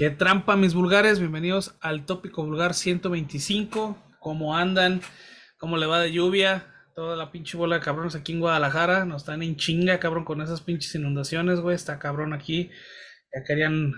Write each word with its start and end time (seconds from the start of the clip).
Qué 0.00 0.08
trampa, 0.08 0.56
mis 0.56 0.72
vulgares. 0.72 1.18
Bienvenidos 1.18 1.74
al 1.82 2.06
tópico 2.06 2.42
vulgar 2.42 2.72
125. 2.72 3.98
¿Cómo 4.18 4.56
andan? 4.56 5.02
¿Cómo 5.58 5.76
le 5.76 5.84
va 5.84 6.00
de 6.00 6.10
lluvia? 6.10 6.64
Toda 6.94 7.16
la 7.16 7.30
pinche 7.30 7.58
bola 7.58 7.76
de 7.76 7.82
cabrones 7.82 8.14
aquí 8.14 8.32
en 8.32 8.40
Guadalajara. 8.40 9.04
Nos 9.04 9.20
están 9.20 9.42
en 9.42 9.56
chinga, 9.56 10.00
cabrón, 10.00 10.24
con 10.24 10.40
esas 10.40 10.62
pinches 10.62 10.94
inundaciones, 10.94 11.60
güey. 11.60 11.76
Está 11.76 11.98
cabrón 11.98 12.32
aquí. 12.32 12.70
Ya 13.34 13.44
querían, 13.46 13.92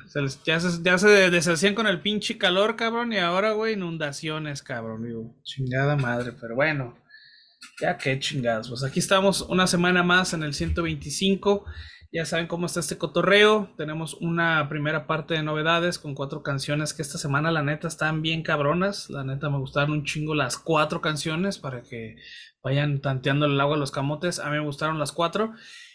ya, 0.44 0.58
se, 0.58 0.82
ya 0.82 0.98
se 0.98 1.30
deshacían 1.30 1.76
con 1.76 1.86
el 1.86 2.00
pinche 2.00 2.36
calor, 2.36 2.74
cabrón. 2.74 3.12
Y 3.12 3.18
ahora, 3.18 3.52
güey, 3.52 3.74
inundaciones, 3.74 4.64
cabrón. 4.64 5.06
Chingada 5.44 5.94
madre. 5.94 6.32
Pero 6.32 6.56
bueno, 6.56 6.98
ya 7.80 7.96
qué 7.96 8.18
chingados. 8.18 8.70
Pues 8.70 8.82
aquí 8.82 8.98
estamos 8.98 9.42
una 9.42 9.68
semana 9.68 10.02
más 10.02 10.34
en 10.34 10.42
el 10.42 10.52
125. 10.52 11.64
Ya 12.14 12.26
saben 12.26 12.46
cómo 12.46 12.66
está 12.66 12.80
este 12.80 12.98
cotorreo. 12.98 13.70
Tenemos 13.78 14.12
una 14.20 14.68
primera 14.68 15.06
parte 15.06 15.32
de 15.32 15.42
novedades 15.42 15.98
con 15.98 16.14
cuatro 16.14 16.42
canciones 16.42 16.92
que 16.92 17.00
esta 17.00 17.16
semana 17.16 17.50
la 17.50 17.62
neta 17.62 17.88
están 17.88 18.20
bien 18.20 18.42
cabronas. 18.42 19.08
La 19.08 19.24
neta 19.24 19.48
me 19.48 19.56
gustaron 19.56 19.92
un 19.92 20.04
chingo 20.04 20.34
las 20.34 20.58
cuatro 20.58 21.00
canciones 21.00 21.58
para 21.58 21.80
que 21.82 22.16
vayan 22.62 23.00
tanteando 23.00 23.46
el 23.46 23.58
agua 23.58 23.76
a 23.76 23.78
los 23.78 23.92
camotes. 23.92 24.40
A 24.40 24.50
mí 24.50 24.58
me 24.58 24.64
gustaron 24.64 24.98
las 24.98 25.10
cuatro. 25.10 25.54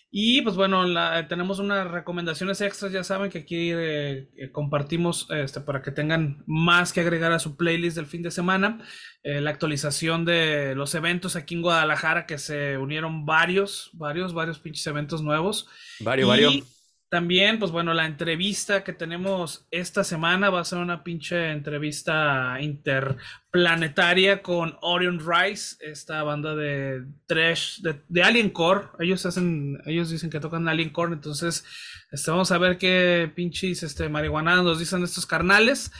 Y 0.10 0.42
pues 0.42 0.56
bueno, 0.56 0.86
tenemos 1.28 1.59
unas 1.59 1.92
recomendaciones 1.92 2.62
extras, 2.62 2.94
ya 2.94 3.04
saben 3.04 3.30
que 3.30 3.40
aquí 3.40 3.72
eh, 3.73 4.30
eh, 4.38 4.52
compartimos 4.54 5.28
este, 5.30 5.59
para 5.59 5.81
que 5.81 5.92
tengan 5.92 6.44
más 6.48 6.94
que 6.94 7.02
agregar 7.02 7.34
a 7.34 7.40
su 7.40 7.58
playlist 7.58 7.98
del 7.98 8.06
fin 8.06 8.22
de 8.23 8.31
semana. 8.31 8.80
Eh, 9.23 9.42
la 9.42 9.50
actualización 9.50 10.23
de 10.23 10.76
los 10.76 10.96
eventos 10.96 11.36
aquí 11.36 11.56
en 11.56 11.62
Guadalajara, 11.62 12.26
que 12.26 12.38
se 12.38 12.78
unieron 12.78 13.26
varios, 13.26 13.90
varios, 13.94 14.34
varios 14.34 14.59
pinches 14.59 14.88
eventos 14.88 15.22
nuevos. 15.22 15.68
Varios, 16.00 16.30
varios. 16.30 16.77
También, 17.09 17.58
pues 17.58 17.72
bueno, 17.72 17.94
la 17.94 18.05
entrevista 18.05 18.83
que 18.83 18.91
tenemos 18.91 19.66
esta 19.72 20.03
semana 20.03 20.50
va 20.50 20.59
a 20.59 20.66
ser 20.66 20.80
una 20.80 21.05
pinche 21.05 21.52
entrevista 21.52 22.58
interplanetaria 22.59 24.41
con 24.41 24.77
Orion 24.81 25.22
Rice, 25.25 25.78
esta 25.80 26.22
banda 26.23 26.53
de 26.53 27.05
trash, 27.25 27.80
de, 27.80 28.22
Alien 28.22 28.50
Core. 28.50 28.88
Ellos 29.00 29.25
hacen, 29.25 29.80
ellos 29.85 30.09
dicen 30.09 30.30
que 30.30 30.41
tocan 30.41 30.67
Alien 30.67 30.89
Core, 30.89 31.13
entonces 31.13 31.63
este, 32.11 32.30
vamos 32.30 32.52
a 32.52 32.58
ver 32.58 32.78
qué 32.78 33.31
pinches 33.33 33.83
este, 33.83 34.09
marihuana 34.09 34.58
nos 34.58 34.78
dicen 34.78 35.02
estos 35.02 35.25
carnales. 35.25 35.94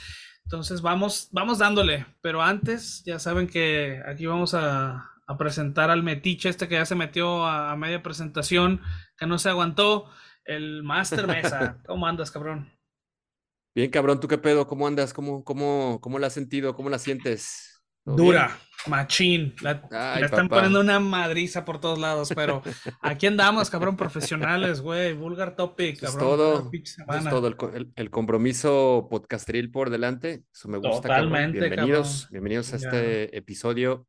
Entonces 0.44 0.82
vamos, 0.82 1.28
vamos 1.32 1.56
dándole, 1.56 2.04
pero 2.20 2.42
antes 2.42 3.02
ya 3.06 3.18
saben 3.18 3.46
que 3.46 4.02
aquí 4.06 4.26
vamos 4.26 4.52
a, 4.52 5.10
presentar 5.38 5.90
al 5.90 6.02
metiche 6.02 6.48
este 6.48 6.68
que 6.68 6.76
ya 6.76 6.86
se 6.86 6.94
metió 6.94 7.44
a 7.44 7.76
media 7.76 8.02
presentación, 8.02 8.80
que 9.18 9.26
no 9.26 9.38
se 9.38 9.50
aguantó 9.50 10.10
el 10.48 10.82
Master 10.82 11.26
Mesa. 11.26 11.78
¿Cómo 11.86 12.06
andas, 12.06 12.30
cabrón? 12.30 12.68
Bien, 13.74 13.90
cabrón, 13.90 14.18
¿tú 14.18 14.26
qué 14.26 14.38
pedo? 14.38 14.66
¿Cómo 14.66 14.86
andas? 14.86 15.12
¿Cómo, 15.12 15.44
cómo, 15.44 16.00
cómo 16.00 16.18
la 16.18 16.26
has 16.26 16.32
sentido? 16.32 16.74
¿Cómo 16.74 16.90
la 16.90 16.98
sientes? 16.98 17.84
Dura, 18.04 18.58
machín. 18.86 19.54
La, 19.60 19.82
están 20.20 20.48
poniendo 20.48 20.80
una 20.80 20.98
madriza 20.98 21.66
por 21.66 21.78
todos 21.78 21.98
lados, 21.98 22.32
pero 22.34 22.62
aquí 23.02 23.26
andamos, 23.26 23.68
cabrón, 23.68 23.98
profesionales, 23.98 24.80
güey. 24.80 25.12
Vulgar 25.12 25.54
topic, 25.54 26.00
cabrón. 26.00 26.18
Es 26.18 26.18
todo, 26.18 26.70
es 26.72 27.24
todo 27.28 27.46
el, 27.94 28.10
compromiso 28.10 29.06
podcasteril 29.10 29.70
por 29.70 29.90
delante. 29.90 30.44
Eso 30.50 30.68
me 30.68 30.78
gusta, 30.78 31.02
Totalmente, 31.02 31.60
Bienvenidos, 31.60 32.28
bienvenidos 32.30 32.72
a 32.72 32.76
este 32.76 33.36
episodio. 33.36 34.06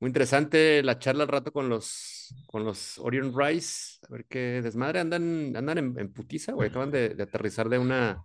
Muy 0.00 0.08
interesante 0.08 0.82
la 0.82 0.98
charla 0.98 1.24
al 1.24 1.28
rato 1.28 1.52
con 1.52 1.68
los 1.68 2.34
con 2.46 2.64
los 2.64 2.98
Orion 2.98 3.32
Rice. 3.36 3.98
A 4.08 4.12
ver 4.12 4.26
qué 4.26 4.60
desmadre. 4.62 5.00
Andan, 5.00 5.54
andan 5.56 5.78
en, 5.78 6.12
putiza, 6.12 6.52
güey. 6.52 6.68
Acaban 6.68 6.90
de, 6.90 7.16
aterrizar 7.20 7.68
de 7.68 7.78
una, 7.78 8.24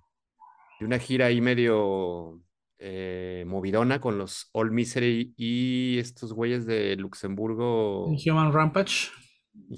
de 0.79 0.85
una 0.85 1.00
gira 1.00 1.28
ahí 1.28 1.41
medio 1.41 2.41
eh, 2.78 3.44
movidona 3.47 4.00
con 4.00 4.17
los 4.17 4.50
All 4.51 4.72
Misery 4.72 5.33
y 5.35 5.97
estos 6.00 6.33
güeyes 6.33 6.66
de 6.66 6.95
Luxemburgo. 6.95 8.06
Human 8.07 8.53
Rampage. 8.53 9.09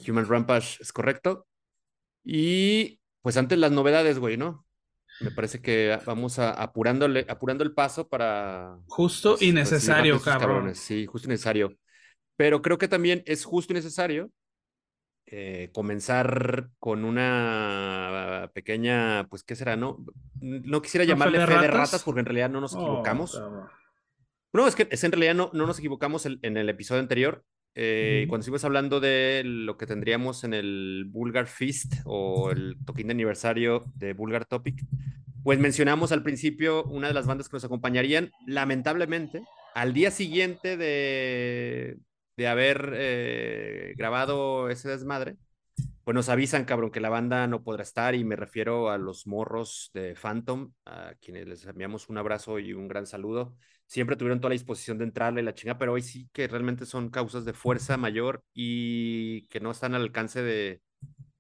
Human 0.08 0.28
Rampage, 0.28 0.78
es 0.82 0.92
correcto. 0.92 1.48
Y 2.24 3.00
pues 3.22 3.38
antes 3.38 3.58
las 3.58 3.72
novedades, 3.72 4.20
güey, 4.20 4.38
¿no? 4.38 4.66
Me 5.22 5.32
parece 5.32 5.62
que 5.62 5.98
vamos 6.06 6.40
a, 6.40 6.52
apurándole, 6.52 7.26
apurando 7.30 7.64
el 7.64 7.74
paso 7.74 8.10
para. 8.10 8.78
Justo 8.88 9.32
pues, 9.32 9.44
y 9.44 9.54
necesario, 9.54 10.20
cabrón. 10.22 10.76
Sí, 10.76 11.06
justo 11.06 11.28
y 11.28 11.32
necesario. 11.32 11.78
Pero 12.38 12.62
creo 12.62 12.78
que 12.78 12.88
también 12.88 13.24
es 13.26 13.46
justo 13.46 13.74
y 13.74 13.76
necesario 13.76 14.32
eh, 15.28 15.70
comenzar 15.74 16.70
con 16.78 17.04
una 17.04 18.52
pequeña, 18.54 19.28
pues, 19.28 19.44
¿qué 19.44 19.56
será? 19.56 19.76
No, 19.76 20.06
no 20.40 20.82
quisiera 20.84 21.04
llamarle 21.04 21.44
fe 21.48 21.58
de, 21.58 21.68
ratas? 21.68 22.04
porque 22.04 22.20
en 22.20 22.28
realidad 22.28 22.52
no 22.52 22.62
nos 22.62 22.76
oh, 22.76 22.82
equivocamos. 22.82 23.42
no, 24.54 24.68
es 24.68 24.76
que 24.76 24.88
es 24.92 25.04
en 25.04 25.12
realidad 25.12 25.34
no, 25.34 25.50
no 25.52 25.66
nos 25.66 25.80
equivocamos 25.80 26.28
en, 26.28 26.58
el 26.58 26.70
episodio 26.70 27.02
anterior. 27.02 27.44
Eh, 27.74 28.26
Cuando 28.30 28.42
estuvimos 28.42 28.64
hablando 28.66 29.00
de 29.00 29.42
lo 29.44 29.78
que 29.78 29.88
tendríamos 29.88 30.44
en 30.44 30.54
el 30.54 31.06
Bulgar 31.08 31.48
Feast 31.48 31.96
o 32.06 32.52
el 32.52 32.78
toquín 32.86 33.08
de 33.08 33.14
aniversario 33.14 33.84
de 33.96 34.14
Bulgar 34.14 34.46
Topic, 34.46 34.80
pues 35.44 35.58
mencionamos 35.60 36.12
al 36.12 36.22
principio 36.22 36.84
una 36.84 37.08
de 37.08 37.16
las 37.16 37.26
bandas 37.26 37.50
que 37.50 37.56
nos 37.56 37.66
acompañarían. 37.66 38.32
Lamentablemente, 38.46 39.42
al 39.74 39.94
día 39.94 40.12
siguiente 40.12 40.78
de, 40.78 41.98
de 42.38 42.48
haber 42.48 42.94
eh, 42.96 43.94
grabado 43.98 44.70
ese 44.70 44.90
desmadre, 44.90 45.38
pues 46.04 46.14
nos 46.14 46.30
avisan, 46.30 46.66
cabrón, 46.66 46.92
que 46.92 47.00
la 47.00 47.10
banda 47.10 47.48
no 47.48 47.64
podrá 47.64 47.84
estar 47.84 48.14
y 48.16 48.24
me 48.24 48.36
refiero 48.36 48.92
a 48.92 48.98
los 48.98 49.26
morros 49.26 49.90
de 49.94 50.16
Phantom, 50.16 50.72
a 50.86 51.16
quienes 51.20 51.48
les 51.48 51.66
enviamos 51.66 52.10
un 52.10 52.18
abrazo 52.18 52.60
y 52.60 52.74
un 52.74 52.88
gran 52.88 53.08
saludo. 53.08 53.56
Siempre 53.88 54.16
tuvieron 54.16 54.40
toda 54.40 54.50
la 54.50 54.54
disposición 54.54 54.98
de 54.98 55.06
entrarle 55.06 55.42
la 55.42 55.56
chinga, 55.56 55.78
pero 55.78 55.94
hoy 55.94 56.02
sí 56.02 56.30
que 56.32 56.48
realmente 56.48 56.86
son 56.86 57.10
causas 57.10 57.46
de 57.46 57.54
fuerza 57.54 57.98
mayor 57.98 58.44
y 58.54 59.48
que 59.48 59.60
no 59.60 59.72
están 59.72 59.96
al 59.96 60.04
alcance 60.04 60.44
de, 60.44 60.82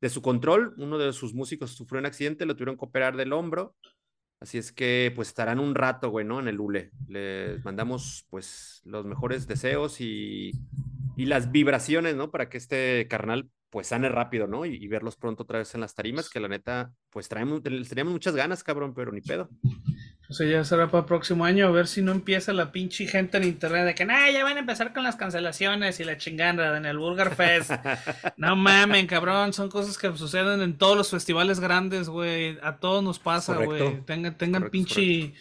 de 0.01 0.09
su 0.09 0.21
control. 0.21 0.73
Uno 0.77 0.97
de 0.97 1.13
sus 1.13 1.33
músicos 1.33 1.71
sufrió 1.71 1.99
un 1.99 2.05
accidente, 2.05 2.45
lo 2.45 2.55
tuvieron 2.55 2.77
que 2.77 2.85
operar 2.85 3.15
del 3.17 3.33
hombro 3.33 3.75
Así 4.45 4.59
es 4.59 4.71
que 4.71 5.11
pues 5.15 5.29
estarán 5.29 5.59
un 5.59 5.73
rato, 5.73 6.11
güey, 6.11 6.23
¿no? 6.23 6.39
En 6.39 6.47
el 6.47 6.59
ULE. 6.59 6.91
Les 7.07 7.65
mandamos 7.65 8.27
pues 8.29 8.83
los 8.85 9.03
mejores 9.03 9.47
deseos 9.47 9.99
y, 9.99 10.51
y 11.15 11.25
las 11.25 11.51
vibraciones, 11.51 12.15
¿no? 12.15 12.29
Para 12.29 12.47
que 12.47 12.59
este 12.59 13.07
carnal 13.09 13.49
pues 13.71 13.87
sane 13.87 14.07
rápido, 14.07 14.45
¿no? 14.45 14.67
Y, 14.67 14.87
verlos 14.87 15.15
pronto 15.15 15.41
otra 15.41 15.57
vez 15.57 15.73
en 15.73 15.81
las 15.81 15.95
tarimas, 15.95 16.29
que 16.29 16.39
la 16.39 16.47
neta, 16.47 16.93
pues 17.09 17.27
traemos, 17.27 17.63
teníamos 17.63 18.13
muchas 18.13 18.35
ganas, 18.35 18.63
cabrón, 18.63 18.93
pero 18.93 19.11
ni 19.11 19.21
pedo. 19.21 19.49
O 20.29 20.33
sea, 20.33 20.47
ya 20.47 20.63
será 20.63 20.87
para 20.87 21.01
el 21.01 21.05
próximo 21.05 21.45
año, 21.45 21.67
a 21.67 21.71
ver 21.71 21.87
si 21.87 22.01
no 22.01 22.11
empieza 22.11 22.53
la 22.53 22.71
pinche 22.71 23.05
gente 23.07 23.37
en 23.37 23.43
internet 23.43 23.85
de 23.85 23.95
que, 23.95 24.05
nah, 24.05 24.29
ya 24.29 24.43
van 24.43 24.57
a 24.57 24.61
empezar 24.61 24.93
con 24.93 25.03
las 25.03 25.15
cancelaciones 25.15 25.99
y 25.99 26.03
la 26.03 26.17
chingada 26.17 26.77
en 26.77 26.85
el 26.85 26.97
Burger 26.97 27.35
Fest. 27.35 27.71
no 28.37 28.55
mamen, 28.55 29.07
cabrón, 29.07 29.53
son 29.53 29.69
cosas 29.69 29.97
que 29.97 30.15
suceden 30.17 30.61
en 30.61 30.77
todos 30.77 30.97
los 30.97 31.11
festivales 31.11 31.59
grandes, 31.59 32.09
güey. 32.09 32.57
A 32.63 32.77
todos 32.77 33.03
nos 33.03 33.19
pasa, 33.19 33.55
güey. 33.55 34.01
Tengan, 34.05 34.37
tengan 34.37 34.69
pinche... 34.69 35.33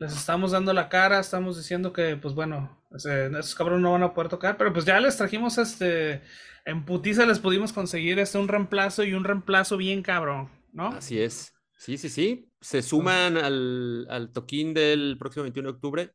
Les 0.00 0.12
estamos 0.12 0.52
dando 0.52 0.72
la 0.72 0.88
cara, 0.88 1.18
estamos 1.18 1.56
diciendo 1.56 1.92
que, 1.92 2.14
pues 2.14 2.32
bueno, 2.32 2.80
esos 2.94 3.54
cabrones 3.56 3.82
no 3.82 3.92
van 3.92 4.04
a 4.04 4.14
poder 4.14 4.28
tocar, 4.28 4.56
pero 4.56 4.72
pues 4.72 4.84
ya 4.84 5.00
les 5.00 5.16
trajimos 5.16 5.58
este 5.58 6.22
en 6.68 6.84
putiza 6.84 7.24
les 7.24 7.38
pudimos 7.38 7.72
conseguir 7.72 8.18
este 8.18 8.36
un 8.36 8.46
reemplazo 8.46 9.02
y 9.02 9.14
un 9.14 9.24
reemplazo 9.24 9.78
bien 9.78 10.02
cabrón, 10.02 10.50
¿no? 10.72 10.88
Así 10.88 11.18
es. 11.18 11.54
Sí, 11.76 11.96
sí, 11.96 12.10
sí. 12.10 12.47
Se 12.60 12.82
suman 12.82 13.36
al, 13.36 14.06
al 14.10 14.32
toquín 14.32 14.74
del 14.74 15.16
próximo 15.18 15.44
21 15.44 15.70
de 15.70 15.74
octubre 15.74 16.14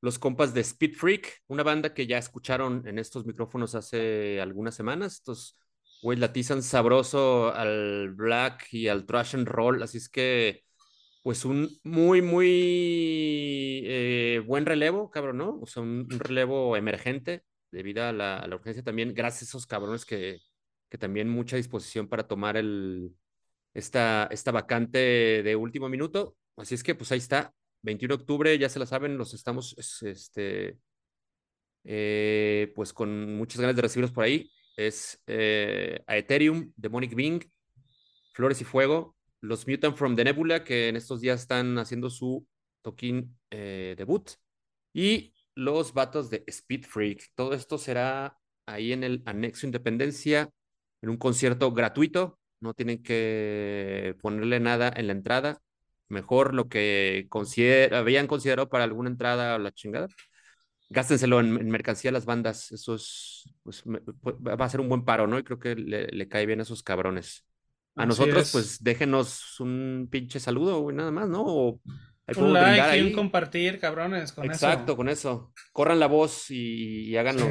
los 0.00 0.18
compas 0.18 0.54
de 0.54 0.60
Speed 0.60 0.94
Freak, 0.94 1.42
una 1.48 1.62
banda 1.62 1.94
que 1.94 2.06
ya 2.06 2.18
escucharon 2.18 2.86
en 2.86 2.98
estos 2.98 3.26
micrófonos 3.26 3.74
hace 3.74 4.40
algunas 4.40 4.74
semanas. 4.74 5.14
Estos 5.14 5.58
güey 6.02 6.18
latizan 6.18 6.62
sabroso 6.62 7.52
al 7.54 8.14
black 8.14 8.68
y 8.72 8.88
al 8.88 9.06
trash 9.06 9.34
and 9.34 9.48
roll, 9.48 9.82
así 9.82 9.98
es 9.98 10.08
que 10.08 10.62
pues 11.22 11.44
un 11.44 11.68
muy, 11.82 12.22
muy 12.22 13.82
eh, 13.84 14.42
buen 14.46 14.64
relevo, 14.66 15.10
cabrón, 15.10 15.38
¿no? 15.38 15.58
O 15.60 15.66
sea, 15.66 15.82
un 15.82 16.08
relevo 16.10 16.76
emergente 16.76 17.42
debido 17.72 18.04
a 18.04 18.12
la, 18.12 18.48
urgencia 18.52 18.84
también, 18.84 19.12
gracias 19.14 19.42
a 19.42 19.46
esos 19.46 19.66
cabrones 19.66 20.04
que, 20.04 20.38
que 20.88 20.98
también 20.98 21.28
mucha 21.28 21.56
disposición 21.56 22.08
para 22.08 22.28
tomar 22.28 22.56
el, 22.56 23.12
esta, 23.76 24.26
esta 24.30 24.52
vacante 24.52 25.42
de 25.42 25.56
último 25.56 25.88
minuto. 25.88 26.34
Así 26.56 26.74
es 26.74 26.82
que 26.82 26.94
pues 26.94 27.12
ahí 27.12 27.18
está, 27.18 27.52
21 27.82 28.16
de 28.16 28.22
octubre, 28.22 28.58
ya 28.58 28.70
se 28.70 28.78
la 28.78 28.86
saben, 28.86 29.18
los 29.18 29.34
estamos, 29.34 29.76
este, 30.02 30.78
eh, 31.84 32.72
pues 32.74 32.94
con 32.94 33.36
muchas 33.36 33.60
ganas 33.60 33.76
de 33.76 33.82
recibirlos 33.82 34.12
por 34.12 34.24
ahí. 34.24 34.50
Es 34.76 35.22
eh, 35.26 36.02
a 36.06 36.16
Ethereum, 36.16 36.72
Demonic 36.74 37.14
Bing, 37.14 37.44
Flores 38.32 38.60
y 38.62 38.64
Fuego, 38.64 39.14
los 39.42 39.68
Mutant 39.68 39.94
from 39.96 40.16
the 40.16 40.24
Nebula, 40.24 40.64
que 40.64 40.88
en 40.88 40.96
estos 40.96 41.20
días 41.20 41.42
están 41.42 41.76
haciendo 41.78 42.08
su 42.08 42.46
toquín 42.80 43.36
eh, 43.50 43.94
debut, 43.98 44.30
y 44.94 45.34
los 45.54 45.92
vatos 45.92 46.30
de 46.30 46.44
Speed 46.46 46.86
Freak. 46.86 47.30
Todo 47.34 47.52
esto 47.52 47.76
será 47.76 48.38
ahí 48.64 48.92
en 48.92 49.04
el 49.04 49.22
Anexo 49.26 49.66
Independencia, 49.66 50.48
en 51.02 51.10
un 51.10 51.18
concierto 51.18 51.72
gratuito. 51.72 52.38
No 52.60 52.74
tienen 52.74 53.02
que 53.02 54.16
ponerle 54.20 54.60
nada 54.60 54.92
en 54.94 55.06
la 55.06 55.12
entrada. 55.12 55.60
mejor 56.08 56.54
lo 56.54 56.68
que 56.68 57.28
habían 57.92 58.26
considerado 58.26 58.68
para 58.68 58.84
alguna 58.84 59.10
entrada 59.10 59.54
a 59.54 59.58
la 59.58 59.72
chingada. 59.72 60.08
Gástenselo 60.88 61.40
en, 61.40 61.68
mercancía 61.68 62.10
a 62.10 62.12
las 62.12 62.26
bandas. 62.26 62.70
Eso 62.70 62.94
es, 62.94 63.52
pues, 63.62 63.82
va 63.84 64.64
a 64.64 64.68
ser 64.68 64.80
un 64.80 64.88
buen 64.88 65.04
paro, 65.04 65.26
¿no? 65.26 65.38
Y 65.38 65.42
creo 65.42 65.58
que 65.58 65.74
le, 65.74 66.28
cae 66.28 66.46
bien 66.46 66.60
a 66.60 66.62
esos 66.62 66.82
cabrones. 66.82 67.44
A 67.96 68.06
nosotros, 68.06 68.52
pues 68.52 68.82
déjenos 68.82 69.58
un 69.58 70.06
pinche 70.10 70.38
saludo, 70.38 70.80
güey, 70.80 70.94
nada 70.94 71.10
más, 71.10 71.28
¿no? 71.28 71.42
O 71.44 71.80
un 72.36 72.52
like 72.52 72.98
y 72.98 73.02
un 73.02 73.12
compartir, 73.12 73.78
cabrones, 73.78 74.32
con 74.32 74.46
Exacto, 74.46 74.96
con 74.96 75.08
eso. 75.08 75.52
Corran 75.72 76.00
la 76.00 76.06
voz 76.06 76.50
y, 76.50 77.16
háganlos. 77.16 77.48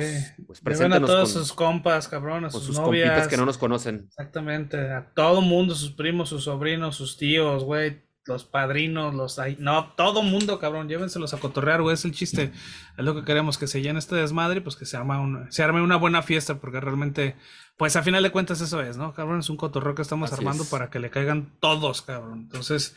Pues 0.64 0.82
a 0.82 1.00
todos 1.00 1.32
sus 1.32 1.54
compas, 1.54 2.08
cabrones, 2.08 2.52
sus, 2.52 2.64
sus 2.64 2.80
novias. 2.80 3.28
que 3.28 3.38
no 3.38 3.46
nos 3.46 3.58
conocen. 3.58 4.06
Exactamente, 4.08 4.78
a 4.92 5.12
todo 5.14 5.42
mundo, 5.42 5.76
sus 5.76 5.92
primos, 5.92 6.30
sus 6.30 6.44
sobrinos, 6.44 6.96
sus 6.96 7.18
tíos, 7.18 7.64
güey, 7.64 8.04
los 8.26 8.44
padrinos, 8.44 9.14
los... 9.14 9.40
No, 9.60 9.94
todo 9.96 10.24
mundo, 10.24 10.60
cabrón, 10.60 10.90
llévenselos 10.90 11.34
a 11.34 11.38
cotorrear, 11.38 11.82
güey, 11.82 11.94
es 11.94 12.06
el 12.06 12.12
chiste. 12.12 12.52
Es 12.98 13.06
lo 13.06 13.16
que 13.16 13.24
queremos, 13.24 13.58
que 13.58 13.68
se 13.68 13.82
llene 13.82 14.00
este 14.00 14.16
desmadre, 14.16 14.62
pues 14.62 14.76
que 14.76 14.86
se, 14.86 14.98
arma 14.98 15.48
se 15.52 15.64
arme 15.64 15.82
una 15.82 15.96
buena 15.96 16.24
fiesta, 16.24 16.60
porque 16.60 16.80
realmente, 16.80 17.36
pues 17.78 17.96
a 17.96 18.04
final 18.04 18.24
de 18.24 18.32
cuentas 18.32 18.62
eso 18.62 18.82
es, 18.82 18.98
¿no? 18.98 19.14
Cabrón, 19.14 19.40
es 19.40 19.50
un 19.50 19.58
cotorreo 19.58 19.94
que 19.94 20.02
estamos 20.02 20.34
armando 20.34 20.66
para 20.66 20.90
que 20.90 21.00
le 21.00 21.12
caigan 21.12 21.54
todos, 21.60 22.02
cabrón. 22.02 22.42
Entonces... 22.42 22.96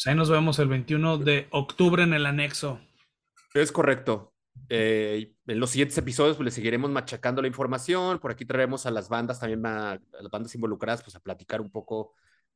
Pues 0.00 0.06
ahí 0.06 0.14
nos 0.14 0.30
vemos 0.30 0.58
el 0.58 0.68
21 0.68 1.18
de 1.18 1.46
octubre 1.50 2.02
en 2.02 2.14
el 2.14 2.24
anexo. 2.24 2.80
Es 3.52 3.70
correcto. 3.70 4.32
Eh, 4.70 5.34
en 5.46 5.60
los 5.60 5.68
siguientes 5.68 5.98
episodios 5.98 6.38
pues, 6.38 6.46
le 6.46 6.50
seguiremos 6.52 6.90
machacando 6.90 7.42
la 7.42 7.48
información. 7.48 8.18
Por 8.18 8.30
aquí 8.30 8.46
traeremos 8.46 8.86
a 8.86 8.90
las 8.90 9.10
bandas 9.10 9.40
también, 9.40 9.66
a, 9.66 10.00
las 10.12 10.30
bandas 10.30 10.54
involucradas, 10.54 11.02
pues 11.02 11.16
a 11.16 11.20
platicar 11.20 11.60
un 11.60 11.70
poco 11.70 12.14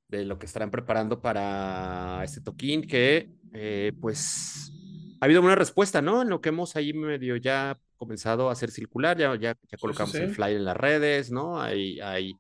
de 0.08 0.24
lo 0.24 0.38
que 0.38 0.46
estarán 0.46 0.70
preparando 0.70 1.20
para 1.20 2.24
este 2.24 2.40
toquín, 2.40 2.80
que 2.80 3.34
eh, 3.52 3.92
pues 4.00 4.72
ha 5.20 5.26
habido 5.26 5.42
una 5.42 5.54
respuesta, 5.54 6.00
¿no? 6.00 6.22
En 6.22 6.30
lo 6.30 6.40
que 6.40 6.48
hemos 6.48 6.76
ahí 6.76 6.94
medio 6.94 7.36
ya 7.36 7.78
comenzado 7.98 8.48
a 8.48 8.52
hacer 8.52 8.70
circular, 8.70 9.18
ya, 9.18 9.36
ya, 9.36 9.54
colocamos 9.78 10.14
el 10.14 10.34
flyer 10.34 10.56
en 10.56 10.64
las 10.64 10.78
redes, 10.78 11.30
¿no? 11.30 11.60
Hay, 11.60 12.00
hay 12.00 12.38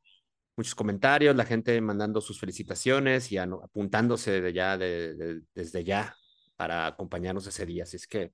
muchos 0.56 0.74
comentarios, 0.74 1.36
la 1.36 1.44
gente 1.44 1.80
mandando 1.80 2.20
sus 2.20 2.38
felicitaciones 2.38 3.30
y 3.32 3.38
apuntándose 3.38 4.40
de 4.40 4.52
ya, 4.52 4.76
de, 4.78 5.42
desde 5.54 5.84
ya 5.84 6.16
para 6.56 6.86
acompañarnos 6.86 7.46
ese 7.46 7.66
día. 7.66 7.84
Así 7.84 7.96
es 7.96 8.06
que, 8.06 8.32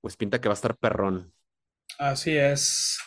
pues 0.00 0.16
pinta 0.16 0.40
que 0.40 0.48
va 0.48 0.52
a 0.52 0.56
estar 0.56 0.76
perrón. 0.76 1.32
Así 1.98 2.36
es. 2.36 2.98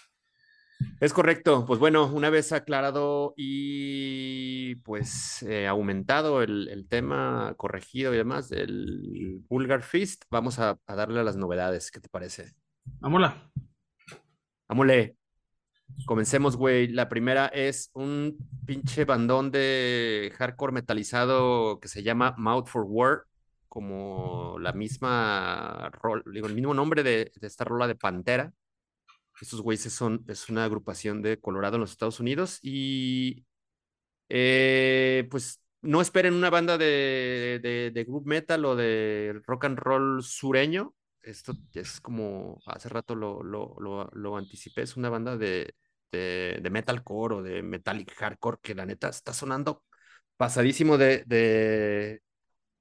Es 1.00 1.13
correcto. 1.13 1.65
Pues 1.65 1.80
bueno, 1.80 2.07
una 2.07 2.30
vez 2.30 2.51
aclarado 2.51 3.33
y 3.36 4.75
pues 4.75 5.44
eh, 5.44 5.68
aumentado 5.68 6.42
el, 6.44 6.88
tema, 6.89 7.54
corregido 7.57 8.13
y 8.13 8.18
demás 8.18 8.50
del 8.50 9.42
Vulgar 9.48 9.81
Fist, 9.81 10.24
vamos 10.30 10.59
a, 10.59 10.80
a 10.86 10.95
darle 10.95 11.19
a 11.19 11.24
las 11.24 11.36
novedades. 11.36 11.92
¿Qué 11.92 12.00
te 12.00 12.09
parece? 12.09 12.54
Vámonos. 13.00 13.33
Vámonos. 14.68 15.27
Comencemos, 16.06 16.56
güey. 16.56 16.88
La 16.88 17.10
primera 17.10 17.48
es 17.48 17.92
un 17.94 18.38
pinche 18.66 19.06
bandón 19.06 19.51
de 19.51 20.31
hardcore 20.38 20.72
metalizado 20.74 21.80
que 21.80 21.88
se 21.88 22.04
llama 22.04 22.36
Mouth 22.38 22.68
for 22.68 22.86
War, 22.88 23.24
como 23.68 24.57
la 24.60 24.74
misma, 24.74 25.92
digo, 26.31 26.48
el 26.48 26.56
mismo 26.56 26.74
nombre 26.74 27.04
de, 27.04 27.31
esta 27.42 27.66
rola 27.66 27.88
de 27.88 27.95
Pantera. 27.95 28.54
Estos 29.39 29.62
güeyes 29.62 29.94
son, 29.94 30.24
es 30.28 30.50
una 30.50 30.66
agrupación 30.66 31.22
de 31.22 31.39
Colorado 31.39 31.75
en 31.75 31.81
los 31.81 31.92
Estados 31.92 32.19
Unidos 32.19 32.60
y 32.62 33.45
eh, 34.30 35.28
pues 35.30 35.62
no 35.81 36.01
esperen 36.01 36.33
una 36.33 36.50
banda 36.50 36.78
de, 36.78 37.60
de, 37.62 37.92
de 37.94 38.04
group 38.04 38.25
metal 38.25 38.66
o 38.66 38.75
de 38.75 39.40
rock 39.45 39.66
and 39.66 39.78
roll 39.78 40.24
sureño. 40.24 40.95
Esto 41.28 41.54
es 41.74 42.00
como 42.00 42.62
hace 42.66 42.88
rato 42.88 43.14
lo, 43.14 43.44
lo, 43.44 43.76
lo, 44.14 44.38
anticipé, 44.38 44.84
es 44.84 44.96
una 44.96 45.10
banda 45.10 45.36
de, 45.36 45.76
de, 46.10 46.60
de, 46.62 46.70
metalcore 46.70 47.36
o 47.36 47.44
de 47.44 47.62
metallic 47.64 48.14
hardcore 48.16 48.60
que 48.62 48.74
la 48.74 48.86
neta 48.86 49.10
está 49.10 49.34
sonando 49.34 49.84
pasadísimo 50.38 50.98
de, 50.98 51.24
de, 51.26 52.22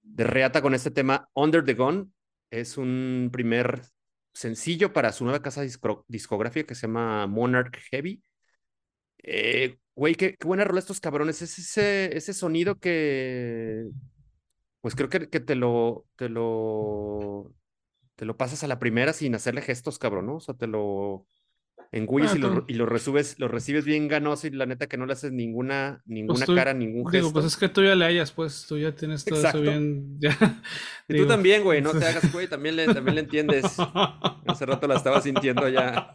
de 0.03 0.25
reata 0.25 0.63
con 0.63 0.75
este 0.75 0.93
tema. 0.93 1.29
Under 1.35 1.65
the 1.65 1.75
Gun 1.75 2.15
es 2.51 2.79
un 2.79 3.31
primer 3.33 3.83
sencillo 4.33 4.93
para 4.93 5.13
su 5.13 5.25
nueva 5.25 5.43
casa 5.43 5.63
discográfica 6.07 6.69
que 6.69 6.75
se 6.77 6.87
llama 6.87 7.27
Monarch 7.27 7.77
Heavy. 7.91 8.23
Eh, 9.25 9.79
güey, 9.97 10.15
qué, 10.15 10.37
qué, 10.37 10.47
buena 10.47 10.65
rola 10.65 10.79
estos 10.81 11.01
cabrones. 11.01 11.43
Es 11.43 11.59
ese, 11.59 12.17
ese 12.17 12.33
sonido 12.33 12.79
que, 12.79 13.87
pues 14.81 14.95
creo 14.95 15.09
que, 15.09 15.29
que 15.29 15.41
te 15.41 15.57
lo, 15.57 16.07
te 16.17 16.29
lo, 16.29 17.53
te 18.17 18.25
lo 18.25 18.37
pasas 18.37 18.65
a 18.65 18.67
la 18.67 18.79
primera 18.79 19.13
sin 19.13 19.35
hacerle 19.35 19.63
gestos, 19.63 19.99
cabrón, 19.99 20.27
¿no? 20.27 20.37
O 20.37 20.41
sea, 20.41 20.55
te 20.55 20.67
lo, 20.67 21.27
engulles 21.93 22.35
y, 22.35 22.39
lo, 22.39 22.65
y 22.67 22.75
lo, 22.75 22.87
recibes, 22.87 23.39
lo 23.39 23.49
recibes 23.49 23.85
bien 23.85 24.09
ganoso 24.09 24.47
y 24.47 24.51
la 24.51 24.67
neta 24.67 24.87
que 24.87 24.97
no 24.97 25.07
le 25.07 25.13
haces 25.13 25.33
ninguna, 25.33 26.03
pues 26.05 26.15
ninguna 26.15 26.47
cara, 26.47 26.75
ningún 26.75 27.05
gesto. 27.07 27.19
Digo, 27.19 27.33
pues 27.33 27.47
es 27.47 27.57
que 27.57 27.69
tú 27.69 27.83
ya 27.83 27.95
le 27.95 28.05
hayas, 28.05 28.33
pues 28.33 28.67
tú 28.67 28.79
ya 28.79 28.95
tienes 28.95 29.25
todo 29.25 29.47
eso 29.47 29.61
bien. 29.61 30.19
y 31.09 31.17
tú 31.17 31.27
también, 31.27 31.63
güey, 31.63 31.81
no 31.81 31.93
te 31.93 32.05
hagas, 32.05 32.33
güey, 32.33 32.49
también 32.49 32.77
le, 32.77 32.87
también 32.87 33.15
le 33.15 33.21
entiendes. 33.23 33.65
Hace 34.47 34.67
rato 34.67 34.87
la 34.87 34.97
estaba 34.97 35.21
sintiendo 35.21 35.69
ya. 35.69 36.12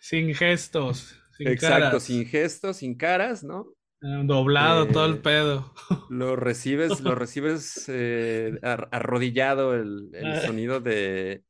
sin 0.00 0.34
gestos. 0.34 1.16
Sin 1.36 1.48
Exacto, 1.48 2.00
sin 2.00 2.26
gestos, 2.26 2.78
sin 2.78 2.94
caras, 2.94 3.44
¿no? 3.44 3.66
Eh, 4.02 4.22
doblado 4.24 4.86
todo 4.86 5.06
el 5.06 5.14
eh, 5.14 5.20
pedo. 5.22 5.72
Lo 6.10 6.36
recibes, 6.36 7.00
lo 7.00 7.14
recibes 7.14 7.84
eh, 7.88 8.58
arrodillado 8.62 9.74
el, 9.74 10.10
el 10.12 10.40
sonido 10.42 10.80
de, 10.80 11.42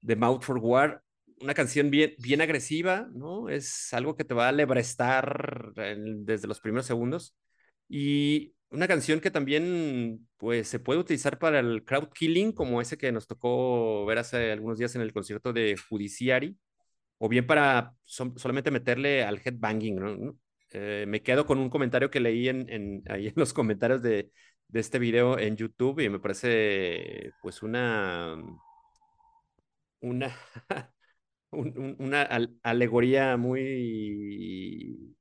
de 0.00 0.16
Mouth 0.16 0.42
for 0.42 0.58
War, 0.58 1.02
una 1.40 1.54
canción 1.54 1.90
bien, 1.90 2.14
bien 2.18 2.40
agresiva, 2.40 3.08
¿no? 3.12 3.48
Es 3.48 3.92
algo 3.94 4.16
que 4.16 4.24
te 4.24 4.34
va 4.34 4.48
a 4.48 4.52
lebrestar 4.52 5.72
desde 5.74 6.48
los 6.48 6.60
primeros 6.60 6.86
segundos. 6.86 7.34
Y 7.88 8.54
una 8.70 8.88
canción 8.88 9.20
que 9.20 9.30
también 9.30 10.26
pues, 10.38 10.68
se 10.68 10.78
puede 10.78 11.00
utilizar 11.00 11.38
para 11.38 11.60
el 11.60 11.84
crowd 11.84 12.08
killing, 12.12 12.52
como 12.52 12.80
ese 12.80 12.96
que 12.96 13.12
nos 13.12 13.26
tocó 13.26 14.06
ver 14.06 14.18
hace 14.18 14.52
algunos 14.52 14.78
días 14.78 14.94
en 14.94 15.02
el 15.02 15.12
concierto 15.12 15.52
de 15.52 15.76
Judiciary, 15.76 16.56
o 17.18 17.28
bien 17.28 17.46
para 17.46 17.94
solamente 18.04 18.70
meterle 18.70 19.24
al 19.24 19.40
headbanging, 19.44 19.96
¿no? 19.96 20.36
Eh, 20.74 21.04
me 21.06 21.22
quedo 21.22 21.46
con 21.46 21.58
un 21.58 21.70
comentario 21.70 22.10
que 22.10 22.20
leí 22.20 22.48
en, 22.48 23.02
ahí 23.08 23.28
en 23.28 23.34
los 23.36 23.52
comentarios 23.52 24.02
de, 24.02 24.30
este 24.72 24.98
video 24.98 25.38
en 25.38 25.56
YouTube 25.56 26.00
y 26.00 26.08
me 26.08 26.18
parece 26.18 27.32
pues 27.42 27.62
una 27.62 28.36
una, 30.00 30.34
una 31.50 32.22
alegoría 32.62 33.36
muy 33.36 35.16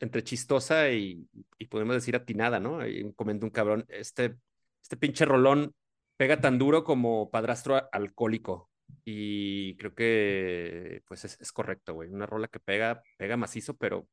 entre 0.00 0.24
chistosa 0.24 0.90
y, 0.90 1.28
podemos 1.70 1.94
decir 1.94 2.16
atinada, 2.16 2.60
¿no? 2.60 2.86
Y 2.86 3.02
un 3.02 3.50
cabrón, 3.50 3.84
este, 3.88 4.36
este 4.82 4.96
pinche 4.96 5.24
rolón 5.24 5.74
pega 6.16 6.40
tan 6.40 6.58
duro 6.58 6.84
como 6.84 7.30
padrastro 7.30 7.88
alcohólico. 7.92 8.70
Y 9.04 9.76
creo 9.76 9.94
que 9.94 11.02
pues 11.06 11.24
es, 11.24 11.38
es 11.40 11.52
correcto, 11.52 11.94
güey. 11.94 12.08
Una 12.08 12.26
rola 12.26 12.48
que 12.48 12.60
pega, 12.60 13.02
pega 13.18 13.36
macizo, 13.36 13.76
pero 13.76 14.08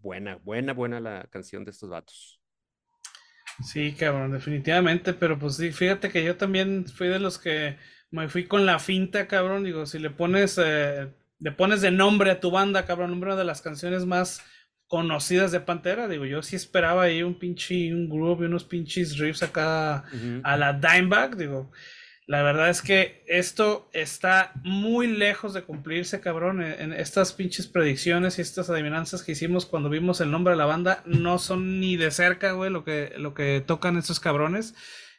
buena, 0.00 0.36
buena, 0.36 0.72
buena 0.72 1.00
la 1.00 1.26
canción 1.30 1.64
de 1.64 1.70
estos 1.70 1.90
vatos. 1.90 2.40
Sí, 3.60 3.92
cabrón, 3.94 4.32
definitivamente, 4.32 5.14
pero 5.14 5.38
pues 5.38 5.56
sí, 5.56 5.72
fíjate 5.72 6.10
que 6.10 6.22
yo 6.22 6.36
también 6.36 6.86
fui 6.86 7.08
de 7.08 7.18
los 7.18 7.38
que 7.38 7.76
me 8.10 8.28
fui 8.28 8.46
con 8.46 8.66
la 8.66 8.78
finta, 8.78 9.26
cabrón. 9.26 9.64
Digo, 9.64 9.84
si 9.86 9.98
le 9.98 10.10
pones, 10.10 10.58
eh, 10.62 11.12
le 11.40 11.52
pones 11.52 11.80
de 11.80 11.90
nombre 11.90 12.30
a 12.30 12.40
tu 12.40 12.50
banda, 12.50 12.86
cabrón, 12.86 13.12
una 13.12 13.34
de 13.36 13.44
las 13.44 13.60
canciones 13.60 14.06
más 14.06 14.42
conocidas 14.86 15.52
de 15.52 15.60
Pantera, 15.60 16.08
digo, 16.08 16.24
yo 16.24 16.42
sí 16.42 16.56
esperaba 16.56 17.02
ahí 17.04 17.22
un 17.22 17.38
pinche, 17.38 17.92
un 17.92 18.08
groove 18.08 18.42
y 18.42 18.46
unos 18.46 18.64
pinches 18.64 19.18
riffs 19.18 19.42
acá 19.42 20.04
a 20.42 20.56
la 20.56 20.72
Dimebag, 20.72 21.36
digo. 21.36 21.70
La 22.28 22.42
verdad 22.42 22.68
es 22.68 22.82
que 22.82 23.24
esto 23.26 23.88
está 23.94 24.52
muy 24.62 25.06
lejos 25.06 25.54
de 25.54 25.62
cumplirse, 25.62 26.20
cabrón. 26.20 26.62
En, 26.62 26.92
estas 26.92 27.32
pinches 27.32 27.66
predicciones 27.66 28.38
y 28.38 28.42
estas 28.42 28.68
adivinanzas 28.68 29.22
que 29.22 29.32
hicimos 29.32 29.64
cuando 29.64 29.88
vimos 29.88 30.20
el 30.20 30.30
nombre 30.30 30.50
de 30.50 30.58
la 30.58 30.66
banda 30.66 31.02
no 31.06 31.38
son 31.38 31.80
ni 31.80 31.96
de 31.96 32.10
cerca, 32.10 32.52
güey, 32.52 32.70
lo 32.70 32.84
que, 32.84 33.14
lo 33.16 33.32
que 33.32 33.64
tocan 33.66 33.96
estos 33.96 34.20
cabrones. 34.20 34.74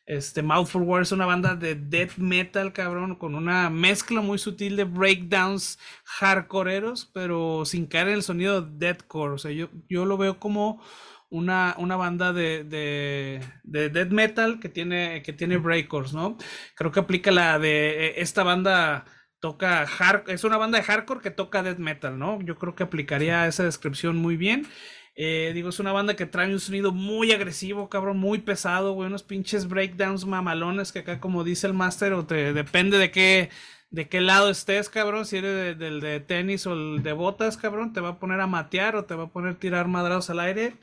Este, 0.05 0.43
Mouthful 0.43 0.83
War 0.83 1.01
es 1.01 1.11
una 1.11 1.25
banda 1.25 1.55
de 1.55 1.73
death 1.73 2.17
metal, 2.17 2.73
cabrón, 2.73 3.15
con 3.15 3.33
una 3.33 3.71
mezcla 3.71 4.21
muy 4.21 4.37
sutil 4.37 4.75
de 4.75 4.83
breakdowns 4.83 5.79
hardcoreeros, 6.03 7.09
pero 7.11 7.65
sin 7.65 7.87
caer 7.87 8.09
en 8.09 8.13
el 8.13 8.23
sonido 8.23 8.61
deathcore. 8.61 9.33
O 9.33 9.37
sea, 9.39 9.49
yo, 9.49 9.69
yo 9.89 10.05
lo 10.05 10.15
veo 10.17 10.39
como 10.39 10.79
una, 11.29 11.75
una 11.77 11.95
banda 11.95 12.33
de, 12.33 12.63
de, 12.63 13.41
de, 13.63 13.89
death 13.89 14.11
metal 14.11 14.59
que 14.59 14.69
tiene, 14.69 15.21
que 15.21 15.33
tiene 15.33 15.57
breakers, 15.57 16.13
¿no? 16.13 16.37
Creo 16.75 16.91
que 16.91 16.99
aplica 16.99 17.31
la 17.31 17.59
de 17.59 18.07
e, 18.07 18.21
esta 18.21 18.43
banda 18.43 19.05
toca 19.39 19.83
hard, 19.83 20.29
es 20.29 20.43
una 20.43 20.57
banda 20.57 20.79
de 20.79 20.83
hardcore 20.83 21.21
que 21.21 21.31
toca 21.31 21.63
death 21.63 21.77
metal, 21.77 22.17
¿no? 22.19 22.41
Yo 22.41 22.57
creo 22.57 22.75
que 22.75 22.83
aplicaría 22.83 23.47
esa 23.47 23.63
descripción 23.63 24.17
muy 24.17 24.37
bien. 24.37 24.67
Eh, 25.21 25.51
digo, 25.53 25.69
es 25.69 25.79
una 25.79 25.91
banda 25.91 26.15
que 26.15 26.25
trae 26.25 26.51
un 26.51 26.59
sonido 26.61 26.93
muy 26.93 27.31
agresivo, 27.33 27.89
cabrón, 27.89 28.17
muy 28.19 28.39
pesado, 28.39 28.93
güey, 28.93 29.07
unos 29.07 29.23
pinches 29.23 29.67
breakdowns 29.67 30.25
mamalones 30.25 30.91
que 30.93 30.99
acá, 30.99 31.19
como 31.19 31.43
dice 31.43 31.67
el 31.67 31.73
máster, 31.73 32.13
o 32.13 32.25
te 32.25 32.53
depende 32.53 32.97
de 32.97 33.11
qué, 33.11 33.49
de 33.89 34.07
qué 34.07 34.21
lado 34.21 34.49
estés, 34.49 34.89
cabrón, 34.89 35.25
si 35.25 35.37
eres 35.37 35.77
del 35.77 35.99
de, 35.99 36.19
tenis 36.21 36.65
o 36.67 36.73
el 36.73 37.03
de 37.03 37.13
botas, 37.13 37.57
cabrón, 37.57 37.91
te 37.91 37.99
va 38.01 38.09
a 38.09 38.19
poner 38.19 38.39
a 38.39 38.47
matear 38.47 38.95
o 38.95 39.05
te 39.05 39.15
va 39.15 39.25
a 39.25 39.29
poner 39.29 39.53
a 39.55 39.59
tirar 39.59 39.87
madrados 39.89 40.29
al 40.29 40.39
aire. 40.39 40.75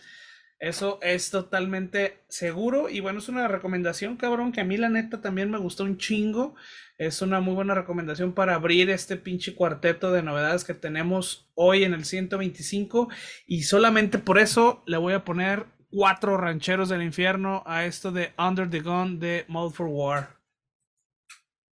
Eso 0.59 0.99
es 1.03 1.31
totalmente 1.31 2.25
seguro. 2.29 2.89
Y 2.89 3.01
bueno, 3.01 3.19
es 3.19 3.29
una 3.29 3.47
recomendación, 3.47 4.17
cabrón, 4.17 4.53
que 4.53 4.61
a 4.61 4.65
mí 4.65 4.77
la 4.77 4.89
neta 4.89 5.21
también 5.21 5.51
me 5.51 5.59
gustó 5.59 5.85
un 5.85 5.99
chingo. 5.99 6.55
Es 6.99 7.21
una 7.21 7.41
muy 7.41 7.55
buena 7.55 7.75
recomendación 7.75 8.33
para 8.33 8.55
abrir 8.55 8.89
este 8.89 9.17
pinche 9.17 9.55
cuarteto 9.55 10.13
de 10.13 10.23
novedades 10.23 10.65
que 10.65 10.73
tenemos 10.73 11.51
hoy 11.55 11.85
en 11.85 11.93
el 11.93 12.05
125. 12.05 13.09
Y 13.47 13.65
solamente 13.65 14.19
por 14.19 14.39
eso 14.39 14.83
le 14.87 14.97
voy 14.97 15.13
a 15.13 15.25
poner 15.25 15.67
cuatro 15.91 16.37
rancheros 16.37 16.89
del 16.89 17.03
infierno 17.03 17.63
a 17.67 17.85
esto 17.85 18.11
de 18.13 18.33
Under 18.39 18.69
the 18.69 18.81
Gun 18.81 19.21
de 19.21 19.45
Mode 19.49 19.75
for 19.75 19.89
War. 19.89 20.37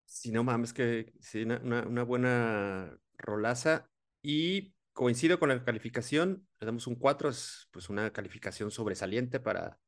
Si 0.05 0.31
no 0.31 0.45
mames, 0.45 0.73
que 0.73 1.13
sí, 1.21 1.43
una, 1.43 2.03
buena 2.03 2.99
rolaza. 3.19 3.91
Y 4.23 4.75
coincido 4.95 5.39
con 5.39 5.51
la 5.51 5.63
calificación, 5.63 6.47
le 6.61 6.67
damos 6.67 6.87
un 6.87 6.95
4, 6.95 7.29
es 7.29 7.69
pues 7.71 7.91
una 7.91 8.13
calificación 8.13 8.71
sobresaliente 8.71 9.41
para 9.41 9.79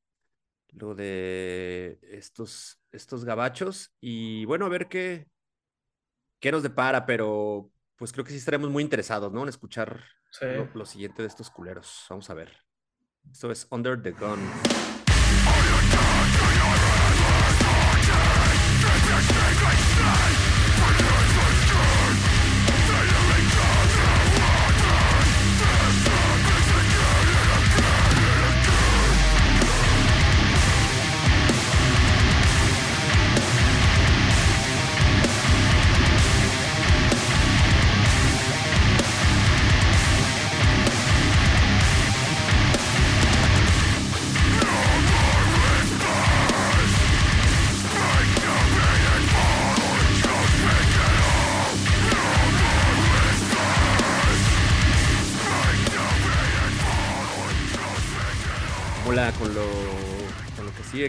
lo 0.71 0.95
de 0.95 1.99
estos, 2.03 2.83
estos 2.93 3.25
gabachos. 3.25 3.95
Y 4.01 4.45
bueno, 4.45 4.67
a 4.67 4.69
ver 4.69 4.89
qué, 4.89 5.29
qué 6.41 6.53
nos 6.53 6.63
depara, 6.63 7.07
pero 7.07 7.73
pues 7.95 8.13
creo 8.13 8.25
que 8.25 8.33
sí 8.33 8.37
estaremos 8.37 8.69
muy 8.69 8.83
interesados, 8.83 9.33
¿no? 9.33 9.43
En 9.43 9.49
escuchar 9.49 10.05
lo, 10.41 10.69
lo, 10.75 10.85
siguiente 10.85 11.23
de 11.23 11.29
estos 11.29 11.51
culeros. 11.51 12.05
Vamos 12.11 12.29
a 12.29 12.35
ver. 12.35 12.53
Esto 13.31 13.51
es 13.51 13.67
Under 13.71 14.01
the 14.03 14.11
Gun. 14.11 14.41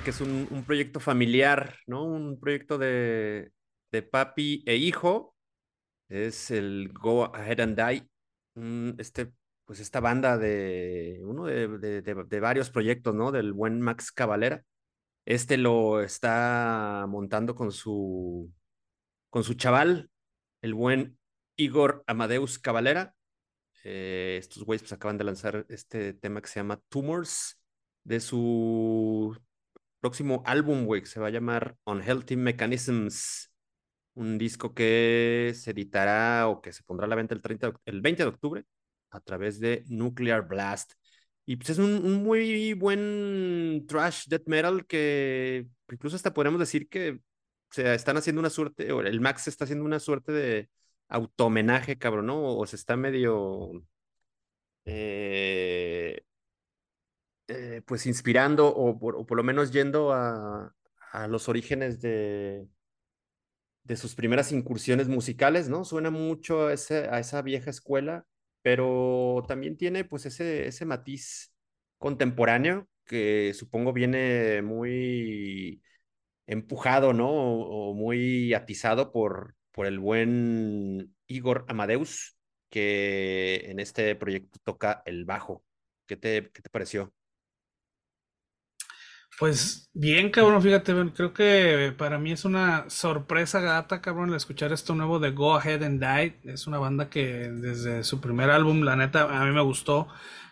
Que 0.07 0.11
es 0.11 0.21
un, 0.21 0.63
proyecto 0.65 1.01
familiar, 1.01 1.79
¿no? 1.85 2.05
Un 2.05 2.39
proyecto 2.39 2.77
de, 2.77 3.51
de, 3.91 4.01
papi 4.03 4.63
e 4.65 4.77
hijo. 4.77 5.35
Es 6.07 6.49
el 6.49 6.93
Go 6.93 7.35
Ahead 7.35 7.59
and 7.59 7.77
Die. 7.77 8.09
este, 8.99 9.33
pues 9.65 9.81
esta 9.81 9.99
banda 9.99 10.37
de 10.37 11.19
uno 11.23 11.47
de, 11.47 11.67
de, 11.77 12.01
de, 12.01 12.39
varios 12.39 12.69
proyectos, 12.69 13.13
¿no? 13.15 13.33
Del 13.33 13.51
buen 13.51 13.81
Max 13.81 14.13
Cavalera. 14.13 14.63
Este 15.25 15.57
lo 15.57 16.01
está 16.01 17.05
montando 17.09 17.53
con 17.53 17.73
su, 17.73 18.49
con 19.29 19.43
su 19.43 19.55
chaval, 19.55 20.09
el 20.61 20.73
buen 20.73 21.19
Igor 21.57 22.05
Amadeus 22.07 22.59
Cavalera. 22.59 23.13
Eh, 23.83 24.37
estos 24.39 24.63
güeyes 24.63 24.83
pues 24.83 24.93
acaban 24.93 25.17
de 25.17 25.25
lanzar 25.25 25.65
este 25.67 26.13
tema 26.13 26.39
que 26.39 26.47
se 26.47 26.61
llama 26.61 26.81
Tumors 26.87 27.61
de 28.05 28.21
su 28.21 29.37
próximo 30.00 30.44
álbum, 30.46 30.86
güey, 30.86 31.01
que 31.01 31.08
se 31.08 31.20
va 31.20 31.27
a 31.27 31.32
llamar 31.32 31.77
Unhealthy 31.86 32.36
Mechanisms. 32.38 33.51
Un 34.16 34.38
disco 34.38 34.74
que 34.74 35.54
se 35.56 35.72
editará 35.72 36.48
o 36.48 36.62
que 36.62 36.74
se 36.74 36.84
pondrá 36.84 37.06
a 37.06 37.10
la 37.10 37.16
venta 37.16 37.36
el, 37.36 37.42
30, 37.42 37.74
el 37.86 38.01
20 38.01 38.24
de 38.24 38.30
octubre 38.30 38.66
a 39.12 39.20
través 39.22 39.60
de 39.60 39.84
Nuclear 39.88 40.48
Blast. 40.48 40.94
Y 41.46 41.56
pues 41.58 41.72
es 41.72 41.77
un, 41.80 42.24
muy 42.24 42.74
buen 42.74 43.86
trash 43.88 44.27
death 44.27 44.48
metal 44.48 44.86
que 44.86 45.68
incluso 45.89 46.16
hasta 46.16 46.34
podemos 46.34 46.60
decir 46.60 46.89
que 46.89 47.20
se 47.72 47.94
están 47.96 48.18
haciendo 48.18 48.39
una 48.42 48.50
suerte, 48.50 48.92
o 48.92 49.01
el 49.01 49.22
Max 49.22 49.48
está 49.48 49.66
haciendo 49.66 49.86
una 49.86 50.00
suerte 50.00 50.32
de 50.32 50.70
automenaje, 51.10 51.98
cabrón, 51.98 52.27
¿no? 52.27 52.58
O 52.58 52.66
se 52.68 52.75
está 52.75 52.98
medio 52.98 53.72
eh, 54.86 56.22
eh, 57.48 57.82
pues 57.86 58.06
inspirando 58.06 58.68
o 58.68 59.00
por, 59.00 59.38
lo 59.38 59.44
menos 59.44 59.72
yendo 59.72 60.13
a, 60.13 60.74
los 61.30 61.50
orígenes 61.50 62.00
de, 62.01 62.68
de 63.84 63.98
sus 63.98 64.13
primeras 64.16 64.51
incursiones 64.51 65.08
musicales, 65.08 65.70
¿no? 65.70 65.84
Suena 65.84 66.12
mucho 66.12 66.68
a, 66.68 66.72
a 66.72 67.20
esa 67.20 67.42
vieja 67.42 67.70
escuela, 67.72 68.25
pero 68.62 69.44
también 69.48 69.77
tiene 69.77 70.04
pues 70.04 70.25
ese, 70.25 70.68
ese 70.68 70.86
matiz 70.86 71.54
contemporáneo 71.98 72.88
que 73.06 73.54
supongo 73.56 73.94
viene 73.94 74.62
muy 74.62 75.82
empujado, 76.48 77.13
¿no? 77.13 77.30
O, 77.30 77.94
muy 77.94 78.54
atizado 78.54 79.12
por, 79.12 79.56
por 79.72 79.88
el 79.88 80.00
buen 80.00 81.16
Igor 81.27 81.66
Amadeus, 81.70 82.38
que 82.70 83.66
en 83.70 83.80
este 83.80 84.16
proyecto 84.16 84.60
toca 84.63 85.04
el 85.06 85.25
bajo. 85.25 85.63
¿Qué 86.06 86.18
te, 86.18 86.51
qué 86.54 86.62
te 86.62 86.70
pareció? 86.70 87.13
Pues 89.38 89.88
bien, 89.94 90.32
cabrón, 90.32 90.63
fíjate, 90.63 90.94
creo 91.13 91.32
que 91.32 91.94
para 91.96 92.17
mí 92.17 92.32
es 92.32 92.44
una 92.44 92.89
sorpresa 92.89 93.60
gata, 93.60 94.01
cabrón, 94.01 94.29
el 94.29 94.36
escuchar 94.36 94.72
esto 94.74 94.96
nuevo 94.96 95.20
de 95.20 95.29
Go 95.29 95.56
Ahead 95.56 95.84
and 95.84 96.03
Die. 96.03 96.39
Es 96.51 96.65
una 96.65 96.79
banda 96.79 97.08
que 97.10 97.24
desde 97.51 98.03
su 98.03 98.20
primer 98.20 98.50
álbum, 98.50 98.82
la 98.82 98.96
neta, 98.96 99.24
a 99.39 99.46
mí 99.46 99.51
me 99.51 99.62
gustó, 99.62 100.08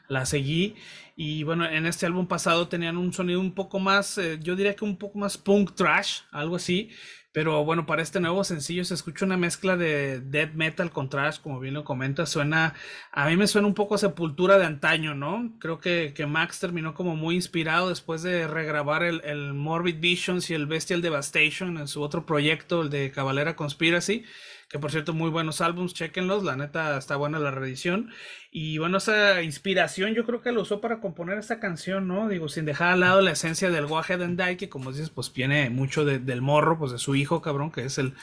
la 0.07 0.25
seguí. 0.27 0.75
Y 1.15 1.41
bueno, 1.43 1.65
en 1.67 1.87
este 1.87 2.05
álbum 2.05 2.27
pasado 2.27 2.67
tenían 2.67 2.97
un 2.97 3.11
sonido 3.11 3.39
un 3.39 3.55
poco 3.55 3.79
más, 3.79 4.19
eh, 4.19 4.37
yo 4.39 4.55
diría 4.55 4.75
que 4.75 4.85
un 4.85 4.97
poco 4.97 5.17
más 5.17 5.35
punk 5.37 5.73
trash, 5.73 6.19
algo 6.31 6.55
así. 6.57 6.91
Pero 7.35 7.65
bueno, 7.65 7.85
para 7.85 8.01
este 8.01 8.21
nuevo 8.21 8.45
sencillo 8.45 8.85
se 8.85 8.93
escucha 8.93 9.25
una 9.25 9.35
mezcla 9.35 9.75
de 9.75 10.21
death 10.21 10.53
metal 10.53 10.89
con 10.89 11.09
trash, 11.09 11.41
como 11.41 11.59
bien 11.59 11.73
lo 11.73 11.83
comenta. 11.83 12.25
Suena, 12.25 12.75
a 13.11 13.27
mí 13.27 13.35
me 13.35 13.45
suena 13.47 13.67
un 13.67 13.73
poco 13.73 13.95
a 13.95 13.97
sepultura 13.97 14.57
de 14.57 14.63
antaño, 14.63 15.15
¿no? 15.15 15.51
Creo 15.59 15.81
que, 15.81 16.13
que 16.15 16.27
Max 16.27 16.61
terminó 16.61 16.93
como 16.93 17.17
muy 17.17 17.35
inspirado 17.35 17.89
después 17.89 18.23
de 18.23 18.47
regrabar 18.47 19.03
el, 19.03 19.19
el, 19.25 19.53
Morbid 19.53 19.99
Visions 19.99 20.49
y 20.49 20.53
el 20.53 20.65
Bestial 20.65 21.01
Devastation 21.01 21.77
en 21.77 21.89
su 21.89 22.01
otro 22.01 22.25
proyecto, 22.25 22.83
el 22.83 22.89
de 22.89 23.11
Cavalera 23.11 23.57
Conspiracy 23.57 24.23
que 24.69 24.79
por 24.79 24.91
cierto, 24.91 25.13
muy 25.13 25.29
buenos 25.29 25.61
álbums, 25.61 25.93
chequenlos, 25.93 26.43
la 26.43 26.55
neta 26.55 26.97
está 26.97 27.15
buena 27.15 27.39
la 27.39 27.51
reedición. 27.51 28.11
Y 28.51 28.77
bueno, 28.77 28.97
esa 28.97 29.41
inspiración 29.41 30.13
yo 30.13 30.25
creo 30.25 30.41
que 30.41 30.51
lo 30.51 30.61
usó 30.61 30.81
para 30.81 30.99
componer 30.99 31.37
esta 31.37 31.59
canción, 31.59 32.07
¿no? 32.07 32.27
Digo, 32.27 32.49
sin 32.49 32.65
dejar 32.65 32.93
al 32.93 33.01
lado 33.01 33.21
la 33.21 33.31
esencia 33.31 33.69
del 33.69 33.85
Go 33.85 33.99
Ahead 33.99 34.57
que 34.57 34.69
como 34.69 34.91
dices, 34.91 35.09
pues 35.09 35.31
viene 35.33 35.69
mucho 35.69 36.03
del 36.05 36.41
morro, 36.41 36.77
pues 36.79 36.91
de 36.91 36.97
su 36.97 37.15
hijo, 37.15 37.41
cabrón, 37.41 37.71
que 37.71 37.85
es 37.85 37.97
el, 37.97 38.15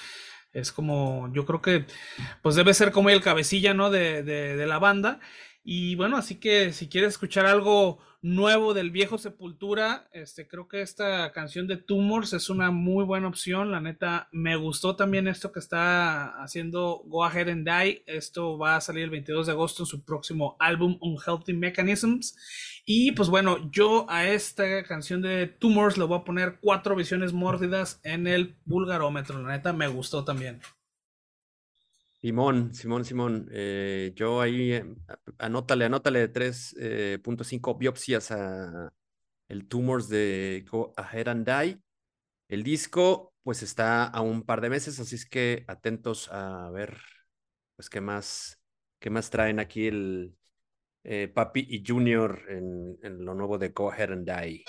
es 0.53 0.73
como, 0.73 1.33
yo 1.33 1.47
creo 1.47 1.63
que, 1.63 1.87
pues 2.43 2.55
debe 2.57 2.75
ser 2.75 2.93
como 2.93 3.11
el 3.11 3.23
cabecilla, 3.23 3.75
¿no? 3.75 3.91
De, 3.91 4.23
de, 4.23 4.57
de 4.57 4.67
la 4.67 4.79
banda. 4.79 5.21
Y 5.65 5.95
bueno, 5.95 6.17
así 6.17 6.37
que 6.41 6.73
si 6.73 6.89
quieres 6.89 7.11
escuchar 7.13 7.47
algo 7.47 7.99
nuevo 8.21 8.75
del 8.75 8.91
viejo 8.91 9.17
Sepultura, 9.17 10.09
este, 10.13 10.49
creo 10.49 10.67
que 10.67 10.81
esta 10.81 11.33
canción 11.33 11.69
de 11.69 11.77
Tumors 11.77 12.33
es 12.33 12.51
una 12.51 12.71
muy 12.71 13.05
buena 13.05 13.29
opción. 13.29 13.71
La 13.71 13.81
neta, 13.81 14.29
me 14.33 14.57
gustó 14.57 14.97
también 14.97 15.29
esto 15.29 15.53
que 15.53 15.61
está 15.61 16.43
haciendo 16.43 17.03
Go 17.07 17.25
Ahead 17.25 17.49
and 17.49 17.69
Die. 17.69 18.03
Esto 18.07 18.59
va 18.59 18.77
a 18.77 18.81
salir 18.81 19.05
el 19.05 19.11
22 19.11 19.47
de 19.47 19.53
agosto 19.53 19.85
en 19.85 19.87
su 19.87 20.05
próximo 20.05 20.57
álbum 20.59 20.99
Unhealthy 21.01 21.53
Mechanisms. 21.53 22.37
Y 22.85 23.13
pues 23.13 23.29
bueno, 23.29 23.71
yo 23.71 24.07
a 24.09 24.27
esta 24.29 24.83
canción 24.83 25.23
de 25.23 25.47
Tumors 25.47 25.97
le 25.97 26.05
voy 26.05 26.19
a 26.19 26.25
poner 26.25 26.59
cuatro 26.61 26.97
visiones 26.97 27.33
mórdidas 27.33 28.01
en 28.03 28.27
el 28.27 28.57
vulgarómetro. 28.65 29.41
La 29.43 29.51
neta, 29.51 29.73
me 29.73 29.87
gustó 29.87 30.25
también. 30.25 30.61
Simón, 32.23 32.73
Simón, 32.73 33.05
Simón, 33.05 33.49
eh, 33.51 34.13
yo 34.15 34.41
ahí 34.41 34.75
eh, 34.75 34.85
anótale, 35.39 35.87
anótale 35.87 36.33
3.5 36.33 37.73
eh, 37.73 37.77
biopsias 37.81 38.31
a 38.31 38.93
el 39.49 39.67
Tumors 39.67 40.09
de 40.09 40.65
Go 40.71 40.93
Ahead 40.97 41.27
and 41.27 41.45
Die. 41.45 41.81
El 42.49 42.63
disco 42.63 43.35
pues 43.43 43.65
está 43.65 44.05
a 44.05 44.21
un 44.21 44.45
par 44.45 44.61
de 44.61 44.71
meses, 44.71 45.01
así 45.01 45.17
es 45.17 45.27
que 45.27 45.65
atentos 45.67 46.31
a 46.31 46.71
ver 46.71 46.97
pues 47.75 47.91
qué 47.91 48.01
más, 48.01 48.61
qué 49.01 49.11
más 49.11 49.31
traen 49.31 49.59
aquí 49.59 49.89
el, 49.89 50.37
eh, 51.03 51.27
Papi 51.27 51.67
y 51.69 51.83
Junior 51.85 52.45
en, 52.49 52.99
en 53.03 53.25
lo 53.25 53.35
nuevo 53.35 53.59
de 53.59 53.71
Go 53.71 53.91
Ahead 53.91 54.13
and 54.13 54.31
Die. 54.31 54.65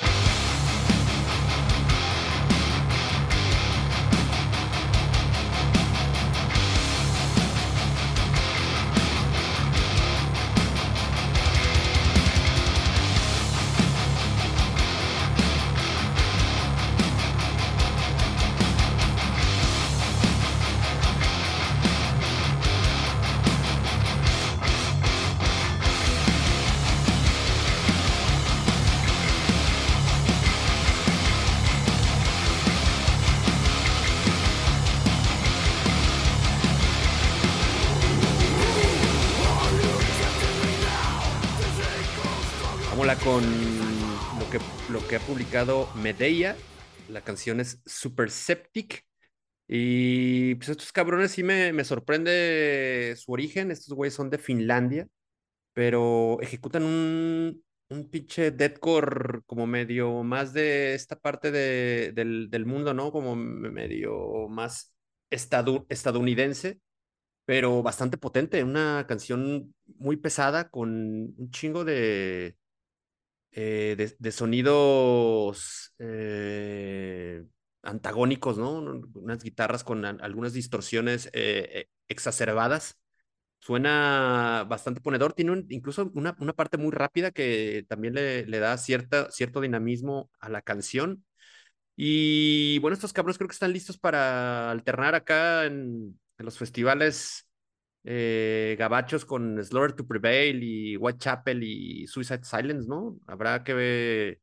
Que, 45.14 45.18
ha 45.18 45.28
publicado 45.28 45.88
Medea. 45.96 46.56
La 47.08 47.22
canción 47.22 47.60
es 47.60 47.80
Super 47.86 48.32
Septic. 48.32 49.06
Y 49.68 50.56
pues 50.56 50.70
estos 50.70 50.92
cabrones 50.92 51.32
sí 51.32 51.44
me, 51.44 51.72
me 51.72 51.84
sorprende 51.84 53.14
su 53.16 53.32
origen. 53.32 53.70
Estos 53.70 53.96
güeyes 53.96 54.16
son 54.16 54.32
de 54.32 54.40
Finlandia, 54.40 55.08
pero 55.74 56.40
ejecutan 56.42 56.84
un, 56.84 57.64
un 57.90 58.10
pinche 58.10 58.50
deathcore 58.50 59.42
como 59.46 59.68
medio 59.68 60.24
más 60.24 60.52
de 60.52 60.96
esta 60.96 61.16
parte 61.16 61.52
de, 61.52 62.12
del, 62.14 62.50
del, 62.50 62.66
mundo, 62.66 62.96
¿no? 62.96 63.12
Como 63.12 63.36
medio 63.36 64.48
más 64.50 64.96
estadounidense, 65.30 66.80
pero 67.46 67.84
bastante 67.84 68.18
potente. 68.18 68.64
Una 68.64 69.06
canción 69.08 69.76
muy 69.86 70.18
pesada 70.18 70.70
con 70.70 70.90
un 71.38 71.52
chingo 71.52 71.86
de, 71.86 72.56
eh, 73.54 74.16
de, 74.18 74.32
sonidos 74.32 75.94
eh, 76.00 77.44
antagónicos, 77.84 78.58
¿no? 78.58 79.02
Unas 79.14 79.44
guitarras 79.44 79.84
con 79.84 80.06
algunas 80.06 80.54
distorsiones 80.54 81.30
eh, 81.34 81.88
exacerbadas. 82.08 83.00
Suena 83.60 84.66
bastante 84.68 85.02
ponedor, 85.02 85.34
tiene 85.34 85.66
incluso 85.70 86.12
una, 86.16 86.36
una, 86.40 86.54
parte 86.54 86.78
muy 86.78 86.92
rápida 86.92 87.32
que 87.32 87.86
también 87.88 88.16
le, 88.16 88.46
le 88.46 88.60
da 88.60 88.78
cierta, 88.78 89.32
cierto 89.32 89.62
dinamismo 89.62 90.30
a 90.40 90.50
la 90.50 90.62
canción. 90.62 91.24
Y 91.96 92.80
bueno, 92.80 92.96
estos 92.96 93.14
cabros 93.14 93.38
creo 93.38 93.48
que 93.48 93.54
están 93.54 93.74
listos 93.74 93.98
para 94.00 94.72
alternar 94.72 95.16
acá 95.16 95.66
en, 95.66 96.20
en 96.38 96.46
los 96.46 96.58
festivales 96.58 97.48
eh, 98.06 98.76
gabachos 98.78 99.26
con 99.26 99.64
Slaughter 99.64 99.96
to 99.96 100.06
Prevail 100.06 100.62
y 100.64 100.98
Whitechapel 100.98 101.64
y 101.64 102.08
Suicide 102.08 102.44
Silence, 102.44 102.88
¿no? 102.88 103.18
Habrá 103.28 103.64
que 103.64 103.74
ver 103.74 104.40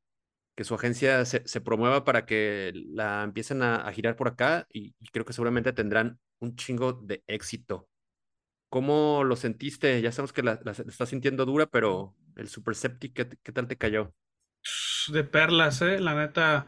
que 0.55 0.65
su 0.65 0.75
agencia 0.75 1.25
se, 1.25 1.61
promueva 1.61 2.05
para 2.05 2.27
que 2.27 2.73
la 2.75 3.23
empiecen 3.23 3.63
a, 3.63 3.91
girar 3.93 4.17
por 4.17 4.29
acá 4.29 4.67
y, 4.73 4.95
creo 5.13 5.25
que 5.25 5.33
seguramente 5.33 5.73
tendrán 5.73 6.19
un 6.39 6.57
chingo 6.57 6.93
de 6.93 7.23
éxito. 7.27 7.89
¿Cómo 8.69 9.25
lo 9.25 9.37
sentiste? 9.37 10.01
Ya 10.01 10.13
sabemos 10.13 10.33
que 10.33 10.43
la, 10.43 10.61
estás 10.89 11.09
sintiendo 11.09 11.45
dura, 11.45 11.67
pero 11.67 12.15
el 12.37 12.49
Super 12.49 12.75
Septic, 12.75 13.15
¿qué, 13.15 13.29
¿qué, 13.43 13.53
tal 13.53 13.69
te 13.69 13.77
cayó? 13.77 14.15
De 15.09 15.25
perlas, 15.25 15.83
¿eh? 15.83 15.99
La 15.99 16.15
neta, 16.15 16.67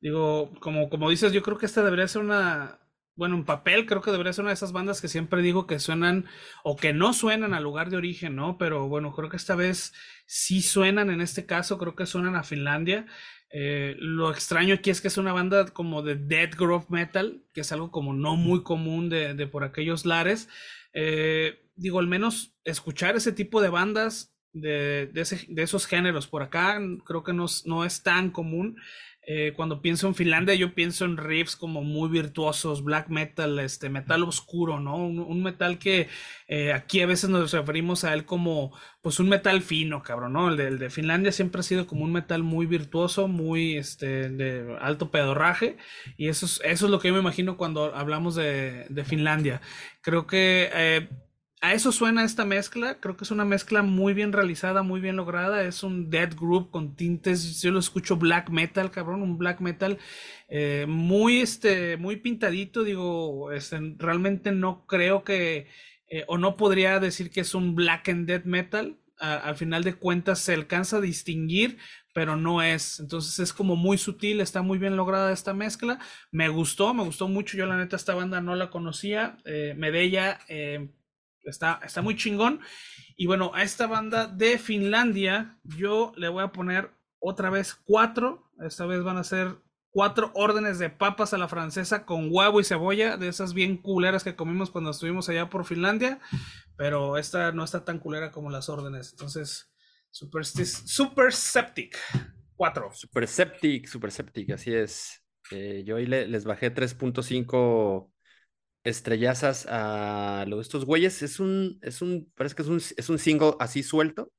digo, 0.00 0.52
como, 0.60 0.88
como 0.88 1.10
dices, 1.10 1.32
yo 1.32 1.42
creo 1.42 1.58
que 1.58 1.66
esta 1.66 1.82
debería 1.82 2.08
ser 2.08 2.22
una, 2.22 2.78
bueno, 3.20 3.36
en 3.36 3.44
papel 3.44 3.84
creo 3.84 4.00
que 4.00 4.10
debería 4.10 4.32
ser 4.32 4.44
una 4.44 4.52
de 4.52 4.54
esas 4.54 4.72
bandas 4.72 5.02
que 5.02 5.06
siempre 5.06 5.42
digo 5.42 5.66
que 5.66 5.78
suenan 5.78 6.24
o 6.64 6.76
que 6.76 6.94
no 6.94 7.12
suenan 7.12 7.52
al 7.52 7.62
lugar 7.62 7.90
de 7.90 7.98
origen, 7.98 8.34
¿no? 8.34 8.56
Pero 8.56 8.88
bueno, 8.88 9.12
creo 9.12 9.28
que 9.28 9.36
esta 9.36 9.54
vez 9.54 9.92
sí 10.24 10.62
suenan, 10.62 11.10
en 11.10 11.20
este 11.20 11.44
caso 11.44 11.76
creo 11.76 11.94
que 11.94 12.06
suenan 12.06 12.34
a 12.34 12.44
Finlandia. 12.44 13.04
Eh, 13.52 13.94
lo 13.98 14.30
extraño 14.30 14.74
aquí 14.74 14.88
es 14.88 15.02
que 15.02 15.08
es 15.08 15.18
una 15.18 15.34
banda 15.34 15.66
como 15.66 16.00
de 16.00 16.14
dead 16.14 16.48
grove 16.56 16.86
metal, 16.88 17.44
que 17.52 17.60
es 17.60 17.70
algo 17.72 17.90
como 17.90 18.14
no 18.14 18.36
muy 18.36 18.62
común 18.62 19.10
de, 19.10 19.46
por 19.48 19.64
aquellos 19.64 20.06
lares. 20.06 20.48
Eh, 20.94 21.60
digo, 21.76 21.98
al 21.98 22.06
menos 22.06 22.56
escuchar 22.64 23.16
ese 23.16 23.32
tipo 23.32 23.60
de 23.60 23.68
bandas 23.68 24.34
de, 24.54 25.10
esos 25.56 25.86
géneros 25.86 26.26
por 26.26 26.42
acá 26.42 26.80
creo 27.04 27.22
que 27.22 27.34
no 27.34 27.84
es 27.84 28.02
tan 28.02 28.30
común. 28.30 28.78
Eh, 29.32 29.52
cuando 29.54 29.80
pienso 29.80 30.08
en 30.08 30.16
Finlandia, 30.16 30.56
yo 30.56 30.74
pienso 30.74 31.04
en 31.04 31.16
riffs 31.16 31.54
como 31.54 31.84
muy 31.84 32.08
virtuosos, 32.08 32.82
black 32.82 33.10
metal, 33.10 33.60
este 33.60 33.88
metal 33.88 34.24
oscuro, 34.24 34.80
¿no? 34.80 34.96
Un, 34.96 35.40
metal 35.40 35.78
que 35.78 36.08
eh, 36.48 36.72
aquí 36.72 37.00
a 37.00 37.06
veces 37.06 37.30
nos 37.30 37.52
referimos 37.52 38.02
a 38.02 38.12
él 38.12 38.24
como, 38.24 38.76
pues, 39.02 39.20
un 39.20 39.28
metal 39.28 39.62
fino, 39.62 40.02
cabrón, 40.02 40.32
¿no? 40.32 40.48
El 40.48 40.56
de, 40.56 40.66
el 40.66 40.78
de, 40.80 40.90
Finlandia 40.90 41.30
siempre 41.30 41.60
ha 41.60 41.62
sido 41.62 41.86
como 41.86 42.02
un 42.02 42.12
metal 42.12 42.42
muy 42.42 42.66
virtuoso, 42.66 43.28
muy, 43.28 43.76
este, 43.76 44.30
de 44.30 44.76
alto 44.80 45.12
pedorraje, 45.12 45.76
y 46.16 46.26
eso 46.26 46.46
es, 46.46 46.60
eso 46.64 46.86
es 46.86 46.90
lo 46.90 46.98
que 46.98 47.06
yo 47.06 47.14
me 47.14 47.20
imagino 47.20 47.56
cuando 47.56 47.94
hablamos 47.94 48.34
de, 48.34 48.86
de 48.88 49.04
Finlandia. 49.04 49.60
Creo 50.02 50.26
que 50.26 50.70
eh, 50.74 51.08
a 51.62 51.74
eso 51.74 51.92
suena 51.92 52.24
esta 52.24 52.44
mezcla. 52.44 53.00
Creo 53.00 53.16
que 53.16 53.24
es 53.24 53.30
una 53.30 53.44
mezcla 53.44 53.82
muy 53.82 54.14
bien 54.14 54.32
realizada, 54.32 54.82
muy 54.82 55.00
bien 55.00 55.16
lograda. 55.16 55.62
Es 55.62 55.82
un 55.82 56.08
dead 56.08 56.34
group 56.34 56.70
con 56.70 56.96
tintes. 56.96 57.60
Yo 57.60 57.70
lo 57.70 57.78
escucho 57.78 58.16
black 58.16 58.48
metal, 58.48 58.90
cabrón, 58.90 59.22
un 59.22 59.36
black 59.36 59.60
metal 59.60 59.98
eh, 60.48 60.86
muy, 60.88 61.40
este, 61.40 61.98
muy 61.98 62.16
pintadito. 62.16 62.82
Digo, 62.82 63.52
este, 63.52 63.78
realmente 63.98 64.52
no 64.52 64.86
creo 64.86 65.22
que, 65.22 65.68
eh, 66.08 66.24
o 66.28 66.38
no 66.38 66.56
podría 66.56 66.98
decir 66.98 67.30
que 67.30 67.40
es 67.42 67.54
un 67.54 67.74
black 67.74 68.08
and 68.08 68.26
dead 68.26 68.44
metal. 68.44 68.96
Al 69.18 69.54
final 69.54 69.84
de 69.84 69.96
cuentas 69.96 70.38
se 70.38 70.54
alcanza 70.54 70.96
a 70.96 71.00
distinguir, 71.02 71.76
pero 72.14 72.36
no 72.36 72.62
es. 72.62 73.00
Entonces 73.00 73.38
es 73.38 73.52
como 73.52 73.76
muy 73.76 73.98
sutil, 73.98 74.40
está 74.40 74.62
muy 74.62 74.78
bien 74.78 74.96
lograda 74.96 75.30
esta 75.30 75.52
mezcla. 75.52 75.98
Me 76.30 76.48
gustó, 76.48 76.94
me 76.94 77.04
gustó 77.04 77.28
mucho. 77.28 77.58
Yo 77.58 77.66
la 77.66 77.76
neta 77.76 77.96
esta 77.96 78.14
banda 78.14 78.40
no 78.40 78.54
la 78.54 78.70
conocía. 78.70 79.36
Eh, 79.44 79.74
Medella 79.76 80.38
eh, 80.48 80.88
Está, 81.44 81.80
está 81.84 82.02
muy 82.02 82.16
chingón. 82.16 82.60
Y 83.16 83.26
bueno, 83.26 83.52
a 83.54 83.62
esta 83.62 83.86
banda 83.86 84.26
de 84.26 84.58
Finlandia, 84.58 85.58
yo 85.64 86.12
le 86.16 86.28
voy 86.28 86.42
a 86.42 86.52
poner 86.52 86.90
otra 87.18 87.50
vez 87.50 87.74
cuatro. 87.74 88.50
Esta 88.64 88.86
vez 88.86 89.02
van 89.02 89.16
a 89.16 89.24
ser 89.24 89.56
cuatro 89.90 90.30
órdenes 90.34 90.78
de 90.78 90.90
papas 90.90 91.34
a 91.34 91.38
la 91.38 91.48
francesa 91.48 92.06
con 92.06 92.28
huevo 92.30 92.60
y 92.60 92.64
cebolla, 92.64 93.16
de 93.16 93.28
esas 93.28 93.54
bien 93.54 93.76
culeras 93.76 94.24
que 94.24 94.36
comimos 94.36 94.70
cuando 94.70 94.90
estuvimos 94.90 95.28
allá 95.28 95.50
por 95.50 95.64
Finlandia. 95.64 96.20
Pero 96.76 97.18
esta 97.18 97.52
no 97.52 97.64
está 97.64 97.84
tan 97.84 97.98
culera 97.98 98.30
como 98.30 98.50
las 98.50 98.68
órdenes. 98.68 99.10
Entonces, 99.10 99.70
Super, 100.10 100.44
super 100.44 101.32
Septic. 101.32 101.96
Cuatro. 102.56 102.90
Super 102.92 103.26
Septic, 103.28 103.86
Super 103.86 104.10
Septic, 104.10 104.50
así 104.50 104.74
es. 104.74 105.22
Eh, 105.52 105.82
yo 105.86 105.96
ahí 105.96 106.06
le, 106.06 106.26
les 106.26 106.44
bajé 106.44 106.74
3.5 106.74 108.10
estrellazas 108.84 109.66
a 109.68 110.44
lo 110.48 110.56
de 110.56 110.62
estos 110.62 110.84
güeyes. 110.84 111.22
Es 111.22 111.40
un, 111.40 111.78
es 111.82 112.02
un, 112.02 112.30
parece 112.34 112.54
que 112.54 112.62
es 112.62 112.68
un, 112.68 112.78
es 112.78 113.08
un 113.08 113.18
single 113.18 113.54
así 113.60 113.82
suelto, 113.82 114.32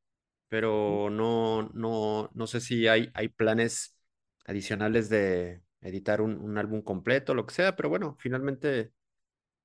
pero 0.50 1.10
no, 1.10 1.70
no, 1.74 2.30
no 2.34 2.48
sé 2.48 2.62
si 2.62 2.88
hay, 2.88 3.10
hay 3.14 3.30
planes 3.30 3.98
adicionales 4.46 5.10
de 5.10 5.62
editar 5.82 6.22
un, 6.22 6.38
un 6.38 6.58
álbum 6.58 6.82
completo, 6.82 7.34
lo 7.34 7.46
que 7.46 7.54
sea, 7.56 7.76
pero 7.76 7.90
bueno, 7.90 8.18
finalmente, 8.20 8.92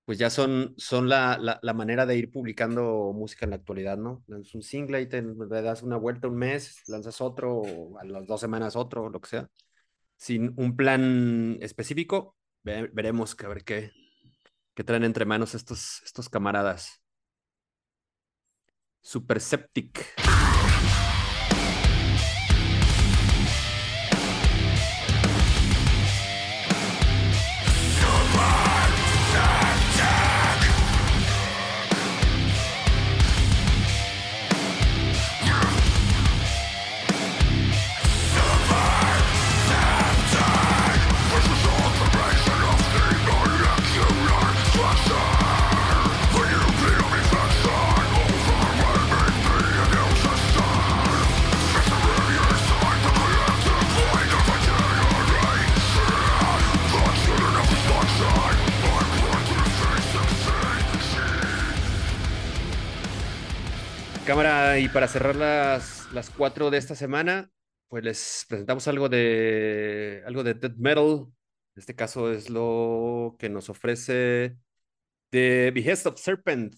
pues 0.05 0.19
ya 0.19 0.31
son, 0.31 0.75
son 0.79 1.09
la, 1.09 1.39
la, 1.41 1.59
la, 1.63 1.75
manera 1.75 2.07
de 2.07 2.17
ir 2.17 2.31
publicando 2.31 3.13
música 3.15 3.47
en 3.47 3.51
la 3.51 3.57
actualidad, 3.57 3.99
¿no? 3.99 4.25
Lanzas 4.29 4.55
un 4.55 4.63
single 4.63 5.01
y 5.03 5.09
te 5.09 5.23
le 5.23 5.63
das 5.63 5.83
una 5.83 5.97
vuelta 5.97 6.29
un 6.29 6.37
mes, 6.37 6.83
lanzas 6.89 7.21
otro, 7.21 7.63
a 8.01 8.05
las 8.05 8.27
dos 8.27 8.41
semanas 8.41 8.77
otro, 8.77 9.11
lo 9.11 9.21
que 9.21 9.29
sea. 9.31 9.51
Sin 10.17 10.55
un 10.57 10.77
plan 10.77 11.59
específico, 11.61 12.37
ve, 12.63 12.89
veremos 12.93 13.35
que 13.35 13.47
a 13.47 13.49
ver 13.51 13.65
qué, 13.65 13.93
que 14.77 14.85
traen 14.85 15.05
entre 15.05 15.25
manos 15.25 15.55
estos, 15.55 16.03
estos 16.03 16.29
camaradas. 16.29 17.03
Super 19.01 19.41
Y 64.79 64.89
para 64.91 65.09
cerrar 65.09 65.37
las, 65.37 66.13
las 66.13 66.29
cuatro 66.29 66.71
de 66.71 66.77
esta 66.77 66.95
semana, 66.95 67.51
pues 67.89 68.05
les 68.05 68.45
presentamos 68.49 68.87
algo 68.89 69.09
de 69.09 70.23
algo 70.27 70.45
de 70.45 70.55
death 70.55 70.77
metal. 70.77 71.27
En 71.75 71.81
este 71.81 71.95
caso 71.95 72.31
es 72.33 72.51
lo 72.51 73.37
que 73.39 73.49
nos 73.49 73.71
ofrece 73.71 74.57
The 75.31 75.71
Behest 75.71 76.07
of 76.07 76.19
Serpent, 76.21 76.75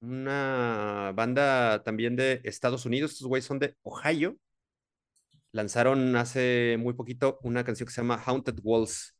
una 0.00 1.12
banda 1.14 1.82
también 1.84 2.16
de 2.16 2.40
Estados 2.44 2.86
Unidos. 2.86 3.12
Estos 3.12 3.28
güeyes 3.28 3.44
son 3.44 3.58
de 3.58 3.76
Ohio. 3.82 4.38
Lanzaron 5.52 6.16
hace 6.16 6.76
muy 6.78 6.94
poquito 6.94 7.38
una 7.42 7.64
canción 7.64 7.86
que 7.86 7.92
se 7.92 8.00
llama 8.00 8.22
Haunted 8.24 8.58
Walls. 8.62 9.16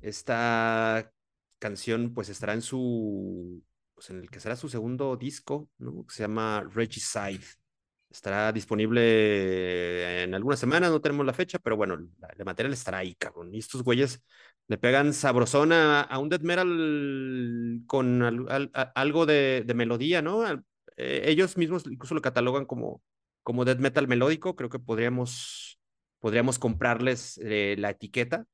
Esta 0.00 1.12
canción 1.58 2.12
pues 2.14 2.28
estará 2.28 2.54
en 2.54 2.62
su 2.62 3.62
pues 4.02 4.10
en 4.10 4.20
el 4.20 4.30
que 4.30 4.40
será 4.40 4.56
su 4.56 4.68
segundo 4.68 5.16
disco. 5.16 5.70
Que 5.78 6.14
se 6.14 6.24
llama 6.24 6.68
Regicide. 6.74 7.44
Estará 8.10 8.52
disponible 8.52 10.24
en 10.24 10.34
algunas 10.34 10.58
semanas, 10.58 10.90
no 10.90 11.00
tenemos 11.00 11.24
la 11.24 11.32
fecha, 11.32 11.58
pero 11.58 11.76
bueno, 11.76 11.94
el 11.94 12.44
material 12.44 12.72
estará 12.72 12.98
ahí, 12.98 13.14
cabrón. 13.14 13.54
Y 13.54 13.58
estos 13.58 13.82
güeyes 13.82 14.22
le 14.66 14.76
pegan 14.76 15.14
sabrosona 15.14 16.02
a, 16.02 16.18
un 16.18 16.28
death 16.28 16.42
metal 16.42 17.84
con 17.86 18.22
algo 18.94 19.24
de, 19.24 19.72
melodía, 19.74 20.20
¿no? 20.20 20.44
Eh, 20.96 21.22
ellos 21.26 21.56
mismos 21.56 21.84
incluso 21.86 22.14
lo 22.14 22.20
catalogan 22.20 22.66
como, 22.66 23.02
como 23.42 23.64
death 23.64 23.78
metal 23.78 24.08
melódico. 24.08 24.56
Creo 24.56 24.68
que 24.68 24.78
podríamos, 24.78 25.80
podríamos 26.18 26.58
comprarles 26.58 27.38
eh, 27.42 27.76
la 27.78 27.90
etiqueta. 27.90 28.46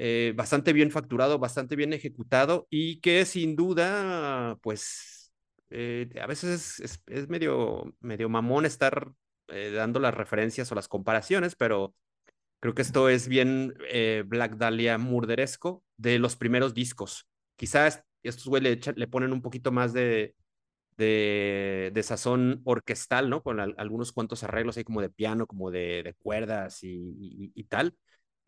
Eh, 0.00 0.32
bastante 0.36 0.72
bien 0.72 0.92
facturado, 0.92 1.40
bastante 1.40 1.74
bien 1.74 1.92
ejecutado 1.92 2.68
y 2.70 3.00
que 3.00 3.24
sin 3.24 3.56
duda, 3.56 4.56
pues 4.62 5.32
eh, 5.70 6.08
a 6.22 6.26
veces 6.28 6.78
es, 6.78 7.28
medio, 7.28 7.92
medio 7.98 8.28
mamón 8.28 8.64
estar 8.64 9.12
eh, 9.48 9.72
dando 9.72 9.98
las 9.98 10.14
referencias 10.14 10.70
o 10.70 10.76
las 10.76 10.86
comparaciones, 10.86 11.56
pero 11.56 11.96
creo 12.60 12.74
que 12.74 12.82
esto 12.82 13.08
es 13.08 13.26
bien 13.26 13.74
Black 14.26 14.56
Dahlia 14.56 14.98
murderesco 14.98 15.82
de 15.96 16.20
los 16.20 16.36
primeros 16.36 16.74
discos. 16.74 17.26
Quizás 17.56 18.04
estos 18.22 18.46
güey 18.46 18.62
le, 18.62 18.76
ponen 19.08 19.32
un 19.32 19.42
poquito 19.42 19.72
más 19.72 19.92
de, 19.92 20.36
de, 20.96 22.02
sazón 22.04 22.60
orquestal, 22.64 23.30
¿no? 23.30 23.42
Con 23.42 23.58
algunos 23.58 24.12
cuantos 24.12 24.44
arreglos 24.44 24.76
ahí 24.76 24.84
como 24.84 25.00
de 25.00 25.10
piano, 25.10 25.48
como 25.48 25.72
de, 25.72 26.04
de 26.04 26.14
cuerdas 26.14 26.80
y, 26.82 27.64
tal. 27.64 27.96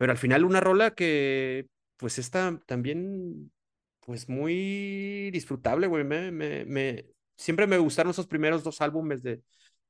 Pero 0.01 0.13
al 0.13 0.17
final 0.17 0.45
una 0.45 0.59
rola 0.59 0.95
que 0.95 1.67
pues 1.97 2.17
está 2.17 2.59
también 2.65 3.51
pues 3.99 4.27
muy 4.27 5.29
disfrutable, 5.29 5.85
güey. 5.85 6.03
Me, 6.03 6.31
me, 6.31 7.05
siempre 7.37 7.67
me 7.67 7.77
gustaron 7.77 8.09
esos 8.09 8.25
primeros 8.25 8.63
dos 8.63 8.81
álbumes 8.81 9.21
de, 9.21 9.43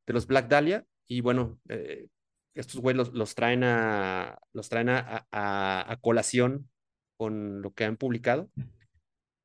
de 0.05 0.13
los 0.13 0.27
Black 0.27 0.49
Dahlia. 0.49 0.85
Y 1.07 1.21
bueno, 1.21 1.61
eh, 1.69 2.09
estos 2.55 2.81
güey 2.81 2.93
los, 2.93 3.35
traen, 3.35 3.63
a, 3.63 4.37
los 4.51 4.67
traen 4.67 4.89
a, 4.89 5.25
a, 5.31 5.97
colación 6.01 6.69
con 7.15 7.61
lo 7.61 7.71
que 7.71 7.85
han 7.85 7.95
publicado. 7.95 8.49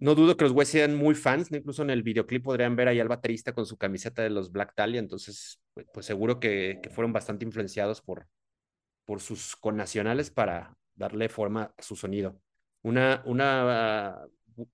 No 0.01 0.17
dudo 0.17 0.37
que 0.37 0.47
los 0.47 0.53
güeyes 0.53 0.71
sean 0.71 0.97
muy 0.97 1.15
fans, 1.15 1.53
incluso 1.53 1.83
en 1.83 1.91
el 1.91 2.03
videoclip 2.03 2.43
podrían 2.43 2.75
ver 2.75 2.89
ahí 2.89 2.99
al 2.99 3.07
baterista 3.07 3.53
con 3.53 3.67
su 3.67 3.79
camiseta 3.79 4.25
de 4.25 4.31
los 4.31 4.51
Black 4.51 4.73
Dahlia, 4.77 4.99
entonces 4.99 5.61
pues, 5.75 5.87
pues 5.95 6.07
seguro 6.07 6.41
que, 6.41 6.81
que, 6.83 6.91
fueron 6.91 7.13
bastante 7.13 7.45
influenciados 7.45 8.03
por, 8.03 8.27
por 9.07 9.21
sus 9.21 9.57
connacionales 9.57 10.31
para 10.31 10.77
darle 10.95 11.29
forma 11.31 11.73
a 11.77 11.83
su 11.83 11.97
sonido. 11.97 12.39
Una, 12.83 13.23
una 13.25 14.19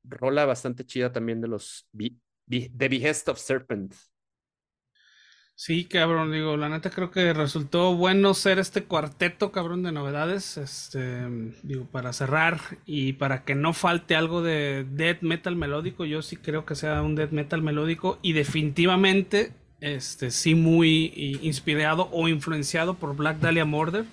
rola 0.04 0.44
bastante 0.44 0.84
chida 0.84 1.12
también 1.12 1.40
de 1.40 1.48
los 1.48 1.88
The 1.96 2.88
Behest 2.88 3.28
of 3.28 3.38
Serpent. 3.38 3.94
Sí, 5.54 5.84
cabrón, 5.84 6.32
digo, 6.32 6.56
la 6.56 6.68
neta 6.68 6.90
creo 6.90 7.10
que 7.12 7.32
resultó 7.32 7.94
bueno 7.94 8.34
ser 8.34 8.58
este 8.58 8.84
cuarteto, 8.84 9.52
cabrón, 9.52 9.84
de 9.84 9.92
novedades, 9.92 10.56
este, 10.56 11.28
digo, 11.62 11.84
para 11.86 12.12
cerrar 12.12 12.58
y 12.84 13.12
para 13.12 13.44
que 13.44 13.54
no 13.54 13.72
falte 13.72 14.16
algo 14.16 14.42
de 14.42 14.84
death 14.90 15.20
metal 15.20 15.54
melódico, 15.54 16.04
yo 16.04 16.20
sí 16.22 16.36
creo 16.36 16.64
que 16.64 16.74
sea 16.74 17.02
un 17.02 17.14
death 17.14 17.30
metal 17.30 17.62
melódico 17.62 18.18
y 18.22 18.32
definitivamente, 18.32 19.52
este, 19.82 20.30
sí 20.30 20.54
muy 20.54 21.38
inspirado 21.42 22.08
o 22.12 22.28
influenciado 22.28 22.94
por 22.94 23.14
Black 23.14 23.38
Dahlia 23.40 23.64
Murder. 23.64 24.06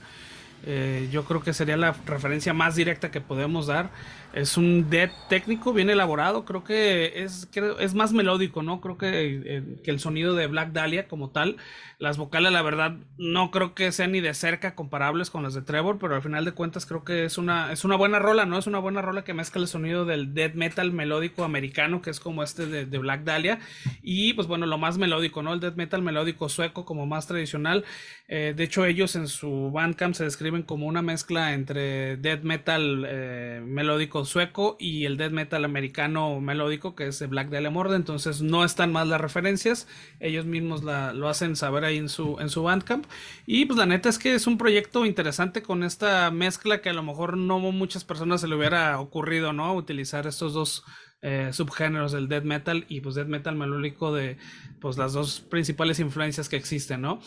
Eh, 0.66 1.08
yo 1.12 1.26
creo 1.26 1.42
que 1.42 1.54
sería 1.54 1.78
la 1.78 1.96
referencia 2.06 2.54
más 2.54 2.76
directa 2.76 3.12
que 3.12 3.22
podemos 3.22 3.68
dar. 3.68 3.90
Es 4.32 4.58
un 4.58 4.92
dead 4.92 5.10
técnico, 5.28 5.74
bien 5.74 5.90
elaborado. 5.90 6.46
Creo 6.46 6.64
que 6.64 7.24
es, 7.24 7.50
es 7.80 7.94
más 7.96 8.14
melódico, 8.14 8.62
¿no? 8.62 8.80
Creo 8.80 8.96
que, 8.96 9.42
eh, 9.44 9.64
que, 9.84 9.90
el 9.90 10.00
sonido 10.00 10.36
de 10.36 10.46
Black 10.46 10.72
Dahlia 10.72 11.08
como 11.08 11.32
tal. 11.32 11.58
Las 11.98 12.18
vocales, 12.18 12.52
la 12.52 12.62
verdad, 12.62 12.96
no 13.18 13.50
creo 13.50 13.74
que 13.74 13.92
sean 13.92 14.12
ni 14.12 14.22
de 14.22 14.34
cerca 14.36 14.76
comparables 14.76 15.32
con 15.32 15.42
las 15.44 15.56
de 15.56 15.64
Trevor, 15.64 15.98
pero 16.00 16.16
al 16.16 16.22
final 16.22 16.46
de 16.46 16.52
cuentas 16.52 16.86
creo 16.86 17.04
que 17.04 17.26
es 17.26 17.38
una, 17.38 17.74
es 17.74 17.84
una 17.84 17.96
buena 17.96 18.20
rola, 18.20 18.46
¿no? 18.46 18.58
Es 18.60 18.68
una 18.68 18.80
buena 18.80 19.02
rola 19.02 19.24
que 19.24 19.34
mezcla 19.34 19.62
el 19.62 19.68
sonido 19.68 20.06
del 20.06 20.34
dead 20.34 20.54
metal 20.54 20.92
melódico 20.92 21.44
americano, 21.44 22.02
que 22.02 22.12
es 22.12 22.20
como 22.20 22.44
este 22.44 22.68
de, 22.68 22.98
Black 23.00 23.24
Dahlia. 23.24 23.60
Y 24.04 24.34
pues 24.34 24.48
bueno, 24.48 24.68
lo 24.68 24.78
más 24.78 25.00
melódico, 25.00 25.42
¿no? 25.42 25.54
El 25.54 25.60
dead 25.60 25.74
metal 25.74 26.04
melódico 26.04 26.50
sueco 26.50 26.86
como 26.86 27.08
más 27.08 27.26
tradicional. 27.28 27.84
Eh, 28.28 28.54
de 28.56 28.64
hecho, 28.64 28.86
ellos 28.86 29.16
en 29.16 29.28
su 29.28 29.72
Bandcamp 29.72 30.14
se 30.14 30.24
describen 30.24 30.49
como 30.66 30.88
una 30.88 31.02
mezcla 31.02 31.54
entre 31.54 32.18
death 32.18 32.44
metal 32.44 33.06
eh, 33.08 33.62
melódico 33.66 34.26
sueco 34.26 34.76
y 34.80 35.06
el 35.06 35.18
death 35.18 35.32
metal 35.32 35.64
americano 35.64 36.40
melódico 36.42 36.96
que 36.96 37.08
es 37.08 37.28
Black 37.30 37.50
Dahlia 37.50 37.70
Morde. 37.70 37.96
Entonces 37.96 38.42
no 38.42 38.66
están 38.66 38.92
más 38.92 39.08
las 39.08 39.22
referencias, 39.22 39.88
ellos 40.20 40.46
mismos 40.46 40.84
lo 40.84 41.30
hacen 41.30 41.56
saber 41.56 41.86
ahí 41.86 41.98
en 41.98 42.10
su, 42.10 42.38
en 42.40 42.50
su 42.50 42.64
Bandcamp. 42.64 43.06
Y 43.46 43.66
pues 43.66 43.78
la 43.78 43.86
neta 43.86 44.10
es 44.10 44.20
que 44.20 44.34
es 44.36 44.48
un 44.48 44.58
proyecto 44.58 45.06
interesante 45.06 45.62
con 45.62 45.84
esta 45.84 46.30
mezcla 46.32 46.82
que 46.82 46.90
a 46.90 46.94
lo 46.94 47.04
mejor 47.04 47.38
no 47.38 47.60
muchas 47.60 48.04
personas 48.04 48.42
se 48.42 48.48
le 48.48 48.56
hubiera 48.56 49.00
ocurrido, 49.00 49.54
¿no? 49.54 49.74
Utilizar 49.76 50.28
estos 50.28 50.54
dos 50.54 50.84
eh, 51.22 51.50
subgéneros 51.52 52.12
del 52.12 52.30
death 52.30 52.44
metal 52.44 52.86
y 52.88 53.02
pues 53.02 53.16
death 53.16 53.28
metal 53.28 53.56
melódico 53.56 54.14
de 54.14 54.38
pues 54.80 54.98
las 54.98 55.14
dos 55.14 55.42
principales 55.42 56.00
influencias 56.00 56.50
que 56.50 56.56
existen, 56.56 57.02
¿no? 57.02 57.20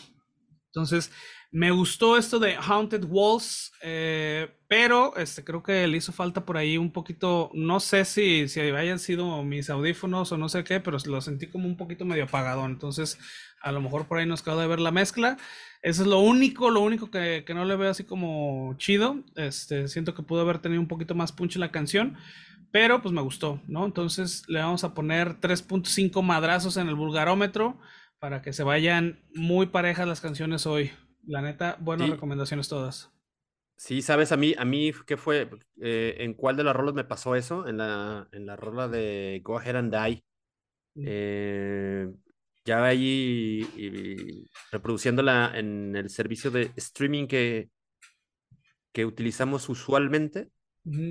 Entonces, 0.67 1.11
me 1.53 1.69
gustó 1.69 2.17
esto 2.17 2.39
de 2.39 2.55
Haunted 2.55 3.03
Walls, 3.07 3.71
eh, 3.83 4.49
pero 4.67 5.15
este, 5.17 5.43
creo 5.43 5.61
que 5.61 5.85
le 5.85 5.97
hizo 5.97 6.11
falta 6.11 6.43
por 6.43 6.57
ahí 6.57 6.79
un 6.79 6.91
poquito, 6.91 7.51
no 7.53 7.79
sé 7.79 8.05
si, 8.05 8.47
si 8.47 8.59
hayan 8.59 8.97
sido 8.97 9.43
mis 9.43 9.69
audífonos 9.69 10.31
o 10.31 10.37
no 10.37 10.49
sé 10.49 10.63
qué, 10.63 10.79
pero 10.79 10.97
lo 11.05 11.21
sentí 11.21 11.45
como 11.45 11.67
un 11.67 11.77
poquito 11.77 12.05
medio 12.05 12.23
apagado. 12.23 12.65
Entonces, 12.65 13.19
a 13.61 13.71
lo 13.71 13.81
mejor 13.81 14.07
por 14.07 14.17
ahí 14.17 14.25
nos 14.25 14.41
quedó 14.41 14.59
de 14.59 14.65
ver 14.65 14.79
la 14.79 14.89
mezcla. 14.89 15.37
Eso 15.83 16.01
es 16.01 16.07
lo 16.07 16.21
único, 16.21 16.71
lo 16.71 16.79
único 16.79 17.11
que, 17.11 17.43
que 17.45 17.53
no 17.53 17.65
le 17.65 17.75
veo 17.75 17.91
así 17.91 18.03
como 18.03 18.73
chido. 18.79 19.23
Este, 19.35 19.87
siento 19.87 20.15
que 20.15 20.23
pudo 20.23 20.41
haber 20.41 20.57
tenido 20.57 20.81
un 20.81 20.87
poquito 20.87 21.13
más 21.13 21.31
punch 21.31 21.57
la 21.57 21.71
canción, 21.71 22.17
pero 22.71 23.03
pues 23.03 23.13
me 23.13 23.21
gustó, 23.21 23.61
¿no? 23.67 23.85
Entonces 23.85 24.41
le 24.47 24.57
vamos 24.57 24.83
a 24.83 24.95
poner 24.95 25.39
3.5 25.39 26.23
madrazos 26.23 26.77
en 26.77 26.87
el 26.87 26.95
vulgarómetro 26.95 27.77
para 28.17 28.41
que 28.41 28.53
se 28.53 28.63
vayan 28.63 29.19
muy 29.35 29.67
parejas 29.67 30.07
las 30.07 30.19
canciones 30.19 30.65
hoy. 30.65 30.91
La 31.25 31.41
neta, 31.41 31.77
buenas 31.79 32.09
recomendaciones 32.09 32.67
todas. 32.67 33.11
Sí, 33.75 34.01
sabes, 34.01 34.31
a 34.31 34.37
mí, 34.37 34.53
a 34.57 34.65
mí, 34.65 34.91
¿qué 35.07 35.17
fue? 35.17 35.49
Eh, 35.81 36.15
¿En 36.19 36.33
cuál 36.33 36.55
de 36.55 36.63
las 36.63 36.75
rolas 36.75 36.93
me 36.93 37.03
pasó 37.03 37.35
eso? 37.35 37.67
En 37.67 37.77
la, 37.77 38.27
en 38.31 38.45
la 38.45 38.55
rola 38.55 38.87
de 38.87 39.41
Go 39.43 39.57
Ahead 39.57 39.75
and 39.75 39.93
Die. 39.93 40.23
Mm. 40.95 41.03
Eh, 41.05 42.09
ya 42.65 42.85
ahí 42.85 44.47
reproduciéndola 44.71 45.51
en 45.55 45.95
el 45.95 46.09
servicio 46.09 46.49
de 46.49 46.71
streaming 46.77 47.27
que, 47.27 47.69
que 48.93 49.05
utilizamos 49.05 49.67
usualmente, 49.67 50.49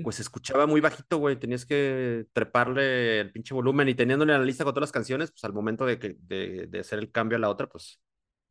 pues 0.03 0.19
escuchaba 0.19 0.65
muy 0.65 0.81
bajito, 0.81 1.17
güey. 1.17 1.35
Tenías 1.37 1.65
que 1.65 2.25
treparle 2.33 3.19
el 3.19 3.31
pinche 3.31 3.53
volumen 3.53 3.89
y 3.89 3.95
teniéndole 3.95 4.33
la 4.33 4.43
lista 4.43 4.63
con 4.63 4.73
todas 4.73 4.89
las 4.89 4.91
canciones, 4.91 5.31
pues 5.31 5.43
al 5.43 5.53
momento 5.53 5.85
de, 5.85 5.99
que, 5.99 6.15
de, 6.19 6.67
de 6.67 6.79
hacer 6.79 6.99
el 6.99 7.11
cambio 7.11 7.37
a 7.37 7.41
la 7.41 7.49
otra, 7.49 7.67
pues 7.67 7.99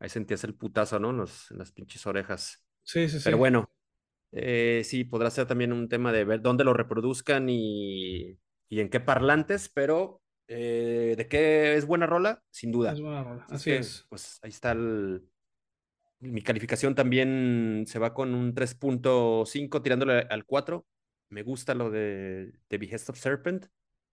Ahí 0.03 0.09
sentías 0.09 0.43
el 0.43 0.53
putazo, 0.53 0.99
¿no? 0.99 1.11
en 1.11 1.17
las 1.57 1.71
pinches 1.71 2.05
orejas. 2.05 2.61
Sí, 2.83 3.07
sí, 3.07 3.19
sí. 3.19 3.23
Pero 3.23 3.37
bueno, 3.37 3.71
eh, 4.33 4.81
sí, 4.83 5.05
podrá 5.05 5.29
ser 5.29 5.47
también 5.47 5.71
un 5.71 5.87
tema 5.87 6.11
de 6.11 6.25
ver 6.25 6.41
dónde 6.41 6.65
lo 6.65 6.73
reproduzcan 6.73 7.47
y, 7.47 8.37
y 8.67 8.79
en 8.81 8.89
qué 8.89 8.99
parlantes, 8.99 9.69
pero 9.69 10.21
eh, 10.49 11.13
de 11.15 11.27
qué 11.29 11.75
es 11.75 11.85
buena 11.85 12.05
rola, 12.05 12.43
sin 12.51 12.73
duda. 12.73 12.91
Es 12.91 12.99
buena 12.99 13.23
rola, 13.23 13.45
así 13.49 13.71
es. 13.71 14.05
Pues 14.09 14.39
ahí 14.43 14.49
está 14.49 14.73
el, 14.73 15.23
mi 16.19 16.41
calificación 16.41 16.95
también 16.95 17.85
se 17.87 17.97
va 17.97 18.13
con 18.13 18.35
un 18.35 18.53
3.5 18.53 19.81
tirándole 19.81 20.27
al 20.29 20.45
4. 20.45 20.85
Me 21.29 21.43
gusta 21.43 21.75
lo 21.75 21.89
de 21.89 22.51
The 22.67 22.77
Behest 22.77 23.09
of 23.09 23.17
Serpent, 23.17 23.67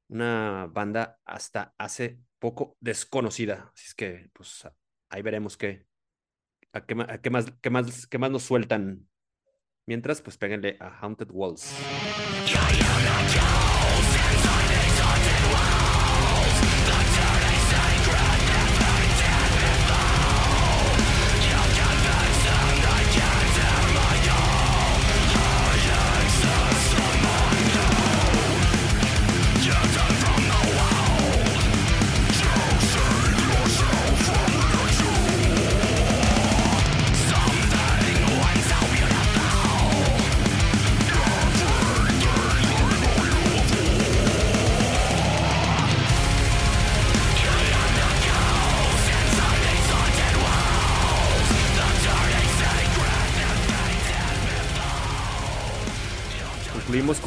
una 0.06 0.68
banda 0.72 1.18
hasta 1.24 1.74
hace 1.78 2.20
poco 2.38 2.76
desconocida. 2.78 3.72
Así 3.74 3.86
es 3.88 3.94
que, 3.96 4.30
pues, 4.32 4.68
ahí 5.10 5.22
veremos 5.22 5.56
qué, 5.56 5.86
a 6.72 6.86
qué, 6.86 6.94
más, 6.94 7.08
qué, 7.60 7.70
más, 7.70 8.06
qué 8.06 8.18
más 8.18 8.30
nos 8.30 8.42
sueltan. 8.42 9.08
Mientras, 9.86 10.22
pues 10.22 10.36
péguenle 10.38 10.76
a 10.80 10.88
Haunted 11.00 11.28
Walls. 11.30 11.76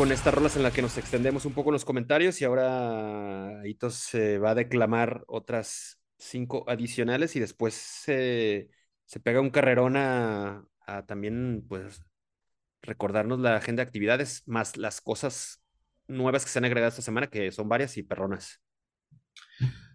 Con 0.04 0.12
estas 0.12 0.34
rolas 0.34 0.58
en 0.58 0.63
las 0.63 0.74
que 0.74 0.82
nos 0.82 0.98
extendemos 0.98 1.46
un 1.46 1.54
poco 1.54 1.72
los 1.72 1.86
comentarios 1.86 2.42
y 2.42 2.44
ahora 2.44 3.62
Aitos 3.62 3.94
se 3.94 4.38
va 4.38 4.50
a 4.50 4.56
declamar 4.56 5.24
otras 5.28 5.98
cinco 6.18 6.66
adicionales 6.68 7.38
y 7.38 7.39
después 7.39 7.74
se, 7.74 8.70
se 9.06 9.20
pega 9.22 9.39
un 9.39 9.50
carrerón 9.50 9.96
a, 9.96 10.66
a, 10.86 11.06
también 11.06 11.63
pues 11.70 12.04
recordarnos 12.82 13.39
la 13.39 13.56
agenda 13.56 13.82
de 13.82 13.88
actividades 13.88 14.44
más 14.46 14.76
las 14.76 15.00
cosas 15.00 15.63
nuevas 16.10 16.44
que 16.44 16.52
se 16.52 16.60
han 16.60 16.66
agregado 16.66 16.89
esta 16.89 17.02
semana 17.02 17.28
que 17.28 17.50
son 17.54 17.70
varias 17.70 17.96
y 17.96 18.04
perronas. 18.04 18.60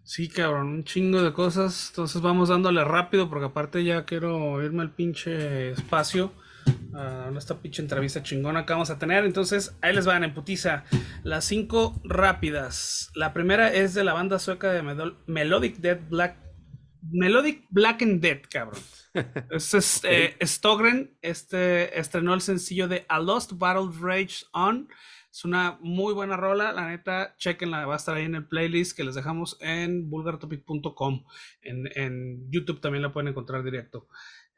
Sí, 0.04 0.30
cabrón, 0.30 0.68
un 0.68 0.84
chingo 0.84 1.22
de 1.22 1.34
cosas. 1.34 1.90
Entonces 1.90 2.22
vamos 2.22 2.48
dándole 2.48 2.82
rápido 2.82 3.28
porque 3.28 3.44
aparte 3.44 3.84
ya 3.84 4.06
quiero 4.06 4.64
irme 4.64 4.80
al 4.80 4.94
pinche 4.94 5.72
espacio 5.72 6.32
a 6.94 7.30
esta 7.36 7.60
pinche 7.60 7.82
entrevista 7.82 8.22
chingona 8.22 8.64
que 8.64 8.72
vamos 8.72 8.90
a 8.90 8.98
tener. 8.98 9.24
Entonces 9.24 9.76
ahí 9.80 9.94
les 9.94 10.06
van 10.06 10.24
en 10.24 10.34
putiza. 10.34 10.84
Las 11.22 11.44
cinco 11.44 12.00
rápidas. 12.04 13.10
La 13.14 13.32
primera 13.32 13.72
es 13.72 13.94
de 13.94 14.04
la 14.04 14.12
banda 14.12 14.38
sueca 14.38 14.72
de 14.72 14.82
Melodic 15.26 15.76
Dead 15.78 16.00
Black. 16.08 16.36
Melodic 17.10 17.66
Black 17.70 18.02
and 18.02 18.20
Dead, 18.20 18.40
cabrón. 18.50 18.80
es 19.50 19.74
este, 19.74 20.36
Stogren 20.44 21.16
este, 21.22 21.98
estrenó 21.98 22.34
el 22.34 22.40
sencillo 22.40 22.88
de 22.88 23.06
A 23.08 23.20
Lost 23.20 23.52
Battle 23.54 23.90
Rage 24.00 24.44
On. 24.52 24.88
Es 25.30 25.44
una 25.44 25.78
muy 25.82 26.14
buena 26.14 26.36
rola, 26.36 26.72
la 26.72 26.88
neta, 26.88 27.36
chequenla, 27.36 27.86
va 27.86 27.94
a 27.94 27.96
estar 27.98 28.16
ahí 28.16 28.24
en 28.24 28.34
el 28.34 28.48
playlist 28.48 28.96
que 28.96 29.04
les 29.04 29.14
dejamos 29.14 29.58
en 29.60 30.08
vulgartopic.com. 30.08 31.24
En, 31.60 31.88
en 31.94 32.50
YouTube 32.50 32.80
también 32.80 33.02
la 33.02 33.12
pueden 33.12 33.28
encontrar 33.28 33.62
directo. 33.62 34.08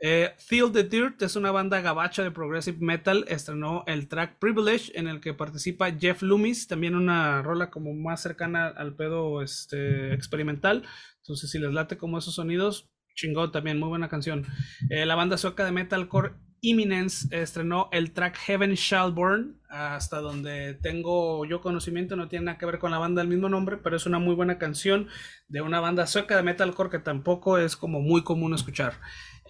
Eh, 0.02 0.34
the 0.48 0.84
Dirt 0.84 1.20
es 1.20 1.36
una 1.36 1.50
banda 1.50 1.80
gabacha 1.82 2.22
de 2.22 2.30
progressive 2.30 2.78
metal. 2.80 3.24
Estrenó 3.28 3.84
el 3.86 4.08
track 4.08 4.38
Privilege 4.38 4.98
en 4.98 5.08
el 5.08 5.20
que 5.20 5.34
participa 5.34 5.92
Jeff 5.92 6.22
Loomis, 6.22 6.66
también 6.66 6.94
una 6.94 7.42
rola 7.42 7.70
como 7.70 7.92
más 7.92 8.22
cercana 8.22 8.68
al 8.68 8.94
pedo 8.96 9.42
este, 9.42 10.14
experimental. 10.14 10.84
Entonces, 11.18 11.50
si 11.50 11.58
les 11.58 11.72
late 11.72 11.98
como 11.98 12.18
esos 12.18 12.34
sonidos, 12.34 12.90
chingón 13.14 13.52
también, 13.52 13.78
muy 13.78 13.88
buena 13.88 14.08
canción. 14.08 14.46
Eh, 14.88 15.04
la 15.04 15.14
banda 15.14 15.36
sueca 15.36 15.64
de 15.64 15.72
metalcore 15.72 16.32
Imminence 16.62 17.26
estrenó 17.30 17.88
el 17.90 18.12
track 18.12 18.36
Heaven 18.36 18.74
Shall 18.74 19.12
Burn, 19.12 19.60
hasta 19.68 20.20
donde 20.20 20.74
tengo 20.74 21.44
yo 21.46 21.62
conocimiento, 21.62 22.16
no 22.16 22.28
tiene 22.28 22.46
nada 22.46 22.58
que 22.58 22.66
ver 22.66 22.78
con 22.78 22.90
la 22.90 22.98
banda 22.98 23.22
del 23.22 23.30
mismo 23.30 23.48
nombre, 23.48 23.78
pero 23.78 23.96
es 23.96 24.04
una 24.04 24.18
muy 24.18 24.34
buena 24.34 24.58
canción 24.58 25.08
de 25.48 25.62
una 25.62 25.80
banda 25.80 26.06
sueca 26.06 26.36
de 26.36 26.42
metalcore 26.42 26.90
que 26.90 26.98
tampoco 26.98 27.56
es 27.56 27.76
como 27.76 28.00
muy 28.00 28.22
común 28.24 28.52
escuchar. 28.52 28.94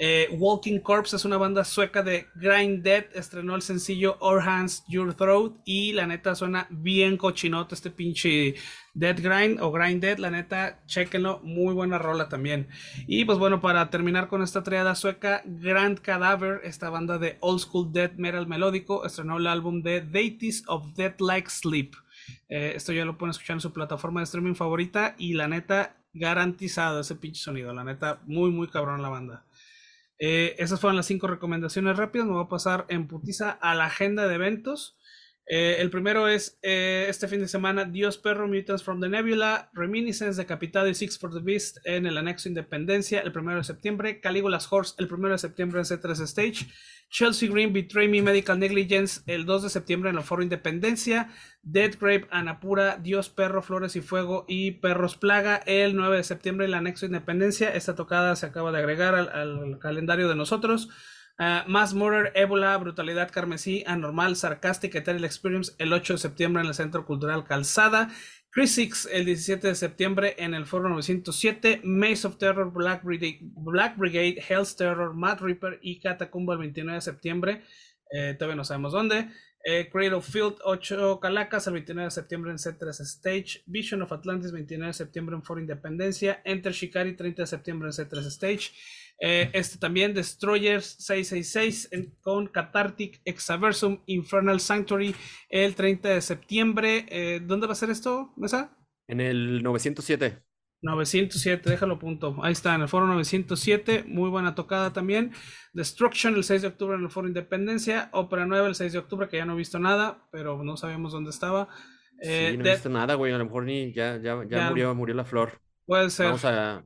Eh, 0.02 0.28
Walking 0.32 0.78
Corpse 0.78 1.14
es 1.14 1.26
una 1.26 1.36
banda 1.36 1.62
sueca 1.62 2.02
de 2.02 2.26
Grind 2.34 2.82
Dead, 2.82 3.04
estrenó 3.14 3.54
el 3.54 3.60
sencillo 3.60 4.16
Our 4.22 4.40
Hands, 4.40 4.82
Your 4.88 5.12
Throat 5.12 5.58
y 5.66 5.92
la 5.92 6.06
neta 6.06 6.34
suena 6.34 6.66
bien 6.70 7.18
cochinote 7.18 7.74
este 7.74 7.90
pinche 7.90 8.54
Dead 8.94 9.20
Grind 9.20 9.60
o 9.60 9.70
Grind 9.70 10.00
Dead, 10.02 10.16
la 10.16 10.30
neta, 10.30 10.80
chequenlo, 10.86 11.40
muy 11.44 11.74
buena 11.74 11.98
rola 11.98 12.30
también. 12.30 12.68
Y 13.06 13.26
pues 13.26 13.38
bueno, 13.38 13.60
para 13.60 13.90
terminar 13.90 14.28
con 14.28 14.42
esta 14.42 14.62
triada 14.62 14.94
sueca, 14.94 15.42
Grand 15.44 16.00
Cadaver, 16.00 16.62
esta 16.64 16.88
banda 16.88 17.18
de 17.18 17.36
old 17.40 17.60
school 17.60 17.92
death 17.92 18.14
metal 18.16 18.46
melódico, 18.46 19.04
estrenó 19.04 19.36
el 19.36 19.46
álbum 19.46 19.82
de 19.82 20.00
Deities 20.00 20.64
of 20.66 20.94
Dead 20.94 21.14
Like 21.18 21.50
Sleep. 21.50 21.92
Eh, 22.48 22.72
esto 22.74 22.94
ya 22.94 23.04
lo 23.04 23.18
pueden 23.18 23.32
escuchar 23.32 23.56
en 23.56 23.60
su 23.60 23.74
plataforma 23.74 24.20
de 24.20 24.24
streaming 24.24 24.54
favorita 24.54 25.14
y 25.18 25.34
la 25.34 25.46
neta, 25.46 25.96
garantizado 26.14 27.00
ese 27.00 27.16
pinche 27.16 27.42
sonido, 27.42 27.74
la 27.74 27.84
neta, 27.84 28.22
muy, 28.24 28.50
muy 28.50 28.68
cabrón 28.68 29.02
la 29.02 29.10
banda. 29.10 29.44
Eh, 30.20 30.54
esas 30.58 30.78
fueron 30.80 30.96
las 30.96 31.06
cinco 31.06 31.26
recomendaciones 31.26 31.96
rápidas. 31.96 32.26
Me 32.28 32.34
voy 32.34 32.44
a 32.44 32.48
pasar 32.48 32.84
en 32.88 33.08
putiza 33.08 33.50
a 33.50 33.74
la 33.74 33.86
agenda 33.86 34.28
de 34.28 34.34
eventos. 34.36 34.99
Eh, 35.52 35.80
el 35.80 35.90
primero 35.90 36.28
es 36.28 36.60
eh, 36.62 37.06
este 37.08 37.26
fin 37.26 37.40
de 37.40 37.48
semana 37.48 37.84
Dios 37.84 38.18
Perro 38.18 38.46
Mutants 38.46 38.84
from 38.84 39.00
the 39.00 39.08
Nebula, 39.08 39.68
Reminiscence 39.72 40.40
Decapitado 40.40 40.86
y 40.86 40.94
Six 40.94 41.18
for 41.18 41.34
the 41.34 41.40
Beast 41.40 41.78
en 41.82 42.06
el 42.06 42.16
anexo 42.18 42.48
Independencia 42.48 43.18
el 43.18 43.32
primero 43.32 43.58
de 43.58 43.64
septiembre, 43.64 44.20
Calígulas 44.20 44.72
Horse 44.72 44.94
el 44.98 45.08
primero 45.08 45.32
de 45.32 45.38
septiembre 45.38 45.80
en 45.80 45.86
C3 45.86 46.22
Stage, 46.22 46.68
Chelsea 47.10 47.50
Green 47.50 47.72
Betray 47.72 48.06
Me 48.06 48.22
Medical 48.22 48.60
Negligence 48.60 49.22
el 49.26 49.44
2 49.44 49.64
de 49.64 49.70
septiembre 49.70 50.10
en 50.10 50.18
el 50.18 50.22
Foro 50.22 50.44
Independencia, 50.44 51.30
Dead 51.64 51.96
Grape 52.00 52.28
Anapura, 52.30 52.98
Dios 52.98 53.28
Perro 53.28 53.60
Flores 53.60 53.96
y 53.96 54.02
Fuego 54.02 54.44
y 54.46 54.70
Perros 54.70 55.16
Plaga 55.16 55.56
el 55.66 55.96
9 55.96 56.18
de 56.18 56.22
septiembre 56.22 56.66
en 56.66 56.70
el 56.70 56.78
anexo 56.78 57.06
Independencia. 57.06 57.74
Esta 57.74 57.96
tocada 57.96 58.36
se 58.36 58.46
acaba 58.46 58.70
de 58.70 58.78
agregar 58.78 59.16
al 59.16 59.80
calendario 59.80 60.28
de 60.28 60.36
nosotros. 60.36 60.90
Uh, 61.40 61.66
Mass 61.66 61.94
Murder, 61.94 62.32
Ébola, 62.34 62.76
Brutalidad 62.76 63.30
Carmesí, 63.30 63.82
Anormal, 63.86 64.36
Sarcastic, 64.36 64.94
Ethereal 64.94 65.24
Experience 65.24 65.72
el 65.78 65.90
8 65.90 66.12
de 66.12 66.18
septiembre 66.18 66.60
en 66.62 66.68
el 66.68 66.74
Centro 66.74 67.06
Cultural 67.06 67.44
Calzada. 67.44 68.10
Chris 68.50 69.08
el 69.10 69.24
17 69.24 69.68
de 69.68 69.74
septiembre 69.74 70.34
en 70.36 70.52
el 70.52 70.66
Foro 70.66 70.90
907. 70.90 71.80
Maze 71.82 72.26
of 72.26 72.36
Terror, 72.36 72.70
Black 72.70 73.02
Brigade, 73.04 73.38
Black 73.40 73.96
Hell's 73.96 74.76
Terror, 74.76 75.14
Mad 75.14 75.40
Reaper 75.40 75.78
y 75.80 75.98
Catacumba 76.00 76.52
el 76.52 76.60
29 76.60 76.96
de 76.96 77.00
septiembre. 77.00 77.62
Eh, 78.12 78.34
todavía 78.38 78.56
no 78.56 78.64
sabemos 78.64 78.92
dónde. 78.92 79.30
Eh, 79.62 79.90
Cradle 79.90 80.22
Field 80.22 80.56
8 80.64 81.20
Calacas 81.20 81.66
el 81.66 81.74
29 81.74 82.06
de 82.06 82.10
septiembre 82.10 82.50
en 82.50 82.56
C3 82.56 83.00
Stage. 83.00 83.62
Vision 83.66 84.02
of 84.02 84.12
Atlantis 84.12 84.52
29 84.52 84.88
de 84.88 84.94
septiembre 84.94 85.36
en 85.36 85.42
Foro 85.42 85.60
Independencia. 85.60 86.40
Enter 86.44 86.72
Shikari 86.72 87.14
30 87.14 87.42
de 87.42 87.46
septiembre 87.46 87.88
en 87.88 87.92
C3 87.92 88.26
Stage. 88.26 88.70
Eh, 89.22 89.50
este 89.52 89.78
también, 89.78 90.14
Destroyers 90.14 90.96
666 90.98 91.90
con 92.22 92.46
Cathartic 92.46 93.20
Exaversum 93.26 94.00
Infernal 94.06 94.60
Sanctuary 94.60 95.14
el 95.50 95.74
30 95.74 96.08
de 96.08 96.20
septiembre. 96.22 97.06
Eh, 97.10 97.40
¿Dónde 97.44 97.66
va 97.66 97.74
a 97.74 97.76
ser 97.76 97.90
esto, 97.90 98.32
Mesa? 98.36 98.76
En 99.06 99.20
el 99.20 99.62
907. 99.62 100.49
907, 100.82 101.68
déjalo 101.68 101.98
punto. 101.98 102.36
Ahí 102.42 102.52
está, 102.52 102.74
en 102.74 102.82
el 102.82 102.88
foro 102.88 103.06
907, 103.06 104.04
muy 104.06 104.30
buena 104.30 104.54
tocada 104.54 104.92
también. 104.92 105.32
Destruction 105.72 106.34
el 106.34 106.44
6 106.44 106.62
de 106.62 106.68
octubre 106.68 106.96
en 106.96 107.02
el 107.02 107.10
foro 107.10 107.28
Independencia. 107.28 108.08
Ópera 108.12 108.46
9 108.46 108.68
el 108.68 108.74
6 108.74 108.92
de 108.92 108.98
octubre, 108.98 109.28
que 109.28 109.36
ya 109.36 109.44
no 109.44 109.54
he 109.54 109.56
visto 109.56 109.78
nada, 109.78 110.26
pero 110.32 110.62
no 110.64 110.76
sabemos 110.76 111.12
dónde 111.12 111.30
estaba. 111.30 111.68
Eh, 112.22 112.56
no 112.58 112.64
he 112.64 112.72
visto 112.72 112.88
nada, 112.88 113.14
güey. 113.14 113.32
A 113.32 113.38
lo 113.38 113.44
mejor 113.44 113.64
ni 113.64 113.92
ya, 113.92 114.16
ya, 114.16 114.42
ya, 114.48 114.68
murió, 114.68 114.94
murió 114.94 115.14
la 115.14 115.24
flor. 115.24 115.60
Puede 115.86 116.10
ser. 116.10 116.26
Vamos 116.26 116.44
a. 116.44 116.84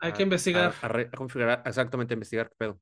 Hay 0.00 0.12
que 0.12 0.22
investigar. 0.22 0.72
A, 0.82 1.10
configurar, 1.16 1.62
exactamente, 1.64 2.14
investigar 2.14 2.48
qué 2.48 2.54
pedo. 2.58 2.80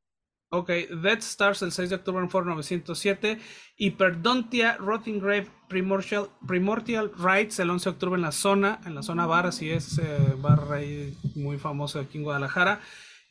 Ok, 0.55 0.69
Dead 1.03 1.19
Stars 1.19 1.63
el 1.63 1.73
6 1.73 1.91
de 1.91 1.97
octubre 1.97 2.23
en 2.23 2.31
Foro 2.31 2.47
907. 2.47 3.41
Hyperdontia, 3.77 4.77
Rotting 4.77 5.19
Grave, 5.19 5.49
Primordial, 5.69 6.29
Primordial 6.47 7.11
Rights 7.19 7.59
el 7.59 7.71
11 7.71 7.85
de 7.85 7.91
octubre 7.91 8.15
en 8.15 8.23
la 8.23 8.31
zona, 8.31 8.81
en 8.87 8.95
la 8.95 9.03
zona 9.03 9.27
bar, 9.27 9.47
así 9.47 9.71
es, 9.71 9.99
eh, 9.99 10.35
bar 10.39 10.73
ahí 10.73 11.19
muy 11.35 11.59
famoso 11.59 11.99
aquí 11.99 12.19
en 12.19 12.25
Guadalajara. 12.25 12.81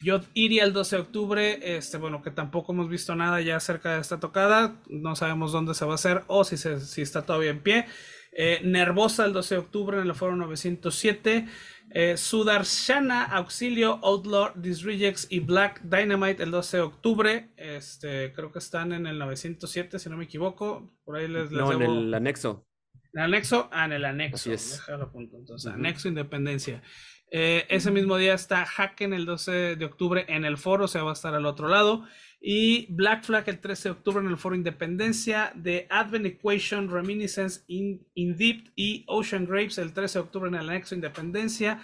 Yo 0.02 0.20
iría 0.34 0.66
el 0.66 0.74
12 0.74 0.98
de 0.98 1.02
octubre, 1.02 1.78
este, 1.78 1.98
bueno, 1.98 2.22
que 2.22 2.30
tampoco 2.30 2.74
hemos 2.74 2.90
visto 2.90 3.16
nada 3.16 3.40
ya 3.40 3.56
acerca 3.56 3.94
de 3.94 4.02
esta 4.02 4.20
tocada, 4.20 4.76
no 4.90 5.16
sabemos 5.16 5.54
dónde 5.54 5.76
se 5.76 5.86
va 5.86 5.94
a 5.94 5.96
hacer 5.96 6.24
o 6.28 6.44
si, 6.44 6.58
se, 6.58 6.82
si 6.82 7.02
está 7.02 7.22
todavía 7.22 7.52
en 7.52 7.64
pie. 7.64 7.86
Eh, 8.36 8.62
Nervosa 8.64 9.26
el 9.26 9.34
12 9.34 9.56
de 9.56 9.60
octubre 9.60 10.00
en 10.00 10.08
el 10.08 10.16
Foro 10.16 10.36
907. 10.36 11.48
Eh, 11.92 12.18
Sudarshana, 12.18 13.24
Auxilio, 13.24 14.00
Outlaw, 14.02 14.54
Disrejects 14.56 15.28
y 15.30 15.40
Black 15.40 15.82
Dynamite 15.84 16.42
el 16.42 16.52
12 16.52 16.78
de 16.78 16.84
octubre. 16.84 17.50
Este, 17.58 18.34
creo 18.34 18.52
que 18.52 18.60
están 18.60 18.94
en 18.94 19.06
el 19.06 19.20
907, 19.20 20.00
si 20.00 20.10
no 20.10 20.18
me 20.18 20.24
equivoco. 20.24 20.92
Por 21.04 21.18
ahí 21.18 21.28
les, 21.28 21.52
No, 21.52 21.72
en 21.72 21.82
el 21.82 22.14
anexo. 22.14 22.66
¿En 23.14 23.20
el 23.20 23.26
anexo? 23.26 23.70
Ah, 23.72 23.86
en 23.86 23.92
el 23.92 24.06
anexo. 24.06 24.50
Déjalo 24.50 25.12
punto. 25.12 25.38
Entonces, 25.38 25.72
anexo 25.72 26.08
Independencia. 26.08 26.82
Eh, 27.36 27.66
ese 27.70 27.90
mismo 27.90 28.18
día 28.18 28.36
está 28.36 28.64
Hacken 28.64 29.12
el 29.14 29.26
12 29.26 29.76
de 29.76 29.86
octubre 29.86 30.24
en 30.28 30.46
el 30.46 30.58
foro, 30.58 30.86
o 30.86 30.88
sea, 30.88 31.02
va 31.02 31.10
a 31.10 31.14
estar 31.14 31.34
al 31.34 31.48
otro 31.48 31.68
lado. 31.68 32.06
Y 32.46 32.88
Black 32.90 33.24
Flag 33.24 33.48
el 33.48 33.60
13 33.60 33.84
de 33.88 33.92
octubre 33.94 34.22
en 34.22 34.30
el 34.30 34.38
Foro 34.38 34.54
Independencia, 34.54 35.54
de 35.56 35.88
Advent 35.90 36.26
Equation, 36.26 36.92
Reminiscence 36.92 37.62
in, 37.68 38.06
in 38.16 38.36
Deep 38.36 38.74
y 38.76 39.06
Ocean 39.08 39.46
Grapes 39.46 39.78
el 39.78 39.94
13 39.94 40.20
de 40.20 40.24
octubre 40.24 40.50
en 40.50 40.56
el 40.56 40.68
Anexo 40.68 40.94
Independencia. 40.94 41.80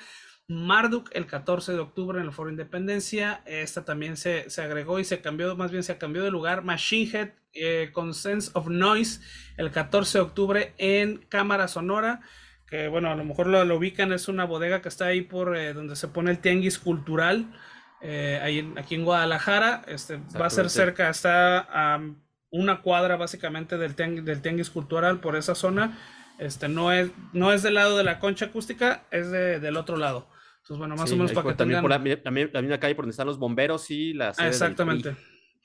Marduk 0.49 1.11
el 1.13 1.27
14 1.27 1.71
de 1.71 1.79
octubre 1.79 2.19
en 2.19 2.25
el 2.25 2.33
Foro 2.33 2.49
Independencia. 2.49 3.41
Esta 3.45 3.85
también 3.85 4.17
se, 4.17 4.47
agregó 4.57 4.99
y 4.99 5.05
se 5.05 5.21
cambió, 5.21 5.55
más 5.55 5.71
bien 5.71 5.83
se 5.83 5.97
cambió 5.97 6.25
de 6.25 6.31
lugar. 6.31 6.65
Machine 6.65 7.09
Head 7.09 7.29
eh, 7.53 7.91
con 7.93 8.13
Sense 8.13 8.51
of 8.53 8.67
Noise 8.67 9.21
el 9.55 9.71
14 9.71 10.17
de 10.17 10.21
octubre 10.21 10.73
en 10.77 11.19
Cámara 11.29 11.69
Sonora. 11.69 12.19
Que 12.67 12.89
bueno, 12.89 13.09
a 13.09 13.15
lo 13.15 13.23
mejor 13.23 13.47
lo, 13.47 13.63
ubican, 13.77 14.11
es 14.11 14.27
una 14.27 14.43
bodega 14.43 14.81
que 14.81 14.89
está 14.89 15.05
ahí 15.05 15.21
por 15.21 15.55
eh, 15.55 15.71
donde 15.73 15.95
se 15.95 16.09
pone 16.09 16.31
el 16.31 16.39
tianguis 16.39 16.79
cultural. 16.79 17.49
Eh, 18.01 18.39
ahí, 18.41 18.73
aquí 18.77 18.95
en 18.95 19.05
Guadalajara. 19.05 19.83
Este, 19.87 20.19
va 20.39 20.47
a 20.47 20.49
ser 20.49 20.69
cerca, 20.69 21.09
está 21.09 21.59
a 21.59 22.01
una 22.51 22.81
cuadra 22.81 23.15
básicamente 23.15 23.77
del, 23.77 23.95
del 23.95 24.41
tianguis 24.41 24.69
cultural 24.69 25.19
por 25.19 25.35
esa 25.35 25.55
zona. 25.55 25.97
Este, 26.39 26.69
no, 26.69 26.91
es, 26.91 27.11
no 27.33 27.51
es 27.51 27.63
del 27.63 27.73
lado 27.75 27.97
de 27.97 28.03
la 28.03 28.19
concha 28.19 28.45
acústica, 28.45 29.03
es 29.11 29.29
del 29.29 29.75
otro 29.75 29.97
lado. 29.97 30.27
Entonces, 30.61 30.77
bueno, 30.77 30.95
más 30.95 31.11
o 31.11 31.15
menos 31.15 31.31
para 31.33 31.49
que 31.49 31.55
también 31.55 31.81
Por 31.81 31.89
la, 31.89 31.97
la 31.97 32.61
misma 32.61 32.79
calle 32.79 32.95
por 32.95 33.03
donde 33.03 33.11
están 33.11 33.27
los 33.27 33.39
bomberos 33.39 33.89
y 33.91 34.13
las... 34.13 34.39
Exactamente, 34.39 35.15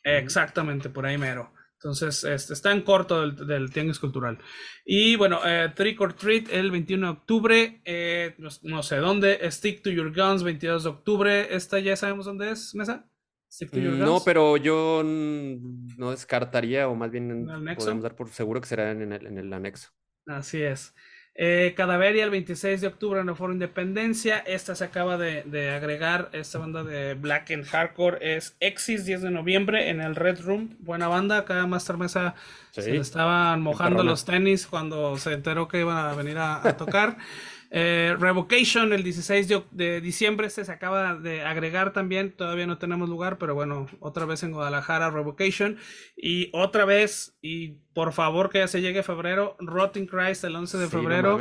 exactamente, 0.03 0.89
por 0.89 1.07
ahí 1.07 1.19
mero. 1.19 1.53
Entonces, 1.85 2.25
este, 2.25 2.55
está 2.55 2.73
en 2.73 2.81
corto 2.81 3.21
del, 3.21 3.47
del 3.47 3.71
Tianguis 3.71 3.99
Cultural. 3.99 4.39
Y 4.87 5.17
bueno, 5.17 5.41
eh, 5.45 5.71
Trick 5.77 6.01
or 6.01 6.15
Treat 6.15 6.49
el 6.51 6.71
21 6.71 7.07
de 7.07 7.13
octubre, 7.13 7.83
eh, 7.85 8.35
no, 8.63 8.83
sé 8.83 8.97
dónde, 8.97 9.39
Stick 9.51 9.83
to 9.83 9.91
Your 9.91 10.11
Guns 10.15 10.43
22 10.43 10.85
de 10.85 10.89
octubre, 10.89 11.55
esta 11.55 11.79
ya 11.81 11.95
sabemos 11.95 12.25
dónde 12.25 12.53
es, 12.53 12.75
Mesa. 12.75 13.07
Stick 13.53 13.71
to 13.71 13.79
your 13.79 13.93
no, 13.93 14.23
pero 14.25 14.57
yo 14.57 15.03
no 15.05 16.11
descartaría, 16.11 16.89
o 16.89 16.95
más 16.95 17.11
bien 17.11 17.47
podemos 17.77 18.03
dar 18.03 18.17
por 18.17 18.31
seguro 18.31 18.63
que 18.63 18.67
será 18.67 18.91
en 18.91 19.13
el, 19.13 19.27
en 19.27 19.37
el 19.37 19.53
anexo. 19.53 19.91
Así 20.27 20.63
es. 20.63 20.95
Eh, 21.37 21.75
Cadaveria 21.77 22.23
el 22.23 22.31
26 22.31 22.81
de 22.81 22.87
octubre 22.87 23.21
en 23.21 23.29
el 23.29 23.35
Foro 23.35 23.53
Independencia. 23.53 24.39
Esta 24.39 24.75
se 24.75 24.85
acaba 24.85 25.19
de, 25.19 25.71
agregar. 25.71 26.31
Esta 26.33 26.59
banda 26.59 26.85
de 26.85 27.15
Black 27.15 27.51
and 27.51 27.65
Hardcore 27.67 28.37
es 28.37 28.57
Exis 28.61 29.05
10 29.05 29.23
de 29.23 29.31
noviembre 29.31 29.91
en 29.91 30.01
el 30.01 30.15
Red 30.15 30.43
Room. 30.43 30.77
Buena 30.79 31.09
banda. 31.09 31.39
Acá 31.39 31.67
Master 31.67 31.97
Mesa 31.97 32.35
se 32.71 32.93
le 32.93 32.99
estaban 32.99 33.63
mojando 33.63 34.05
los 34.05 34.25
tenis 34.25 34.67
cuando 34.67 35.19
se 35.19 35.33
enteró 35.33 35.67
que 35.67 35.81
iban 35.81 35.97
a 35.97 36.15
venir 36.15 36.39
a 36.39 36.77
tocar. 36.77 37.17
Eh, 37.77 38.15
Revocation 38.21 38.93
el 38.93 39.03
16 39.03 39.49
de, 39.73 40.01
diciembre 40.01 40.47
este 40.47 40.65
se 40.65 40.71
acaba 40.71 41.17
de 41.17 41.43
agregar 41.43 41.93
también, 41.93 42.31
todavía 42.31 42.69
no 42.69 42.79
tenemos 42.79 43.09
lugar, 43.09 43.37
pero 43.37 43.57
bueno, 43.57 43.89
otra 43.99 44.27
vez 44.27 44.45
en 44.45 44.53
Guadalajara 44.53 45.11
Revocation. 45.11 45.77
Y 46.17 46.51
otra 46.53 46.85
vez, 46.85 47.37
y 47.43 47.81
por 47.93 48.13
favor 48.13 48.49
que 48.49 48.59
ya 48.59 48.69
se 48.69 48.81
llegue 48.81 49.03
febrero, 49.03 49.57
Rotting 49.59 50.07
Christ 50.07 50.45
el 50.45 50.55
11 50.55 50.79
de 50.79 50.87
febrero, 50.87 51.41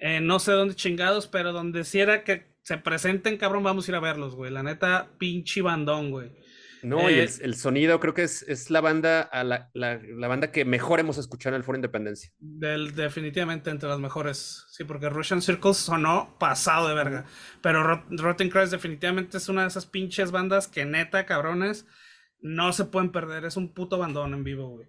eh, 0.00 0.20
no, 0.22 0.38
sé 0.38 0.52
dónde 0.52 0.74
chingados, 0.74 1.26
pero 1.26 1.52
donde 1.52 1.84
quiera 1.84 2.24
que 2.24 2.46
se 2.62 2.78
presenten, 2.78 3.36
cabrón, 3.36 3.62
vamos 3.62 3.86
a 3.86 3.90
ir 3.90 3.96
a 3.96 4.00
verlos, 4.00 4.36
güey, 4.36 4.50
la 4.50 4.62
neta, 4.62 5.10
pinche 5.18 5.60
bandón, 5.60 6.10
güey. 6.10 6.30
No, 6.82 7.10
y 7.10 7.14
eh, 7.14 7.28
el, 7.40 7.54
sonido 7.54 7.98
creo 8.00 8.14
que 8.14 8.22
es, 8.22 8.42
es 8.42 8.70
la 8.70 8.80
banda 8.80 9.22
a 9.22 9.44
la, 9.44 9.70
la, 9.74 10.00
la, 10.02 10.28
banda 10.28 10.52
que 10.52 10.64
mejor 10.64 11.00
hemos 11.00 11.18
escuchado 11.18 11.54
en 11.54 11.58
el 11.58 11.64
Foro 11.64 11.76
Independencia. 11.76 12.32
Del, 12.38 12.94
definitivamente 12.94 13.70
entre 13.70 13.88
las 13.88 13.98
mejores. 13.98 14.66
Sí, 14.70 14.84
porque 14.84 15.08
Russian 15.08 15.42
Circles 15.42 15.76
sonó 15.76 16.36
pasado 16.38 16.88
de 16.88 16.94
verga. 16.94 17.24
Pero 17.62 18.02
Rotten 18.10 18.50
Christ 18.50 18.72
definitivamente 18.72 19.38
es 19.38 19.48
una 19.48 19.62
de 19.62 19.68
esas 19.68 19.86
pinches 19.86 20.30
bandas 20.30 20.68
que 20.68 20.84
neta, 20.84 21.26
cabrones, 21.26 21.86
no 22.40 22.72
se 22.72 22.84
pueden 22.84 23.10
perder. 23.10 23.44
Es 23.44 23.56
un 23.56 23.74
puto 23.74 23.96
abandono 23.96 24.36
en 24.36 24.44
vivo, 24.44 24.68
güey. 24.68 24.88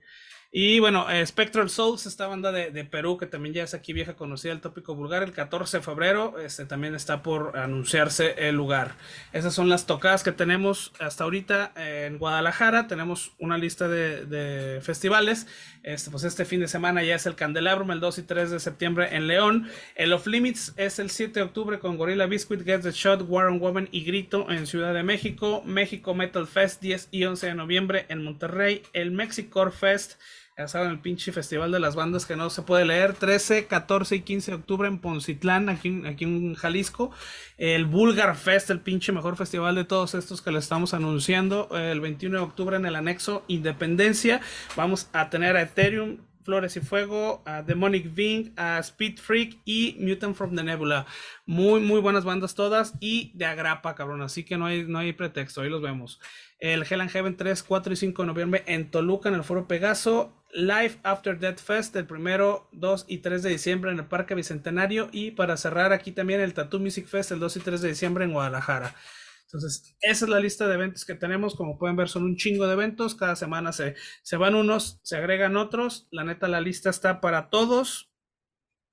Y 0.51 0.79
bueno, 0.79 1.07
eh, 1.11 1.23
Spectral 1.27 1.69
Souls, 1.69 2.07
esta 2.07 2.25
banda 2.25 2.51
de, 2.51 2.83
Perú 2.83 3.17
que 3.17 3.27
también 3.27 3.53
ya 3.53 3.63
es 3.63 3.75
aquí 3.75 3.93
vieja 3.93 4.15
conocida 4.15 4.51
el 4.51 4.61
tópico 4.61 4.95
vulgar, 4.95 5.21
el 5.21 5.31
14 5.31 5.77
de 5.77 5.83
febrero 5.83 6.39
este, 6.39 6.65
también 6.65 6.95
está 6.95 7.21
por 7.21 7.55
anunciarse 7.55 8.33
el 8.47 8.55
lugar. 8.55 8.95
Esas 9.31 9.53
son 9.53 9.69
las 9.69 9.85
tocadas 9.85 10.23
que 10.23 10.31
tenemos 10.31 10.91
hasta 10.99 11.23
ahorita 11.23 11.73
en 11.75 12.17
Guadalajara. 12.17 12.87
Tenemos 12.87 13.33
una 13.37 13.59
lista 13.59 13.87
de, 13.87 14.79
festivales. 14.81 15.45
Este, 15.83 16.09
pues 16.09 16.23
este 16.23 16.45
fin 16.45 16.61
de 16.61 16.67
semana 16.67 17.03
ya 17.03 17.13
es 17.13 17.27
el 17.27 17.35
Candelabrum, 17.35 17.91
el 17.91 17.99
2 17.99 18.17
y 18.17 18.23
3 18.23 18.49
de 18.49 18.59
septiembre 18.59 19.15
en 19.15 19.27
León. 19.27 19.69
El 19.95 20.11
Off 20.13 20.25
Limits 20.25 20.73
es 20.77 20.97
el 20.97 21.11
7 21.11 21.41
de 21.41 21.45
octubre 21.45 21.77
con 21.77 21.95
Gorilla 21.95 22.25
Biscuit, 22.25 22.65
Get 22.65 22.81
the 22.81 22.91
Shot, 22.91 23.23
Warren 23.27 23.59
Woman 23.59 23.87
y 23.91 24.03
Grito 24.03 24.49
en 24.49 24.65
Ciudad 24.65 24.95
de 24.95 25.03
México. 25.03 25.61
México 25.63 26.15
Metal 26.15 26.47
Fest 26.47 26.81
10 26.81 27.09
y 27.11 27.25
11 27.25 27.47
de 27.47 27.53
noviembre 27.53 28.05
en 28.09 28.23
Monterrey. 28.23 28.81
El 28.93 29.11
Mexicore 29.11 29.71
Fest 29.71 30.19
ya 30.59 30.67
saben, 30.67 30.91
el 30.91 30.99
pinche 30.99 31.31
festival 31.31 31.71
de 31.71 31.79
las 31.79 31.95
bandas 31.95 32.25
que 32.25 32.35
no 32.35 32.49
se 32.49 32.63
puede 32.63 32.83
leer. 32.83 33.13
13, 33.13 33.67
14 33.67 34.17
y 34.17 34.21
15 34.23 34.51
de 34.51 34.57
octubre 34.57 34.89
en 34.89 34.99
Poncitlán, 34.99 35.69
aquí, 35.69 36.03
aquí 36.05 36.25
en 36.25 36.53
Jalisco. 36.53 37.11
El 37.57 37.85
Bulgar 37.85 38.35
Fest, 38.35 38.69
el 38.69 38.81
pinche 38.81 39.13
mejor 39.13 39.37
festival 39.37 39.75
de 39.75 39.85
todos 39.85 40.15
estos 40.15 40.41
que 40.41 40.51
le 40.51 40.59
estamos 40.59 40.93
anunciando. 40.93 41.69
El 41.71 42.01
21 42.01 42.39
de 42.39 42.43
octubre 42.43 42.75
en 42.75 42.85
el 42.85 42.97
anexo 42.97 43.45
Independencia. 43.47 44.41
Vamos 44.75 45.09
a 45.13 45.29
tener 45.29 45.55
a 45.55 45.61
Ethereum, 45.61 46.17
Flores 46.43 46.75
y 46.75 46.81
Fuego, 46.81 47.41
a 47.45 47.61
Demonic 47.61 48.13
Ving, 48.13 48.51
a 48.57 48.79
Speed 48.79 49.19
Freak 49.19 49.59
y 49.63 49.95
Mutant 50.01 50.35
from 50.35 50.57
the 50.57 50.63
Nebula. 50.63 51.05
Muy, 51.45 51.79
muy 51.79 52.01
buenas 52.01 52.25
bandas 52.25 52.53
todas 52.53 52.95
y 52.99 53.31
de 53.33 53.45
agrapa, 53.45 53.95
cabrón. 53.95 54.21
Así 54.23 54.43
que 54.43 54.57
no 54.57 54.65
hay, 54.65 54.83
no 54.83 54.99
hay 54.99 55.13
pretexto, 55.13 55.61
ahí 55.61 55.69
los 55.69 55.81
vemos. 55.81 56.19
El 56.59 56.83
Hell 56.83 57.01
and 57.01 57.09
Heaven 57.09 57.37
3, 57.37 57.63
4 57.63 57.93
y 57.93 57.95
5 57.95 58.21
de 58.21 58.27
noviembre 58.27 58.63
en 58.67 58.91
Toluca, 58.91 59.29
en 59.29 59.35
el 59.35 59.43
Foro 59.43 59.67
Pegaso. 59.67 60.35
Live 60.51 60.97
After 61.03 61.37
Death 61.39 61.59
Fest 61.59 61.95
el 61.95 62.07
primero, 62.07 62.67
2 62.71 63.05
y 63.07 63.19
3 63.19 63.43
de 63.43 63.51
diciembre 63.51 63.91
en 63.91 63.99
el 63.99 64.05
Parque 64.05 64.33
Bicentenario 64.33 65.09
y 65.11 65.31
para 65.31 65.57
cerrar 65.57 65.93
aquí 65.93 66.11
también 66.11 66.41
el 66.41 66.55
Tattoo 66.55 66.79
Music 66.79 67.05
Fest 67.05 67.31
el 67.31 67.39
2 67.39 67.57
y 67.57 67.59
3 67.59 67.81
de 67.81 67.89
diciembre 67.89 68.25
en 68.25 68.33
Guadalajara. 68.33 68.95
Entonces, 69.43 69.95
esa 70.01 70.25
es 70.25 70.29
la 70.29 70.39
lista 70.39 70.67
de 70.67 70.75
eventos 70.75 71.05
que 71.05 71.15
tenemos. 71.15 71.55
Como 71.55 71.77
pueden 71.77 71.95
ver, 71.95 72.07
son 72.07 72.23
un 72.23 72.35
chingo 72.35 72.67
de 72.67 72.73
eventos. 72.73 73.15
Cada 73.15 73.35
semana 73.35 73.71
se, 73.71 73.95
se 74.21 74.37
van 74.37 74.53
unos, 74.53 74.99
se 75.01 75.17
agregan 75.17 75.57
otros. 75.57 76.07
La 76.11 76.23
neta, 76.23 76.47
la 76.47 76.61
lista 76.61 76.91
está 76.91 77.19
para 77.19 77.49
todos. 77.49 78.11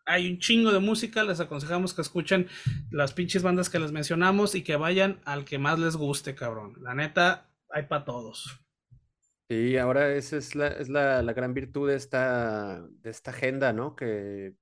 Hay 0.06 0.30
un 0.30 0.38
chingo 0.38 0.72
de 0.72 0.78
música. 0.78 1.24
Les 1.24 1.40
aconsejamos 1.40 1.92
que 1.92 2.00
escuchen 2.00 2.48
las 2.90 3.12
pinches 3.12 3.42
bandas 3.42 3.68
que 3.68 3.78
les 3.78 3.92
mencionamos 3.92 4.54
y 4.54 4.62
que 4.62 4.76
vayan 4.76 5.20
al 5.26 5.44
que 5.44 5.58
más 5.58 5.78
les 5.78 5.96
guste, 5.96 6.34
cabrón. 6.34 6.74
La 6.80 6.94
neta, 6.94 7.50
hay 7.76 7.84
para 7.84 8.04
todos. 8.04 8.58
Y 9.48 9.76
ahora 9.76 10.12
esa 10.14 10.38
es 10.38 10.54
la, 10.54 10.68
es 10.68 10.88
la, 10.88 11.22
la, 11.22 11.32
gran 11.32 11.54
virtud 11.54 11.88
de 11.88 11.94
esta, 11.94 12.84
de 12.88 13.10
esta 13.10 13.30
agenda, 13.30 13.72
¿no? 13.72 13.94
Que 13.94 14.54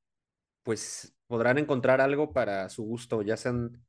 pues 0.63 1.15
podrán 1.27 1.59
encontrar 1.59 2.01
algo 2.01 2.33
para 2.33 2.69
su 2.69 2.83
gusto, 2.85 3.23
ya 3.23 3.37
sean 3.37 3.83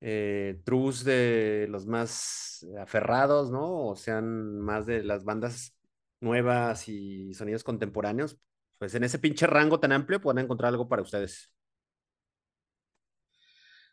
eh, 0.00 0.60
trus 0.64 1.04
de 1.04 1.66
los 1.68 1.86
más 1.86 2.66
aferrados, 2.80 3.50
¿no? 3.50 3.88
O 3.88 3.96
sean 3.96 4.58
más 4.60 4.86
de 4.86 5.02
las 5.02 5.24
bandas 5.24 5.76
nuevas 6.20 6.88
y 6.88 7.34
sonidos 7.34 7.64
contemporáneos. 7.64 8.38
Pues 8.78 8.94
en 8.94 9.04
ese 9.04 9.18
pinche 9.18 9.46
rango 9.46 9.80
tan 9.80 9.92
amplio 9.92 10.20
pueden 10.20 10.44
encontrar 10.44 10.68
algo 10.68 10.88
para 10.88 11.02
ustedes. 11.02 11.52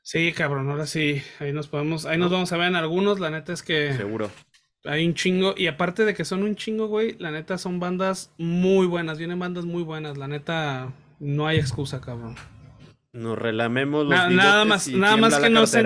Sí, 0.01 0.31
cabrón, 0.31 0.69
ahora 0.69 0.87
sí, 0.87 1.21
ahí 1.39 1.51
nos 1.53 1.67
podemos, 1.67 2.05
ahí 2.05 2.17
nos 2.17 2.31
vamos 2.31 2.51
a 2.53 2.57
ver 2.57 2.69
en 2.69 2.75
algunos, 2.75 3.19
la 3.19 3.29
neta 3.29 3.53
es 3.53 3.61
que... 3.61 3.93
Seguro. 3.93 4.31
Hay 4.85 5.05
un 5.05 5.13
chingo, 5.13 5.55
y 5.57 5.67
aparte 5.67 6.05
de 6.05 6.13
que 6.13 6.23
son 6.23 6.43
un 6.43 6.55
chingo, 6.55 6.87
güey, 6.87 7.17
la 7.19 7.31
neta 7.31 7.57
son 7.57 7.79
bandas 7.79 8.33
muy 8.37 8.87
buenas, 8.87 9.17
vienen 9.17 9.37
bandas 9.37 9.65
muy 9.65 9.83
buenas, 9.83 10.17
la 10.17 10.27
neta 10.27 10.93
no 11.19 11.47
hay 11.47 11.57
excusa, 11.57 11.99
cabrón. 11.99 12.35
Nos 13.11 13.37
relamemos 13.37 14.05
los 14.05 14.31
nada 14.31 14.65
más, 14.65 14.87
nada 14.87 15.17
más 15.17 15.37
que 15.39 15.49
no 15.49 15.65
se 15.65 15.83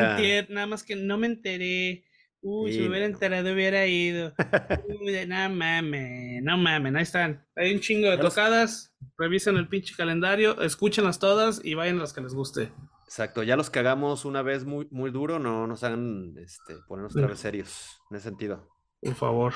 nada 0.50 0.68
más 0.68 0.84
que 0.84 0.96
no 0.96 1.18
me 1.18 1.28
enteré. 1.28 2.06
Uy, 2.42 2.74
si 2.74 2.82
me 2.82 2.90
hubiera 2.90 3.06
enterado 3.06 3.54
hubiera 3.54 3.88
ido. 3.88 4.34
Uy, 5.02 5.26
no 5.26 5.50
mames, 5.50 6.44
no 6.44 6.58
mames, 6.58 6.94
ahí 6.94 7.04
están. 7.04 7.48
Hay 7.56 7.74
un 7.74 7.80
chingo 7.80 8.10
de 8.10 8.18
tocadas, 8.18 8.94
revisen 9.18 9.56
el 9.56 9.70
pinche 9.70 9.96
calendario, 9.96 10.62
escúchenlas 10.62 11.20
todas 11.20 11.62
y 11.64 11.74
vayan 11.74 12.00
las 12.00 12.12
que 12.12 12.22
les 12.22 12.34
guste. 12.34 12.72
Exacto, 13.06 13.44
ya 13.44 13.56
los 13.56 13.70
que 13.70 13.80
hagamos 13.80 14.26
una 14.26 14.42
vez 14.42 14.66
muy, 14.66 14.88
muy 14.92 15.10
duro, 15.10 15.40
no 15.40 15.68
nos 15.68 15.84
hagan 15.84 16.36
este, 16.38 16.76
ponernos 16.88 17.16
otra 17.16 17.28
vez 17.28 17.40
serios 17.40 18.02
en 18.12 18.18
ese 18.18 18.30
sentido. 18.30 18.73
Por 19.04 19.16
favor. 19.16 19.54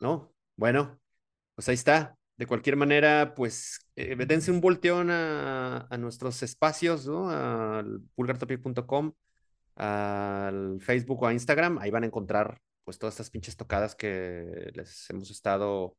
¿No? 0.00 0.32
Bueno, 0.56 1.00
pues 1.54 1.68
ahí 1.68 1.74
está. 1.74 2.16
De 2.36 2.46
cualquier 2.46 2.76
manera, 2.76 3.34
pues 3.34 3.78
eh, 3.96 4.16
dense 4.26 4.50
un 4.50 4.60
volteón 4.60 5.08
a, 5.10 5.88
nuestros 5.98 6.42
espacios, 6.42 7.06
¿no? 7.06 7.30
Al 7.30 8.00
pulgartopic.com, 8.14 9.12
al 9.76 10.80
Facebook 10.80 11.22
o 11.22 11.26
a 11.26 11.32
Instagram. 11.32 11.78
Ahí 11.78 11.90
van 11.90 12.02
a 12.02 12.06
encontrar 12.06 12.58
pues 12.84 12.98
todas 12.98 13.14
estas 13.14 13.30
pinches 13.30 13.56
tocadas 13.56 13.94
que 13.94 14.70
les 14.74 15.08
hemos 15.10 15.30
estado 15.30 15.96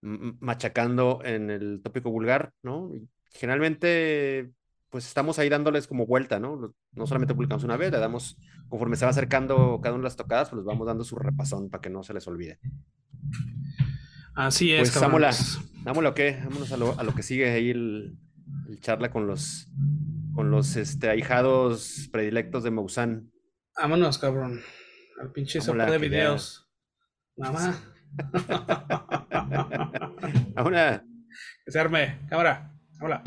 machacando 0.00 1.20
en 1.24 1.50
el 1.50 1.82
tópico 1.82 2.10
vulgar, 2.10 2.52
¿no? 2.62 2.90
generalmente 3.32 4.50
pues 4.90 5.06
estamos 5.06 5.38
ahí 5.38 5.48
dándoles 5.48 5.86
como 5.86 6.06
vuelta, 6.06 6.40
¿no? 6.40 6.74
No 6.92 7.06
solamente 7.06 7.34
publicamos 7.34 7.64
una 7.64 7.76
vez, 7.76 7.92
le 7.92 7.98
damos, 7.98 8.36
conforme 8.68 8.96
se 8.96 9.04
va 9.04 9.12
acercando 9.12 9.80
cada 9.80 9.94
una 9.94 10.02
de 10.02 10.06
las 10.06 10.16
tocadas, 10.16 10.50
pues 10.50 10.58
les 10.58 10.66
vamos 10.66 10.86
dando 10.86 11.04
su 11.04 11.16
repasón 11.16 11.70
para 11.70 11.80
que 11.80 11.90
no 11.90 12.02
se 12.02 12.12
les 12.12 12.26
olvide. 12.26 12.58
Así 14.34 14.72
es. 14.72 14.90
Pues 14.90 15.00
vámonos, 15.00 15.60
vámonos, 15.82 16.14
¿qué? 16.14 16.40
Vámonos 16.44 16.72
a 16.72 16.76
lo, 16.76 16.98
a 16.98 17.04
lo 17.04 17.14
que 17.14 17.22
sigue 17.22 17.50
ahí 17.50 17.70
el, 17.70 18.18
charla 18.80 19.10
con 19.10 19.26
los, 19.26 19.68
con 20.34 20.50
los 20.50 20.76
este, 20.76 21.08
ahijados 21.08 22.08
predilectos 22.10 22.64
de 22.64 22.70
Maussan. 22.70 23.30
Vámonos, 23.76 24.18
cabrón. 24.18 24.60
Al 25.20 25.32
pinche 25.32 25.60
sopa 25.60 25.90
de 25.90 25.98
videos. 25.98 26.68
Mamá. 27.36 27.78
Vámonos. 30.54 31.02
Que 31.64 31.70
se 31.70 31.78
arme. 31.78 32.18
Cámara. 32.28 32.72
Hola. 33.00 33.22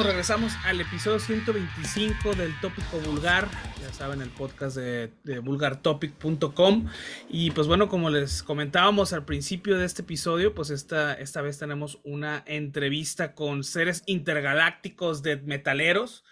Regresamos, 0.00 0.54
al 0.64 0.80
episodio 0.80 1.18
125 1.18 2.34
del 2.34 2.58
Tópico 2.60 2.98
Vulgar. 3.00 3.46
Ya 3.80 3.92
saben, 3.92 4.22
el 4.22 4.30
podcast 4.30 4.76
de, 4.76 5.12
vulgartopic.com. 5.42 6.88
Y 7.28 7.50
pues 7.50 7.66
bueno, 7.66 7.88
como 7.88 8.08
les 8.08 8.42
comentábamos 8.42 9.12
al 9.12 9.26
principio 9.26 9.76
de 9.76 9.84
este 9.84 10.00
episodio, 10.02 10.54
pues 10.54 10.70
esta, 10.70 11.12
esta 11.12 11.42
vez 11.42 11.58
tenemos 11.58 12.00
una 12.04 12.42
entrevista 12.46 13.34
con 13.34 13.64
seres 13.64 14.02
intergalácticos 14.06 15.22
de 15.22 15.36
metaleros. 15.36 16.24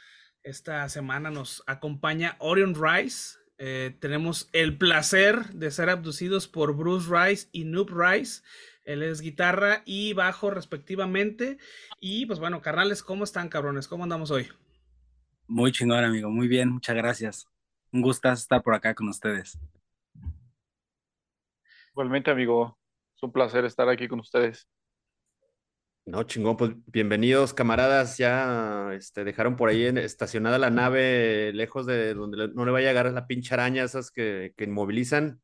Esta 0.43 0.89
semana 0.89 1.31
nos 1.31 1.63
acompaña 1.67 2.37
Orion 2.39 2.75
Rice. 2.75 3.39
Eh, 3.59 3.95
tenemos 4.01 4.49
el 4.53 4.79
placer 4.79 5.51
de 5.51 5.71
ser 5.71 5.91
abducidos 5.91 6.49
por 6.49 6.75
Bruce 6.75 7.09
Rice 7.11 7.49
y 7.53 7.65
Noob 7.65 7.91
Rice. 7.91 8.43
Él 8.85 9.03
es 9.03 9.21
guitarra 9.21 9.83
y 9.85 10.13
bajo 10.13 10.51
respectivamente. 10.51 11.59
Y 12.01 12.27
pues 12.27 12.39
bueno, 12.39 12.61
carnales, 12.63 13.03
¿cómo 13.03 13.25
están, 13.25 13.49
cabrones? 13.49 13.89
¿Cómo 13.89 14.05
andamos 14.05 14.31
hoy? 14.31 14.49
Muy 15.47 15.73
chingón, 15.73 16.05
amigo. 16.05 16.31
Muy 16.31 16.49
bien, 16.49 16.71
muchas 16.71 16.97
gracias. 16.97 17.47
Un 17.93 18.03
gusto 18.03 18.31
estar 18.31 18.63
por 18.63 18.75
acá 18.75 18.95
con 18.95 19.09
ustedes. 19.09 19.59
Igualmente, 21.91 22.31
amigo. 22.31 22.79
Es 23.17 23.23
un 23.23 23.33
placer 23.33 23.65
estar 23.65 23.89
aquí 23.89 24.09
con 24.09 24.21
ustedes. 24.21 24.69
No, 26.07 26.23
chingón, 26.23 26.57
pues 26.57 26.73
bienvenidos, 26.87 27.53
camaradas. 27.53 28.17
Ya 28.17 28.93
este, 28.95 29.23
dejaron 29.25 29.57
por 29.57 29.69
ahí 29.69 29.85
estacionada 29.85 30.59
la 30.59 30.71
nave 30.71 31.53
lejos 31.53 31.85
de 31.85 32.15
donde 32.15 32.49
no 32.49 32.65
le 32.65 32.71
vaya 32.71 32.89
a 32.89 32.93
llegar 32.93 33.13
la 33.13 33.27
pinche 33.27 33.55
araña, 33.55 33.85
esas 33.85 34.11
que, 34.11 34.55
que 34.57 34.65
inmovilizan. 34.65 35.41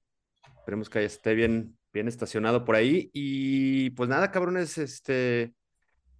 Esperemos 0.58 0.88
que 0.88 1.04
esté 1.04 1.34
bien, 1.34 1.76
bien 1.92 2.08
estacionado 2.08 2.64
por 2.64 2.76
ahí. 2.76 3.10
Y 3.12 3.90
pues 3.90 4.08
nada, 4.08 4.30
cabrones, 4.30 4.78
este, 4.78 5.54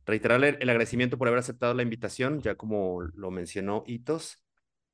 reiterarle 0.07 0.57
el 0.61 0.71
agradecimiento 0.71 1.19
por 1.19 1.29
haber 1.29 1.41
aceptado 1.41 1.75
la 1.75 1.83
invitación, 1.83 2.41
ya 2.41 2.55
como 2.55 3.03
lo 3.03 3.31
mencionó 3.31 3.85
Hitos. 3.87 4.43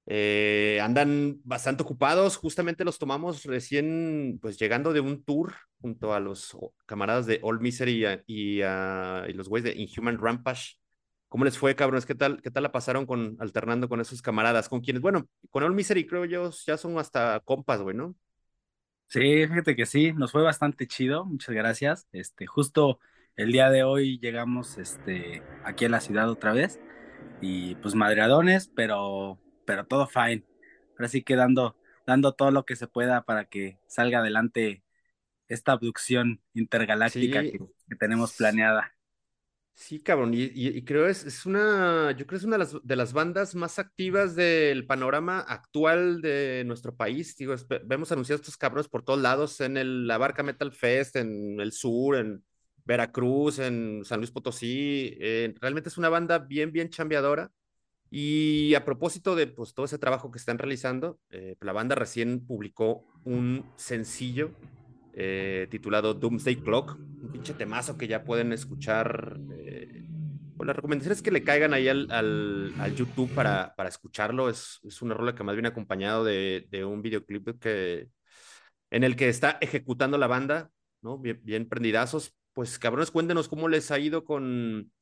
Eh, 0.06 0.80
andan 0.82 1.40
bastante 1.44 1.84
ocupados, 1.84 2.36
justamente 2.36 2.84
los 2.84 2.98
tomamos 2.98 3.44
recién, 3.44 4.38
pues 4.42 4.58
llegando 4.58 4.92
de 4.92 5.00
un 5.00 5.22
tour 5.22 5.54
junto 5.80 6.12
a 6.12 6.20
los 6.20 6.56
camaradas 6.86 7.26
de 7.26 7.38
All 7.42 7.60
Misery 7.60 8.04
y, 8.26 8.62
y, 8.62 9.32
los 9.34 9.48
güeyes 9.48 9.74
de 9.74 9.80
Inhuman 9.80 10.18
Rampage. 10.18 10.76
¿Cómo 11.28 11.44
les 11.44 11.56
fue, 11.56 11.74
cabrones? 11.76 12.04
¿Qué 12.04 12.14
tal, 12.14 12.42
qué 12.42 12.50
tal 12.50 12.64
la 12.64 12.72
pasaron 12.72 13.06
con, 13.06 13.36
alternando 13.40 13.88
con 13.88 14.00
esos 14.00 14.20
camaradas? 14.22 14.68
Con 14.68 14.80
quienes, 14.80 15.02
bueno, 15.02 15.28
con 15.50 15.62
All 15.62 15.74
Misery 15.74 16.06
creo 16.06 16.24
yo 16.24 16.50
ya 16.66 16.76
son 16.76 16.98
hasta 16.98 17.40
compas, 17.44 17.80
güey, 17.80 17.96
¿no? 17.96 18.14
Sí, 19.12 19.46
fíjate 19.46 19.76
que 19.76 19.84
sí, 19.84 20.14
nos 20.14 20.32
fue 20.32 20.40
bastante 20.40 20.86
chido, 20.86 21.26
muchas 21.26 21.54
gracias. 21.54 22.08
Este, 22.12 22.46
justo 22.46 22.98
el 23.36 23.52
día 23.52 23.68
de 23.68 23.82
hoy 23.82 24.18
llegamos 24.18 24.78
este, 24.78 25.42
aquí 25.64 25.84
a 25.84 25.90
la 25.90 26.00
ciudad 26.00 26.30
otra 26.30 26.54
vez 26.54 26.80
y 27.42 27.74
pues 27.74 27.94
madreadones, 27.94 28.72
pero, 28.74 29.38
pero 29.66 29.84
todo 29.84 30.06
fine. 30.06 30.46
Ahora 30.92 31.08
sí 31.08 31.20
que 31.20 31.36
dando, 31.36 31.76
dando 32.06 32.32
todo 32.32 32.52
lo 32.52 32.64
que 32.64 32.74
se 32.74 32.86
pueda 32.86 33.20
para 33.26 33.44
que 33.44 33.78
salga 33.86 34.20
adelante 34.20 34.82
esta 35.46 35.72
abducción 35.72 36.40
intergaláctica 36.54 37.42
que, 37.42 37.60
tenemos 38.00 38.34
planeada. 38.34 38.94
Sí, 39.74 40.00
cabrón, 40.00 40.32
y, 40.34 40.84
creo 40.84 41.08
es, 41.08 41.24
es 41.24 41.46
una, 41.46 42.12
yo 42.16 42.26
creo 42.26 42.38
es 42.38 42.44
una 42.44 42.56
de 42.56 42.58
las, 42.58 42.76
de 42.82 42.96
las, 42.96 43.12
bandas 43.12 43.54
más 43.54 43.78
activas 43.78 44.36
del 44.36 44.86
panorama 44.86 45.40
actual 45.40 46.20
de 46.20 46.62
nuestro 46.66 46.94
país. 46.94 47.36
Digo, 47.36 47.54
vemos 47.84 48.12
anunciados 48.12 48.42
estos 48.42 48.56
cabrones 48.56 48.88
por 48.88 49.02
todos 49.02 49.20
lados, 49.20 49.60
en 49.60 49.76
el, 49.76 50.06
la 50.06 50.18
Barca 50.18 50.42
Metal 50.42 50.72
Fest, 50.72 51.16
en 51.16 51.58
el 51.60 51.72
sur, 51.72 52.16
en 52.16 52.44
Veracruz, 52.84 53.58
en 53.58 54.02
San 54.04 54.20
Luis 54.20 54.30
Potosí. 54.30 55.16
Eh, 55.20 55.54
realmente 55.60 55.88
es 55.88 55.98
una 55.98 56.10
banda 56.10 56.38
bien, 56.38 56.70
bien 56.72 56.90
chambeadora. 56.90 57.50
Y 58.10 58.74
a 58.74 58.84
propósito 58.84 59.34
de 59.34 59.46
pues, 59.46 59.72
todo 59.74 59.86
ese 59.86 59.98
trabajo 59.98 60.30
que 60.30 60.38
están 60.38 60.58
realizando, 60.58 61.18
eh, 61.30 61.56
la 61.60 61.72
banda 61.72 61.94
recién 61.94 62.46
publicó 62.46 63.06
un 63.24 63.64
sencillo 63.76 64.54
eh, 65.14 65.66
titulado 65.70 66.14
Doomsday 66.14 66.56
Clock, 66.56 66.96
un 66.98 67.30
pinche 67.30 67.52
temazo 67.52 67.98
que 67.98 68.08
ya 68.08 68.24
pueden 68.24 68.52
escuchar. 68.52 69.38
Eh, 69.58 70.06
pues 70.56 70.66
la 70.66 70.72
recomendación 70.72 71.12
es 71.12 71.22
que 71.22 71.30
le 71.30 71.44
caigan 71.44 71.74
ahí 71.74 71.88
al, 71.88 72.10
al, 72.10 72.94
YouTube 72.94 73.30
para, 73.34 73.74
para 73.76 73.88
escucharlo. 73.90 74.48
Es, 74.48 74.80
es, 74.84 75.02
una 75.02 75.14
rola 75.14 75.34
que 75.34 75.44
más 75.44 75.54
viene 75.54 75.68
acompañado 75.68 76.24
de, 76.24 76.66
de, 76.70 76.84
un 76.84 77.02
videoclip 77.02 77.60
que, 77.60 78.08
en 78.90 79.04
el 79.04 79.16
que 79.16 79.28
está 79.28 79.58
ejecutando 79.60 80.16
la 80.16 80.28
banda, 80.28 80.70
¿no? 81.02 81.18
Bien, 81.18 81.68
prendidazos. 81.68 82.34
Pues 82.54 82.78
cabrones, 82.78 83.10
cuéntenos 83.10 83.48
cómo 83.48 83.68
les 83.68 83.90
ha 83.90 83.98
ido 83.98 84.24
con, 84.24 84.92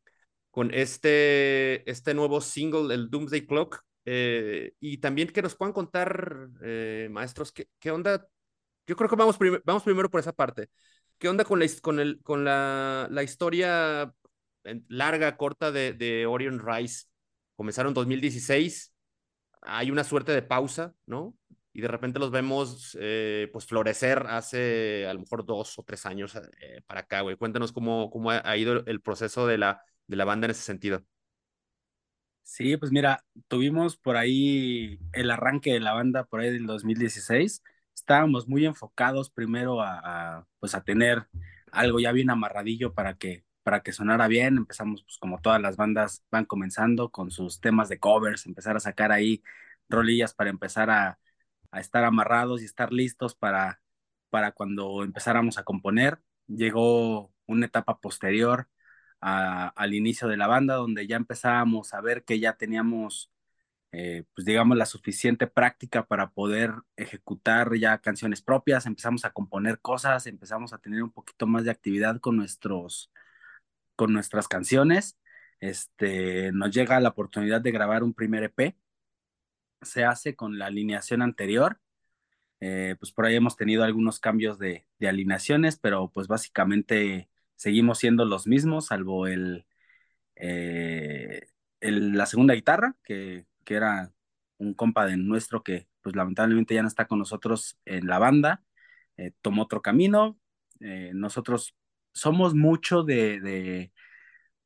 con 0.51 0.73
este, 0.73 1.89
este 1.91 2.15
nuevo 2.15 2.41
single, 2.41 2.93
el 2.95 3.11
Doomsday 3.11 3.47
Clock. 3.47 3.81
Eh, 4.07 4.73
y 4.81 4.99
también 4.99 5.29
que 5.29 5.43
nos 5.43 5.55
puedan 5.55 5.73
contar, 5.73 6.49
maestros, 7.11 7.53
¿qué, 7.53 7.69
qué 7.79 7.93
onda 7.93 8.27
yo 8.91 8.97
creo 8.97 9.09
que 9.09 9.15
vamos, 9.15 9.39
vamos 9.65 9.85
primero 9.85 10.11
por 10.11 10.19
esa 10.19 10.33
parte. 10.33 10.69
¿Qué 11.17 11.29
onda 11.29 11.45
con 11.45 11.61
la, 11.61 11.67
con 11.81 12.01
el, 12.01 12.21
con 12.25 12.45
la, 12.45 13.07
la 13.09 13.23
historia 13.23 14.13
larga, 14.89 15.37
corta 15.37 15.71
de, 15.71 15.93
de 15.93 16.27
Orion 16.27 16.59
Rice? 16.59 17.05
Comenzaron 17.55 17.91
en 17.91 17.95
2016, 17.95 18.93
hay 19.63 19.93
una 19.93 20.03
suerte 20.03 20.33
de 20.33 20.43
pausa, 20.43 20.93
¿no? 21.07 21.37
Y 21.73 21.83
de 21.83 21.87
repente 21.87 22.19
los 22.19 22.33
vemos 22.33 22.99
eh, 23.01 23.49
pues 23.53 23.65
florecer 23.65 24.27
hace 24.27 25.07
a 25.07 25.15
lo 25.15 25.21
mejor 25.21 25.47
dos 25.47 25.79
o 25.79 25.85
tres 25.85 26.05
años 26.05 26.35
eh, 26.35 26.83
para 26.85 27.03
acá, 27.03 27.21
güey. 27.21 27.37
Cuéntanos 27.37 27.71
cómo, 27.71 28.11
cómo 28.11 28.33
ha, 28.33 28.57
ido 28.57 28.85
el 28.87 29.01
proceso 29.01 29.47
de 29.47 29.59
la, 29.59 29.85
de 30.09 30.17
la 30.17 30.25
banda 30.25 30.47
en 30.47 30.51
ese 30.51 30.63
sentido. 30.63 31.05
Sí, 32.43 32.77
pues 32.77 32.91
mira, 32.91 33.25
tuvimos 33.47 33.97
por 33.97 34.17
ahí 34.17 34.99
el 35.13 35.31
arranque 35.31 35.75
de 35.75 35.79
la 35.79 35.93
banda 35.93 36.25
por 36.25 36.41
ahí 36.41 36.51
del 36.51 36.67
2016 36.67 37.63
estábamos 38.01 38.49
muy 38.49 38.67
enfocados 38.67 39.31
primero 39.31 39.81
a, 39.83 40.47
pues 40.59 40.75
a 40.75 40.83
tener 40.83 41.29
algo 41.73 42.01
ya 42.01 42.13
bien 42.13 42.31
amarradillo 42.31 42.95
para 42.95 43.15
que 43.15 43.45
para 43.63 43.83
que 43.83 43.93
sonara 43.93 44.27
bien, 44.27 44.57
empezamos 44.57 45.03
pues 45.03 45.19
como 45.19 45.41
todas 45.41 45.61
las 45.61 45.77
bandas 45.77 46.25
van 46.31 46.47
comenzando 46.47 47.11
con 47.11 47.31
sus 47.31 47.61
temas 47.61 47.89
de 47.91 47.99
covers, 48.01 48.47
empezar 48.47 48.75
a 48.77 48.81
sacar 48.81 49.13
ahí 49.13 49.43
rolillas 49.89 50.35
para 50.35 50.51
empezar 50.51 50.91
a, 50.91 51.19
a 51.71 51.81
estar 51.81 52.05
amarrados 52.05 52.63
y 52.63 52.65
estar 52.65 52.93
listos 52.93 53.35
para, 53.35 53.83
para 54.31 54.53
cuando 54.53 55.05
empezáramos 55.05 55.59
a 55.59 55.65
componer. 55.65 56.21
Llegó 56.49 57.33
una 57.47 57.67
etapa 57.67 58.01
posterior 58.01 58.69
al 59.21 59.95
inicio 59.95 60.29
de 60.29 60.39
la 60.39 60.47
banda 60.47 60.77
donde 60.77 61.07
ya 61.07 61.17
empezábamos 61.17 61.93
a 61.95 62.01
ver 62.01 62.25
que 62.25 62.41
ya 62.41 62.55
teníamos 62.55 63.31
eh, 63.93 64.25
pues 64.35 64.45
digamos, 64.45 64.77
la 64.77 64.87
suficiente 64.87 65.47
práctica 65.49 66.07
para 66.07 66.31
poder 66.31 66.73
ejecutar 66.97 67.75
ya 67.77 67.99
canciones 67.99 68.43
propias, 68.43 68.87
empezamos 68.87 69.25
a 69.25 69.33
componer 69.33 69.81
cosas, 69.81 70.27
empezamos 70.27 70.73
a 70.73 70.79
tener 70.79 71.03
un 71.03 71.13
poquito 71.13 71.47
más 71.47 71.65
de 71.65 71.73
actividad 71.73 72.21
con 72.21 72.37
nuestros, 72.37 73.11
con 73.97 74.13
nuestras 74.13 74.49
canciones. 74.49 75.19
Este, 75.61 76.53
nos 76.53 76.71
llega 76.73 77.01
la 77.01 77.11
oportunidad 77.11 77.61
de 77.61 77.73
grabar 77.73 78.03
un 78.05 78.15
primer 78.15 78.45
EP, 78.45 78.77
se 79.83 80.05
hace 80.05 80.37
con 80.37 80.59
la 80.59 80.67
alineación 80.67 81.23
anterior, 81.23 81.81
eh, 82.61 82.97
pues 83.01 83.13
por 83.13 83.27
ahí 83.27 83.37
hemos 83.37 83.57
tenido 83.57 83.85
algunos 83.85 84.21
cambios 84.21 84.59
de, 84.59 84.87
alineaciones, 85.01 85.79
pero 85.79 86.11
pues 86.13 86.29
básicamente 86.29 87.31
seguimos 87.57 87.99
siendo 87.99 88.25
los 88.25 88.47
mismos, 88.47 88.87
salvo 88.89 89.27
el, 89.27 89.67
eh, 90.37 91.47
el 91.81 92.17
la 92.17 92.27
segunda 92.27 92.55
guitarra, 92.55 92.97
que 93.05 93.47
que 93.71 93.77
era 93.77 94.13
un 94.59 94.75
compa 94.75 95.07
de 95.07 95.17
nuestro 95.17 95.63
que 95.63 95.87
pues 96.03 96.17
lamentablemente 96.17 96.75
ya 96.75 96.83
no 96.83 96.89
está 96.89 97.07
con 97.07 97.21
nosotros 97.21 97.79
en 97.85 98.09
la 98.09 98.19
banda, 98.19 98.65
eh, 99.17 99.31
tomó 99.43 99.63
otro 99.63 99.81
camino. 99.81 100.37
Eh, 100.81 101.13
nosotros 101.15 101.77
somos 102.13 102.55
mucho 102.55 103.05
de, 103.05 103.93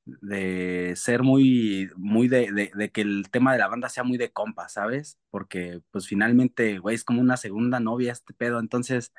de, 0.07 0.95
ser 0.97 1.23
muy, 1.23 1.91
muy 1.97 2.29
de, 2.29 2.71
de, 2.75 2.91
que 2.93 3.03
el 3.03 3.29
tema 3.31 3.53
de 3.53 3.59
la 3.59 3.69
banda 3.69 3.91
sea 3.91 4.05
muy 4.05 4.17
de 4.17 4.33
compa, 4.33 4.71
¿sabes? 4.71 5.19
Porque 5.31 5.83
pues 5.91 6.07
finalmente, 6.07 6.79
güey, 6.79 6.95
es 6.97 7.05
como 7.05 7.21
una 7.21 7.37
segunda 7.37 7.81
novia 7.81 8.13
este 8.13 8.33
pedo. 8.33 8.61
Entonces, 8.61 9.13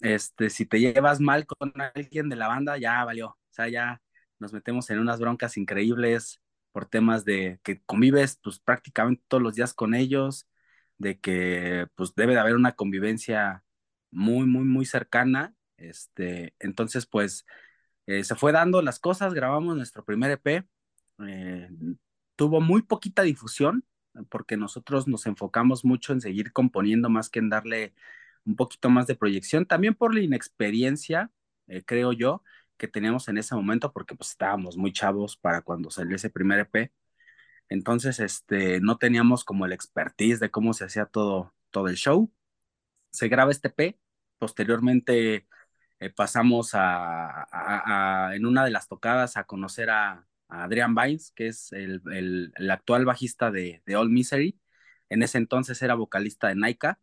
este, 0.00 0.50
si 0.50 0.66
te 0.66 0.78
llevas 0.78 1.20
mal 1.20 1.46
con 1.46 1.72
alguien 1.96 2.28
de 2.28 2.36
la 2.36 2.46
banda, 2.48 2.78
ya 2.78 3.04
valió. 3.04 3.28
O 3.30 3.38
sea, 3.50 3.68
ya 3.68 4.00
nos 4.38 4.52
metemos 4.52 4.88
en 4.90 5.00
unas 5.00 5.18
broncas 5.20 5.56
increíbles 5.56 6.40
por 6.72 6.86
temas 6.86 7.24
de 7.24 7.60
que 7.62 7.82
convives 7.82 8.38
pues 8.42 8.58
prácticamente 8.60 9.22
todos 9.28 9.42
los 9.42 9.54
días 9.54 9.74
con 9.74 9.94
ellos, 9.94 10.48
de 10.98 11.18
que 11.20 11.86
pues 11.94 12.14
debe 12.14 12.34
de 12.34 12.40
haber 12.40 12.54
una 12.56 12.72
convivencia 12.72 13.64
muy, 14.10 14.46
muy, 14.46 14.64
muy 14.64 14.86
cercana. 14.86 15.54
Este, 15.76 16.54
entonces 16.58 17.06
pues 17.06 17.46
eh, 18.06 18.24
se 18.24 18.34
fue 18.34 18.52
dando 18.52 18.82
las 18.82 18.98
cosas, 18.98 19.34
grabamos 19.34 19.76
nuestro 19.76 20.04
primer 20.04 20.30
EP, 20.32 20.66
eh, 21.26 21.70
tuvo 22.36 22.60
muy 22.60 22.82
poquita 22.82 23.22
difusión 23.22 23.84
porque 24.28 24.56
nosotros 24.56 25.08
nos 25.08 25.26
enfocamos 25.26 25.84
mucho 25.84 26.12
en 26.12 26.20
seguir 26.20 26.52
componiendo 26.52 27.08
más 27.08 27.30
que 27.30 27.38
en 27.38 27.50
darle 27.50 27.94
un 28.44 28.56
poquito 28.56 28.90
más 28.90 29.06
de 29.06 29.16
proyección, 29.16 29.66
también 29.66 29.94
por 29.94 30.14
la 30.14 30.20
inexperiencia, 30.20 31.30
eh, 31.68 31.84
creo 31.84 32.12
yo, 32.12 32.42
que 32.80 32.88
teníamos 32.88 33.28
en 33.28 33.38
ese 33.38 33.54
momento, 33.54 33.92
porque 33.92 34.16
pues 34.16 34.30
estábamos 34.30 34.76
muy 34.78 34.92
chavos 34.92 35.36
para 35.36 35.62
cuando 35.62 35.90
salió 35.90 36.16
ese 36.16 36.30
primer 36.30 36.60
EP. 36.60 36.92
Entonces, 37.68 38.20
este, 38.20 38.80
no 38.80 38.98
teníamos 38.98 39.44
como 39.44 39.66
el 39.66 39.72
expertise 39.72 40.40
de 40.40 40.50
cómo 40.50 40.74
se 40.74 40.84
hacía 40.86 41.06
todo, 41.06 41.54
todo 41.70 41.88
el 41.88 41.96
show. 41.96 42.32
Se 43.10 43.28
graba 43.28 43.50
este 43.52 43.70
P, 43.70 44.00
posteriormente 44.38 45.46
eh, 46.00 46.10
pasamos 46.10 46.70
a, 46.74 48.30
en 48.34 48.46
una 48.46 48.64
de 48.64 48.70
las 48.70 48.88
tocadas 48.88 49.36
a 49.36 49.44
conocer 49.44 49.90
a, 49.90 50.26
Adrian 50.48 50.94
Vines, 50.96 51.32
que 51.32 51.48
es 51.48 51.72
el, 51.72 52.02
el, 52.12 52.70
actual 52.70 53.04
bajista 53.04 53.50
de, 53.52 53.82
de, 53.86 53.96
All 53.96 54.10
Misery. 54.10 54.58
En 55.08 55.22
ese 55.22 55.38
entonces 55.38 55.80
era 55.82 55.94
vocalista 55.94 56.48
de 56.48 56.56
Naika. 56.56 57.00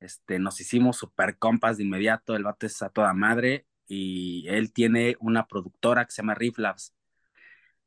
Este, 0.00 0.38
nos 0.40 0.60
hicimos 0.60 0.96
super 0.98 1.38
compas 1.38 1.76
de 1.78 1.84
inmediato, 1.84 2.36
el 2.36 2.44
vato 2.44 2.66
es 2.66 2.82
a 2.82 2.90
toda 2.90 3.14
madre 3.14 3.66
y 3.90 4.46
él 4.48 4.72
tiene 4.72 5.16
una 5.18 5.48
productora 5.48 6.04
que 6.04 6.12
se 6.12 6.22
llama 6.22 6.36
Riff 6.36 6.58
Labs. 6.58 6.94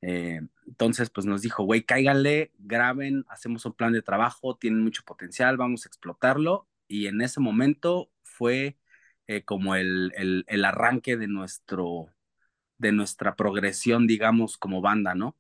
Eh, 0.02 0.42
entonces, 0.68 1.10
pues 1.10 1.26
nos 1.26 1.42
dijo, 1.42 1.64
güey, 1.64 1.84
cáiganle, 1.84 2.52
graben, 2.58 3.24
hacemos 3.30 3.66
un 3.66 3.74
plan 3.74 3.94
de 3.94 4.02
trabajo, 4.02 4.58
tienen 4.58 4.82
mucho 4.82 5.04
potencial, 5.06 5.56
vamos 5.56 5.86
a 5.86 5.90
explotarlo. 5.90 6.68
Y 6.90 7.08
en 7.08 7.22
ese 7.22 7.40
momento 7.40 8.12
fue 8.22 8.78
eh, 9.28 9.44
como 9.46 9.76
el, 9.76 10.12
el, 10.48 10.66
arranque 10.66 11.16
de, 11.16 11.28
nuestro, 11.28 12.08
de 12.78 12.92
nuestra 12.92 13.36
progresión, 13.38 14.06
digamos, 14.06 14.58
como 14.58 14.82
banda, 14.82 15.16
¿no? 15.16 15.38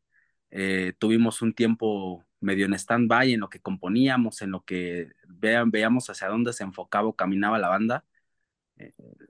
Eh, 0.49 0.93
tuvimos 0.97 1.41
un 1.41 1.53
tiempo 1.53 2.23
medio 2.39 2.65
en 2.67 2.73
stand-by 2.75 3.33
en 3.33 3.41
lo 3.41 3.49
que 3.49 3.59
componíamos, 3.59 4.41
en 4.41 4.51
lo 4.51 4.63
que 4.63 5.11
vean, 5.27 5.71
veíamos 5.71 6.09
hacia 6.09 6.29
dónde 6.29 6.53
se 6.53 6.63
enfocaba 6.63 7.07
o 7.09 7.15
caminaba 7.15 7.59
la 7.59 7.69
banda. 7.69 8.05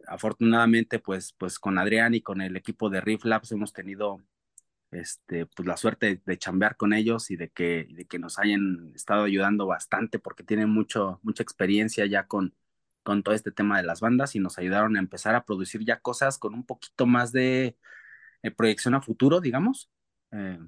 Afortunadamente, 0.08 1.00
pues, 1.00 1.34
pues 1.38 1.60
con 1.60 1.78
Adrián 1.78 2.14
y 2.16 2.22
con 2.22 2.42
el 2.42 2.56
equipo 2.56 2.90
de 2.90 3.02
Riff 3.02 3.26
Labs 3.26 3.52
hemos 3.52 3.74
tenido 3.74 4.22
este, 4.92 5.46
pues 5.48 5.68
la 5.68 5.78
suerte 5.78 6.22
de, 6.26 6.38
chambear 6.38 6.78
con 6.78 6.94
ellos 6.94 7.32
y 7.32 7.36
de 7.36 7.50
que, 7.50 7.88
de 7.92 8.06
que 8.06 8.20
nos 8.20 8.40
hayan 8.40 8.92
estado 8.96 9.24
ayudando 9.24 9.66
bastante 9.66 10.20
porque 10.20 10.44
tienen 10.44 10.70
mucho, 10.70 11.20
mucha 11.24 11.44
experiencia 11.44 12.06
ya 12.06 12.28
con, 12.28 12.56
con 13.04 13.24
todo 13.24 13.36
este 13.36 13.52
tema 13.52 13.78
de 13.78 13.84
las 13.84 14.02
bandas 14.02 14.36
y 14.36 14.40
nos 14.40 14.58
ayudaron 14.58 14.96
a 14.96 15.00
empezar 15.00 15.36
a 15.36 15.46
producir 15.46 15.84
ya 15.86 16.00
cosas 16.00 16.38
con 16.38 16.54
un 16.54 16.66
poquito 16.66 17.06
más 17.06 17.32
de 17.32 17.78
eh, 18.44 18.52
proyección 18.52 18.96
a 18.96 19.02
futuro, 19.02 19.42
digamos. 19.42 19.90
Eh, 20.32 20.60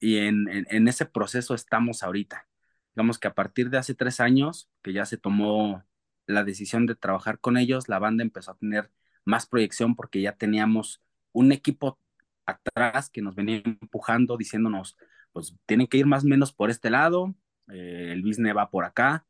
y 0.00 0.18
en, 0.18 0.46
en, 0.48 0.88
ese 0.88 1.06
proceso 1.06 1.54
estamos 1.54 2.02
ahorita. 2.02 2.48
Digamos 2.94 3.18
que 3.18 3.28
a 3.28 3.34
partir 3.34 3.70
de 3.70 3.78
hace 3.78 3.94
tres 3.94 4.20
años, 4.20 4.70
que 4.82 4.92
ya 4.92 5.04
se 5.06 5.18
tomó 5.18 5.84
la 6.30 6.44
decisión 6.44 6.86
de 6.86 6.94
trabajar 6.96 7.40
con 7.40 7.56
ellos, 7.56 7.88
la 7.88 7.98
banda 7.98 8.22
empezó 8.22 8.52
a 8.52 8.56
tener 8.56 8.90
más 9.24 9.46
proyección 9.46 9.96
porque 9.96 10.20
ya 10.22 10.32
teníamos 10.36 11.02
un 11.32 11.52
equipo 11.52 11.98
atrás 12.46 13.10
que 13.10 13.22
nos 13.22 13.34
venía 13.34 13.62
empujando, 13.64 14.36
diciéndonos, 14.36 14.96
pues 15.32 15.56
tienen 15.66 15.86
que 15.86 15.98
ir 15.98 16.06
más 16.06 16.24
o 16.24 16.28
menos 16.28 16.52
por 16.52 16.70
este 16.70 16.90
lado, 16.90 17.34
eh, 17.68 18.10
el 18.12 18.22
business 18.22 18.56
va 18.56 18.70
por 18.70 18.84
acá, 18.84 19.26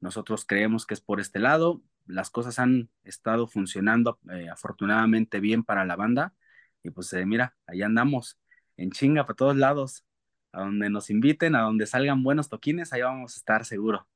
nosotros 0.00 0.44
creemos 0.46 0.86
que 0.86 0.94
es 0.94 1.00
por 1.00 1.20
este 1.20 1.40
lado, 1.40 1.82
las 2.06 2.30
cosas 2.30 2.58
han 2.58 2.90
estado 3.04 3.46
funcionando 3.46 4.18
eh, 4.30 4.48
afortunadamente 4.48 5.40
bien 5.40 5.64
para 5.64 5.84
la 5.84 5.96
banda 5.96 6.34
y 6.82 6.90
pues 6.90 7.12
eh, 7.12 7.26
mira, 7.26 7.56
ahí 7.66 7.82
andamos 7.82 8.38
en 8.76 8.90
chinga 8.90 9.24
para 9.26 9.36
todos 9.36 9.56
lados, 9.56 10.04
a 10.52 10.60
donde 10.60 10.90
nos 10.90 11.10
inviten, 11.10 11.54
a 11.54 11.62
donde 11.62 11.86
salgan 11.86 12.22
buenos 12.22 12.48
toquines, 12.48 12.92
ahí 12.92 13.02
vamos 13.02 13.34
a 13.36 13.38
estar 13.38 13.64
seguro. 13.64 14.08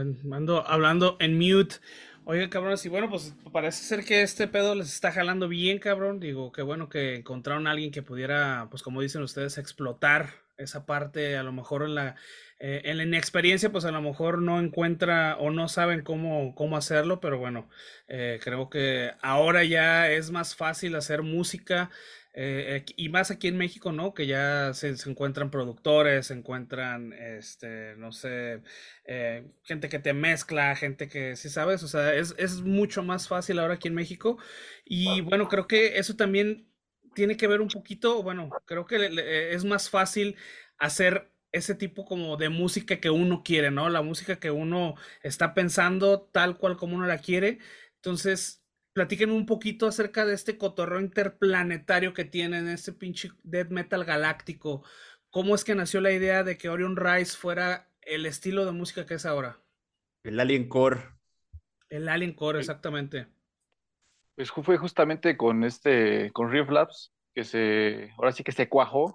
Ando 0.00 0.66
hablando 0.66 1.16
en 1.20 1.38
mute. 1.38 1.76
Oiga, 2.24 2.48
cabrones, 2.50 2.84
y 2.84 2.88
bueno, 2.88 3.08
pues 3.08 3.34
parece 3.52 3.82
ser 3.82 4.04
que 4.04 4.22
este 4.22 4.46
pedo 4.46 4.74
les 4.74 4.92
está 4.92 5.10
jalando 5.10 5.48
bien, 5.48 5.78
cabrón. 5.78 6.20
Digo, 6.20 6.52
qué 6.52 6.62
bueno 6.62 6.88
que 6.88 7.16
encontraron 7.16 7.66
a 7.66 7.72
alguien 7.72 7.90
que 7.90 8.02
pudiera, 8.02 8.68
pues 8.70 8.82
como 8.82 9.00
dicen 9.00 9.22
ustedes, 9.22 9.58
explotar 9.58 10.30
esa 10.56 10.86
parte, 10.86 11.36
a 11.36 11.42
lo 11.42 11.52
mejor 11.52 11.82
en 11.82 11.94
la, 11.94 12.16
eh, 12.62 12.82
en 12.84 12.98
la 12.98 13.04
inexperiencia, 13.04 13.72
pues 13.72 13.86
a 13.86 13.90
lo 13.90 14.02
mejor 14.02 14.42
no 14.42 14.60
encuentra 14.60 15.38
o 15.38 15.50
no 15.50 15.66
saben 15.66 16.02
cómo, 16.02 16.54
cómo 16.54 16.76
hacerlo, 16.76 17.18
pero 17.18 17.38
bueno, 17.38 17.70
eh, 18.06 18.38
creo 18.44 18.68
que 18.68 19.12
ahora 19.22 19.64
ya 19.64 20.10
es 20.10 20.30
más 20.30 20.54
fácil 20.54 20.94
hacer 20.94 21.22
música 21.22 21.90
eh, 22.34 22.84
y 22.96 23.08
más 23.08 23.30
aquí 23.30 23.48
en 23.48 23.56
México, 23.56 23.92
¿no? 23.92 24.12
Que 24.12 24.26
ya 24.26 24.74
se, 24.74 24.94
encuentran 25.06 25.50
productores, 25.50 26.26
se 26.26 26.34
encuentran, 26.34 27.14
este, 27.14 27.96
no 27.96 28.12
sé, 28.12 28.60
gente 29.64 29.88
que 29.88 29.98
te 29.98 30.12
mezcla, 30.12 30.76
gente 30.76 31.08
que, 31.08 31.36
sí 31.36 31.48
sabes, 31.48 31.82
o 31.82 31.88
sea, 31.88 32.14
es, 32.14 32.34
es, 32.36 32.60
mucho 32.60 33.02
más 33.02 33.26
fácil 33.26 33.58
ahora 33.58 33.74
aquí 33.74 33.88
en 33.88 33.94
México. 33.94 34.36
Y 34.84 35.22
bueno, 35.22 35.48
creo 35.48 35.66
que 35.66 35.98
eso 35.98 36.14
también 36.14 36.68
tiene 37.14 37.38
que 37.38 37.46
ver 37.46 37.62
un 37.62 37.68
poquito, 37.68 38.22
bueno, 38.22 38.50
creo 38.66 38.84
que 38.86 39.50
es 39.54 39.64
más 39.64 39.88
fácil 39.88 40.36
hacer 40.78 41.30
ese 41.52 41.74
tipo 41.74 42.04
como 42.04 42.36
de 42.36 42.48
música 42.48 43.00
que 43.00 43.10
uno 43.10 43.42
quiere, 43.42 43.70
¿no? 43.70 43.88
La 43.88 44.02
música 44.02 44.38
que 44.38 44.50
uno 44.50 44.94
está 45.22 45.54
pensando 45.54 46.22
tal 46.32 46.58
cual 46.58 46.76
como 46.76 46.96
uno 46.96 47.06
la 47.06 47.18
quiere. 47.18 47.58
Entonces, 47.96 48.64
platiquen 48.92 49.30
un 49.30 49.46
poquito 49.46 49.86
acerca 49.86 50.24
de 50.24 50.34
este 50.34 50.58
cotorreo 50.58 51.00
interplanetario 51.00 52.12
que 52.12 52.24
tienen, 52.24 52.68
este 52.68 52.92
pinche 52.92 53.30
death 53.42 53.70
metal 53.70 54.04
galáctico. 54.04 54.84
¿Cómo 55.30 55.54
es 55.54 55.64
que 55.64 55.74
nació 55.74 56.00
la 56.00 56.12
idea 56.12 56.42
de 56.42 56.58
que 56.58 56.68
Orion 56.68 56.96
Rise 56.96 57.36
fuera 57.36 57.90
el 58.02 58.26
estilo 58.26 58.64
de 58.64 58.72
música 58.72 59.06
que 59.06 59.14
es 59.14 59.26
ahora? 59.26 59.60
El 60.24 60.40
Alien 60.40 60.68
Core. 60.68 61.00
El 61.88 62.08
Alien 62.08 62.34
Core, 62.34 62.60
exactamente. 62.60 63.26
Pues 64.34 64.50
fue 64.50 64.76
justamente 64.78 65.36
con 65.36 65.64
este, 65.64 66.30
con 66.32 66.50
Riff 66.50 66.70
Labs, 66.70 67.12
que 67.34 67.44
se, 67.44 68.12
ahora 68.16 68.32
sí 68.32 68.42
que 68.42 68.52
se 68.52 68.68
cuajó, 68.68 69.14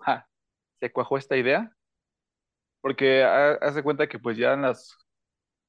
se 0.79 0.91
cuajó 0.91 1.17
esta 1.17 1.35
idea, 1.35 1.75
porque 2.85 3.23
hace 3.23 3.81
cuenta 3.81 4.05
que 4.07 4.19
pues 4.19 4.37
ya 4.37 4.53
en 4.53 4.61
las, 4.61 4.95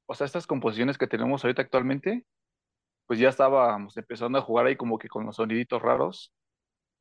o 0.04 0.14
sea, 0.14 0.26
estas 0.26 0.46
composiciones 0.46 0.98
que 0.98 1.06
tenemos 1.06 1.42
ahorita 1.42 1.62
actualmente, 1.62 2.26
pues 3.06 3.18
ya 3.18 3.30
estábamos 3.30 3.96
empezando 3.96 4.36
a 4.36 4.42
jugar 4.42 4.66
ahí 4.66 4.76
como 4.76 4.98
que 4.98 5.08
con 5.08 5.24
los 5.24 5.36
soniditos 5.36 5.80
raros. 5.80 6.34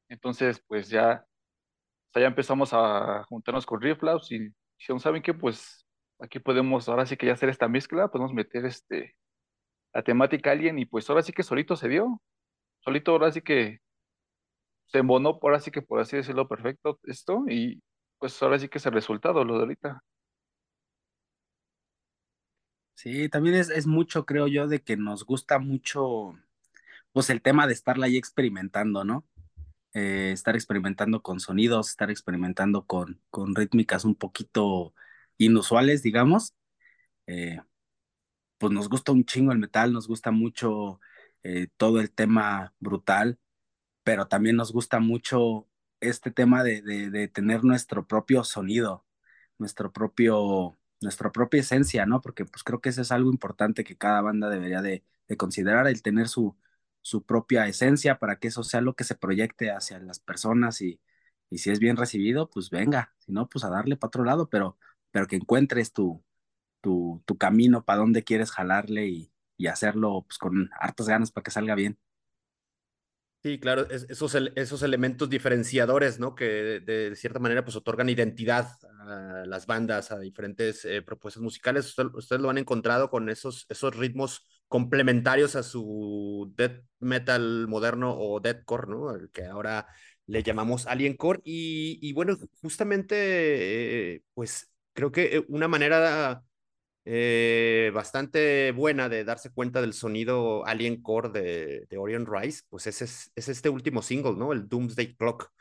Entonces, 0.07 0.63
pues 0.67 0.87
ya, 0.87 1.25
ya 2.15 2.27
empezamos 2.27 2.69
a 2.71 3.25
juntarnos 3.25 3.65
con 3.65 3.81
Riff 3.81 4.01
Labs 4.03 4.31
y 4.31 4.53
dijeron, 4.79 5.01
¿saben 5.01 5.21
qué? 5.21 5.33
Pues 5.33 5.85
aquí 6.19 6.39
podemos, 6.39 6.87
ahora 6.87 7.05
sí 7.05 7.17
que 7.17 7.25
ya 7.25 7.33
hacer 7.33 7.49
esta 7.49 7.67
mezcla, 7.67 8.07
podemos 8.07 8.31
meter 8.33 8.65
este, 8.65 9.17
la 9.93 10.01
temática 10.01 10.51
Alien 10.51 10.79
y 10.79 10.85
pues 10.85 11.09
ahora 11.09 11.23
sí 11.23 11.33
que 11.33 11.43
solito 11.43 11.75
se 11.75 11.89
dio. 11.89 12.21
Solito 12.79 13.11
ahora 13.11 13.33
sí 13.33 13.41
que 13.41 13.79
se 14.85 14.99
embonó, 14.99 15.37
ahora 15.41 15.59
sí 15.59 15.71
que 15.71 15.81
por 15.81 15.99
así 15.99 16.15
decirlo, 16.15 16.47
perfecto 16.47 17.01
esto 17.03 17.43
y 17.49 17.83
pues 18.19 18.41
ahora 18.41 18.59
sí 18.59 18.67
que 18.69 18.77
es 18.79 18.85
el 18.85 18.93
resultado, 18.93 19.43
lo 19.43 19.55
de 19.55 19.59
ahorita. 19.61 20.03
Sí, 22.93 23.29
también 23.29 23.55
es, 23.55 23.69
es 23.69 23.87
mucho, 23.87 24.25
creo 24.25 24.47
yo, 24.47 24.67
de 24.67 24.81
que 24.81 24.97
nos 24.97 25.25
gusta 25.25 25.59
mucho, 25.59 26.33
pues 27.13 27.29
el 27.29 27.41
tema 27.41 27.67
de 27.67 27.73
estarla 27.73 28.07
ahí 28.07 28.17
experimentando, 28.17 29.03
¿no? 29.03 29.25
Eh, 29.93 30.31
estar 30.33 30.55
experimentando 30.55 31.21
con 31.21 31.39
sonidos, 31.39 31.89
estar 31.89 32.11
experimentando 32.11 32.85
con, 32.85 33.21
con 33.31 33.55
rítmicas 33.55 34.05
un 34.05 34.15
poquito 34.15 34.93
inusuales, 35.37 36.03
digamos. 36.03 36.55
Eh, 37.27 37.59
pues 38.57 38.73
nos 38.73 38.89
gusta 38.89 39.11
un 39.11 39.25
chingo 39.25 39.51
el 39.51 39.59
metal, 39.59 39.93
nos 39.93 40.07
gusta 40.07 40.31
mucho 40.31 40.99
eh, 41.43 41.67
todo 41.77 41.99
el 41.99 42.11
tema 42.11 42.73
brutal, 42.79 43.39
pero 44.03 44.27
también 44.27 44.55
nos 44.57 44.73
gusta 44.73 44.99
mucho 44.99 45.67
este 46.09 46.31
tema 46.31 46.63
de, 46.63 46.81
de, 46.81 47.09
de 47.09 47.27
tener 47.27 47.63
nuestro 47.63 48.07
propio 48.07 48.43
sonido, 48.43 49.05
nuestro 49.57 49.91
propio 49.93 50.77
nuestra 51.01 51.31
propia 51.31 51.61
esencia, 51.61 52.05
¿no? 52.05 52.21
Porque 52.21 52.45
pues 52.45 52.63
creo 52.63 52.81
que 52.81 52.89
eso 52.89 53.01
es 53.01 53.11
algo 53.11 53.29
importante 53.31 53.83
que 53.83 53.97
cada 53.97 54.21
banda 54.21 54.49
debería 54.49 54.81
de, 54.81 55.03
considerar, 55.37 55.87
el 55.87 56.01
tener 56.01 56.27
su, 56.27 56.57
su 57.01 57.23
propia 57.25 57.67
esencia 57.67 58.19
para 58.19 58.37
que 58.39 58.47
eso 58.49 58.63
sea 58.63 58.81
lo 58.81 58.95
que 58.95 59.03
se 59.03 59.15
proyecte 59.15 59.71
hacia 59.71 59.99
las 59.99 60.19
personas 60.19 60.81
y, 60.81 60.99
y 61.49 61.59
si 61.59 61.71
es 61.71 61.79
bien 61.79 61.97
recibido, 61.97 62.49
pues 62.49 62.69
venga, 62.69 63.13
si 63.19 63.31
no, 63.31 63.47
pues 63.49 63.63
a 63.65 63.69
darle 63.69 63.97
para 63.97 64.07
otro 64.09 64.23
lado, 64.23 64.49
pero, 64.49 64.77
pero 65.11 65.27
que 65.27 65.35
encuentres 65.37 65.93
tu, 65.93 66.23
tu, 66.81 67.21
tu 67.25 67.37
camino 67.37 67.85
para 67.85 67.99
dónde 67.99 68.23
quieres 68.23 68.51
jalarle 68.51 69.07
y, 69.07 69.31
y 69.57 69.67
hacerlo 69.67 70.25
pues 70.27 70.37
con 70.37 70.69
hartas 70.79 71.07
ganas 71.07 71.31
para 71.31 71.43
que 71.43 71.51
salga 71.51 71.75
bien. 71.75 71.97
Sí, 73.45 73.59
claro, 73.59 73.87
esos, 73.91 74.35
esos 74.55 74.81
elementos 74.81 75.29
diferenciadores, 75.29 76.19
¿no? 76.19 76.33
Que 76.33 76.79
de, 76.79 77.15
cierta 77.15 77.37
manera 77.37 77.63
pues 77.63 77.75
otorgan 77.75 78.09
identidad 78.09 78.69
a 79.01 79.43
las 79.45 79.67
bandas, 79.67 80.11
a 80.11 80.17
diferentes 80.17 80.83
eh, 80.83 81.03
propuestas 81.03 81.43
musicales. 81.43 81.95
ustedes 82.15 82.41
lo 82.41 82.49
han 82.49 82.57
encontrado 82.57 83.11
con 83.11 83.29
esos, 83.29 83.67
esos 83.69 83.95
ritmos 83.95 84.47
complementarios 84.67 85.55
a 85.55 85.61
su 85.61 86.51
death 86.57 86.81
metal 86.97 87.67
moderno 87.67 88.15
o 88.17 88.39
deathcore, 88.39 88.87
¿no? 88.89 89.13
El 89.13 89.29
que 89.29 89.45
ahora 89.45 89.85
le 90.25 90.41
llamamos 90.41 90.87
Alien 90.87 91.15
Core. 91.15 91.41
Y, 91.43 91.99
y 92.01 92.13
bueno, 92.13 92.35
justamente, 92.63 94.15
eh, 94.15 94.23
pues 94.33 94.71
creo 94.93 95.11
que 95.11 95.37
eh, 95.37 95.45
una 95.49 95.67
manera 95.67 96.43
eh, 97.05 97.91
bastante 97.93 98.71
buena 98.71 99.09
de 99.09 99.23
darse 99.23 99.51
cuenta 99.51 99.79
del 99.79 99.93
sonido 99.93 100.65
Alien 100.65 101.01
Core 101.03 101.29
de, 101.29 101.85
de 101.87 101.97
Orion 101.97 102.25
Rise, 102.25 102.63
pues 102.69 102.87
es, 102.87 103.01
es, 103.35 103.47
este 103.47 103.69
último 103.69 104.01
single, 104.01 104.35
¿no? 104.35 104.51
El 104.53 104.67
Doomsday 104.67 105.15
Clock. 105.15 105.51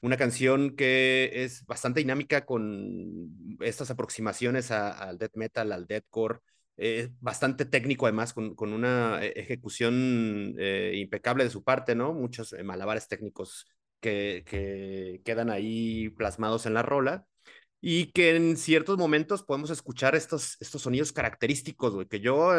una 0.00 0.16
canción 0.16 0.76
que 0.76 1.30
es 1.32 1.64
bastante 1.66 2.00
dinámica 2.00 2.44
con 2.44 3.56
estas 3.60 3.90
aproximaciones 3.90 4.70
al 4.70 5.18
death 5.18 5.36
metal, 5.36 5.72
al 5.72 5.86
deathcore, 5.86 6.40
es 6.76 7.10
bastante 7.20 7.64
técnico 7.64 8.06
además, 8.06 8.32
con, 8.32 8.54
con 8.54 8.72
una 8.72 9.20
ejecución 9.24 10.54
eh, 10.58 10.92
impecable 10.96 11.44
de 11.44 11.50
su 11.50 11.64
parte, 11.64 11.94
¿no? 11.94 12.12
Muchos 12.12 12.54
malabares 12.64 13.08
técnicos 13.08 13.66
que 14.00 15.20
quedan 15.24 15.50
ahí 15.50 16.08
plasmados 16.10 16.66
en 16.66 16.74
la 16.74 16.82
rola 16.82 17.26
y 17.80 18.06
que 18.12 18.34
en 18.36 18.56
ciertos 18.56 18.98
momentos 18.98 19.42
podemos 19.44 19.70
escuchar 19.70 20.14
estos, 20.16 20.56
estos 20.60 20.82
sonidos 20.82 21.12
característicos, 21.12 21.94
güey, 21.94 22.06
que 22.08 22.20
yo 22.20 22.50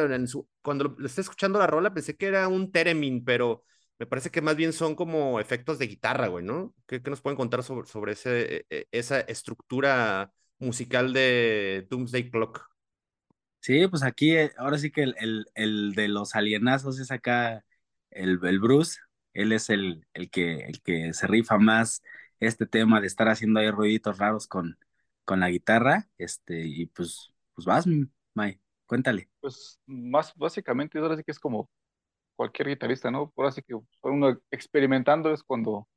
cuando 0.62 0.96
lo, 0.98 1.06
esté 1.06 1.22
escuchando 1.22 1.60
la 1.60 1.68
rola 1.68 1.94
pensé 1.94 2.16
que 2.16 2.28
era 2.28 2.48
un 2.48 2.72
theremin, 2.72 3.24
pero 3.26 3.64
me 4.00 4.06
parece 4.06 4.30
que 4.30 4.42
más 4.42 4.56
bien 4.56 4.72
son 4.72 4.96
como 4.96 5.40
efectos 5.40 5.78
de 5.78 5.88
guitarra, 5.88 6.28
güey, 6.28 6.46
¿no? 6.46 6.74
¿Qué, 6.88 7.02
qué 7.02 7.10
nos 7.10 7.22
pueden 7.22 7.36
contar 7.38 7.64
sobre, 7.64 7.88
sobre 7.88 8.14
ese, 8.14 8.58
e, 8.58 8.66
e, 8.70 8.88
esa 8.92 9.20
estructura 9.22 10.32
musical 10.58 11.12
de 11.12 11.86
Doomsday 11.90 12.30
Clock? 12.32 12.70
Sí, 13.62 13.88
pues 13.88 14.04
aquí 14.04 14.36
eh, 14.38 14.52
ahora 14.58 14.78
sí 14.78 14.90
que 14.90 15.04
el, 15.04 15.16
el, 15.20 15.46
el 15.56 15.94
de 15.94 16.08
los 16.08 16.36
alienazos 16.36 17.00
es 17.00 17.12
acá 17.12 17.66
el, 18.10 18.40
el 18.44 18.60
Bruce, 18.60 19.00
él 19.34 19.52
es 19.52 19.70
el, 19.70 20.08
el, 20.14 20.30
que, 20.30 20.62
el 20.62 20.82
que 20.82 21.14
se 21.14 21.28
rifa 21.28 21.58
más 21.58 22.02
este 22.40 22.66
tema 22.66 23.02
de 23.02 23.08
estar 23.08 23.28
haciendo 23.28 23.60
ahí 23.60 23.70
ruiditos 23.70 24.18
raros 24.18 24.48
con, 24.48 24.78
con 25.30 25.42
la 25.42 25.50
guitarra, 25.52 26.10
este, 26.18 26.66
y 26.66 26.88
pues, 26.88 27.32
pues 27.54 27.64
vas, 27.64 27.86
May, 28.34 28.60
cuéntale. 28.88 29.30
Pues 29.40 29.80
más 29.86 30.34
básicamente 30.36 30.98
ahora 30.98 31.16
sí 31.16 31.24
que 31.24 31.30
es 31.30 31.40
como 31.40 31.70
cualquier 32.36 32.70
guitarrista, 32.70 33.12
¿no? 33.12 33.32
Ahora 33.38 33.52
sí 33.52 33.62
que 33.62 33.76
uno 34.02 34.42
experimentando 34.50 35.32
es 35.32 35.44
cuando 35.44 35.88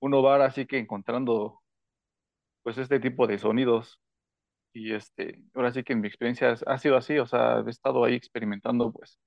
uno 0.00 0.22
va 0.22 0.42
así 0.46 0.64
que 0.64 0.78
encontrando 0.78 1.60
pues 2.62 2.78
este 2.78 2.98
tipo 2.98 3.26
de 3.26 3.38
sonidos 3.38 4.00
y 4.72 4.94
este, 4.94 5.44
ahora 5.52 5.70
sí 5.70 5.84
que 5.84 5.92
en 5.92 6.00
mi 6.00 6.08
experiencia 6.08 6.56
ha 6.66 6.78
sido 6.78 6.96
así, 6.96 7.18
o 7.18 7.26
sea, 7.26 7.62
he 7.66 7.68
estado 7.68 8.02
ahí 8.02 8.14
experimentando 8.14 8.90
pues 8.90 9.18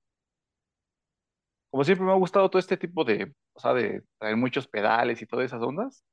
como 1.70 1.84
siempre 1.84 2.08
me 2.08 2.12
ha 2.12 2.16
gustado 2.16 2.50
todo 2.50 2.60
este 2.60 2.76
tipo 2.76 3.04
de, 3.04 3.36
o 3.54 3.60
sea, 3.60 3.76
de 3.76 4.04
traer 4.18 4.36
muchos 4.36 4.68
pedales 4.68 5.22
y 5.22 5.28
todas 5.28 5.46
esas 5.46 5.62
ondas. 5.62 6.04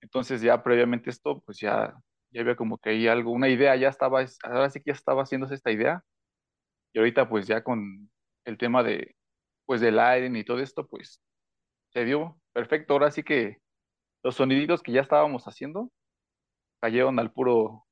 Entonces 0.00 0.40
ya 0.40 0.62
previamente 0.62 1.10
esto, 1.10 1.40
pues 1.42 1.58
ya, 1.58 1.94
ya 2.32 2.42
había 2.42 2.56
como 2.56 2.78
que 2.78 2.90
ahí 2.90 3.08
algo, 3.08 3.32
una 3.32 3.48
idea, 3.48 3.76
ya 3.76 3.88
estaba, 3.88 4.24
ahora 4.44 4.70
sí 4.70 4.80
que 4.80 4.90
ya 4.90 4.94
estaba 4.94 5.22
haciéndose 5.22 5.54
esta 5.54 5.70
idea. 5.70 6.02
Y 6.92 6.98
ahorita 6.98 7.28
pues 7.28 7.46
ya 7.46 7.62
con 7.62 8.10
el 8.44 8.58
tema 8.58 8.82
de, 8.82 9.16
pues 9.66 9.80
del 9.80 9.98
aire 9.98 10.30
y 10.38 10.44
todo 10.44 10.60
esto, 10.60 10.86
pues 10.86 11.22
se 11.92 12.04
dio 12.04 12.40
perfecto. 12.52 12.94
Ahora 12.94 13.10
sí 13.10 13.22
que 13.22 13.58
los 14.22 14.36
soniditos 14.36 14.82
que 14.82 14.92
ya 14.92 15.02
estábamos 15.02 15.44
haciendo 15.46 15.90
cayeron 16.80 17.18
al 17.18 17.32
puro, 17.32 17.86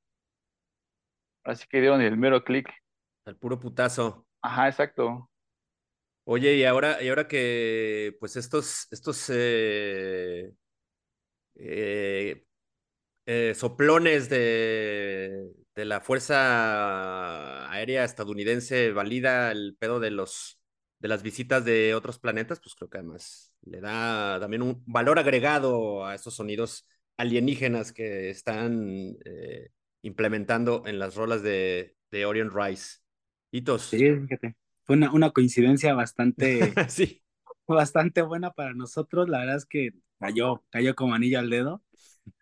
así 1.43 1.65
que 1.67 1.81
dieron 1.81 2.01
el 2.01 2.17
mero 2.17 2.43
clic. 2.43 2.69
Al 3.25 3.37
puro 3.37 3.59
putazo. 3.59 4.25
Ajá, 4.41 4.67
exacto. 4.67 5.29
Oye, 6.25 6.55
y 6.55 6.63
ahora, 6.65 7.01
y 7.01 7.09
ahora 7.09 7.27
que 7.27 8.15
pues 8.19 8.35
estos, 8.35 8.87
estos 8.91 9.29
eh, 9.33 10.53
eh, 11.55 12.45
eh, 13.25 13.53
soplones 13.55 14.29
de, 14.29 15.51
de, 15.75 15.85
la 15.85 16.01
Fuerza 16.01 17.71
Aérea 17.71 18.03
Estadounidense 18.03 18.91
valida 18.91 19.51
el 19.51 19.75
pedo 19.79 19.99
de 19.99 20.11
los 20.11 20.57
de 20.99 21.07
las 21.07 21.23
visitas 21.23 21.65
de 21.65 21.95
otros 21.95 22.19
planetas, 22.19 22.59
pues 22.59 22.75
creo 22.75 22.89
que 22.89 22.99
además 22.99 23.55
le 23.63 23.81
da 23.81 24.39
también 24.39 24.61
un 24.61 24.83
valor 24.85 25.17
agregado 25.17 26.05
a 26.05 26.13
esos 26.13 26.35
sonidos 26.35 26.87
alienígenas 27.17 27.91
que 27.91 28.29
están 28.29 29.17
implementando 30.03 30.83
en 30.85 30.99
las 30.99 31.15
rolas 31.15 31.41
de, 31.41 31.95
de 32.11 32.25
Orion 32.27 32.51
Rice. 32.53 32.99
Hitos. 33.51 33.81
Sí, 33.81 33.97
fíjate 33.97 34.55
fue 34.83 34.95
una, 34.95 35.11
una 35.13 35.31
coincidencia 35.31 35.93
bastante, 35.93 36.73
sí. 36.89 37.21
bastante 37.67 38.21
buena 38.21 38.51
para 38.51 38.73
nosotros. 38.73 39.29
La 39.29 39.39
verdad 39.39 39.57
es 39.57 39.65
que 39.65 39.91
cayó, 40.19 40.63
cayó 40.69 40.95
como 40.95 41.13
anillo 41.13 41.39
al 41.39 41.49
dedo. 41.49 41.81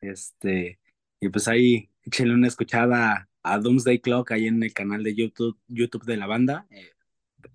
Este, 0.01 0.79
y 1.19 1.29
pues 1.29 1.47
ahí 1.47 1.89
échenle 2.03 2.33
una 2.33 2.47
escuchada 2.47 3.29
a 3.43 3.57
Doomsday 3.59 3.99
Clock 3.99 4.31
ahí 4.31 4.47
en 4.47 4.63
el 4.63 4.73
canal 4.73 5.03
de 5.03 5.15
YouTube, 5.15 5.59
YouTube 5.67 6.05
de 6.05 6.17
la 6.17 6.27
banda. 6.27 6.67
Eh, 6.71 6.91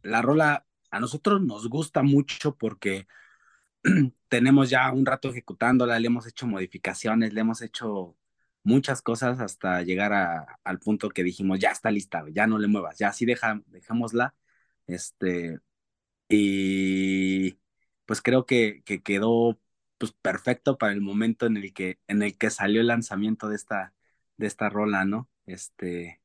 la 0.03 0.23
rola 0.23 0.67
a 0.91 1.01
nosotros 1.01 1.43
nos 1.43 1.69
gusta 1.69 2.03
mucho 2.03 2.57
porque 2.57 3.07
tenemos 4.29 4.71
ya 4.71 4.93
un 4.93 5.07
rato 5.07 5.31
ejecutándola, 5.31 5.99
le 5.99 6.07
hemos 6.09 6.27
hecho 6.27 6.47
modificaciones, 6.47 7.33
le 7.35 7.41
hemos 7.41 7.63
hecho 7.63 8.17
muchas 8.63 9.03
cosas 9.03 9.41
hasta 9.41 9.83
llegar 9.83 10.13
a, 10.13 10.59
al 10.65 10.79
punto 10.79 11.11
que 11.11 11.23
dijimos, 11.25 11.59
ya 11.61 11.71
está 11.71 11.91
lista, 11.91 12.25
ya 12.31 12.47
no 12.47 12.59
le 12.59 12.69
muevas, 12.69 12.99
ya 12.99 13.09
así 13.09 13.27
deja, 13.27 13.63
dejémosla 13.67 14.35
este, 14.87 15.61
y 16.29 17.59
pues 18.07 18.23
creo 18.23 18.47
que, 18.47 18.83
que 18.85 19.03
quedó 19.03 19.59
pues 19.99 20.13
perfecto 20.13 20.79
para 20.79 20.93
el 20.93 21.01
momento 21.01 21.47
en 21.47 21.57
el 21.57 21.73
que, 21.73 21.99
en 22.09 22.23
el 22.23 22.37
que 22.37 22.51
salió 22.51 22.81
el 22.81 22.89
lanzamiento 22.89 23.49
de 23.49 23.57
esta, 23.57 23.95
de 24.37 24.47
esta 24.47 24.69
rola, 24.69 25.05
¿no? 25.05 25.29
Este, 25.47 26.21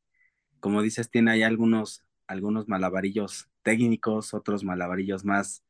como 0.59 0.81
dices, 0.81 1.09
tiene 1.09 1.31
ahí 1.31 1.43
algunos, 1.43 2.03
algunos 2.27 2.67
malabarillos 2.67 3.49
técnicos, 3.63 4.33
otros 4.33 4.63
malabarillos 4.63 5.25
más 5.25 5.63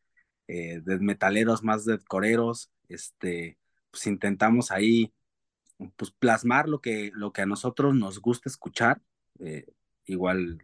eh, 0.48 0.82
de 0.84 1.00
metaleros, 1.00 1.64
más 1.64 1.86
de 1.86 2.00
coreros, 2.00 2.72
este, 2.88 3.58
pues 3.92 4.08
intentamos 4.08 4.72
ahí 4.72 5.14
pues 5.96 6.12
plasmar 6.12 6.68
lo 6.68 6.82
que, 6.82 7.12
lo 7.14 7.32
que 7.34 7.42
a 7.42 7.46
nosotros 7.46 7.96
nos 7.96 8.20
gusta 8.22 8.50
escuchar, 8.50 9.02
eh, 9.40 9.66
igual 10.06 10.64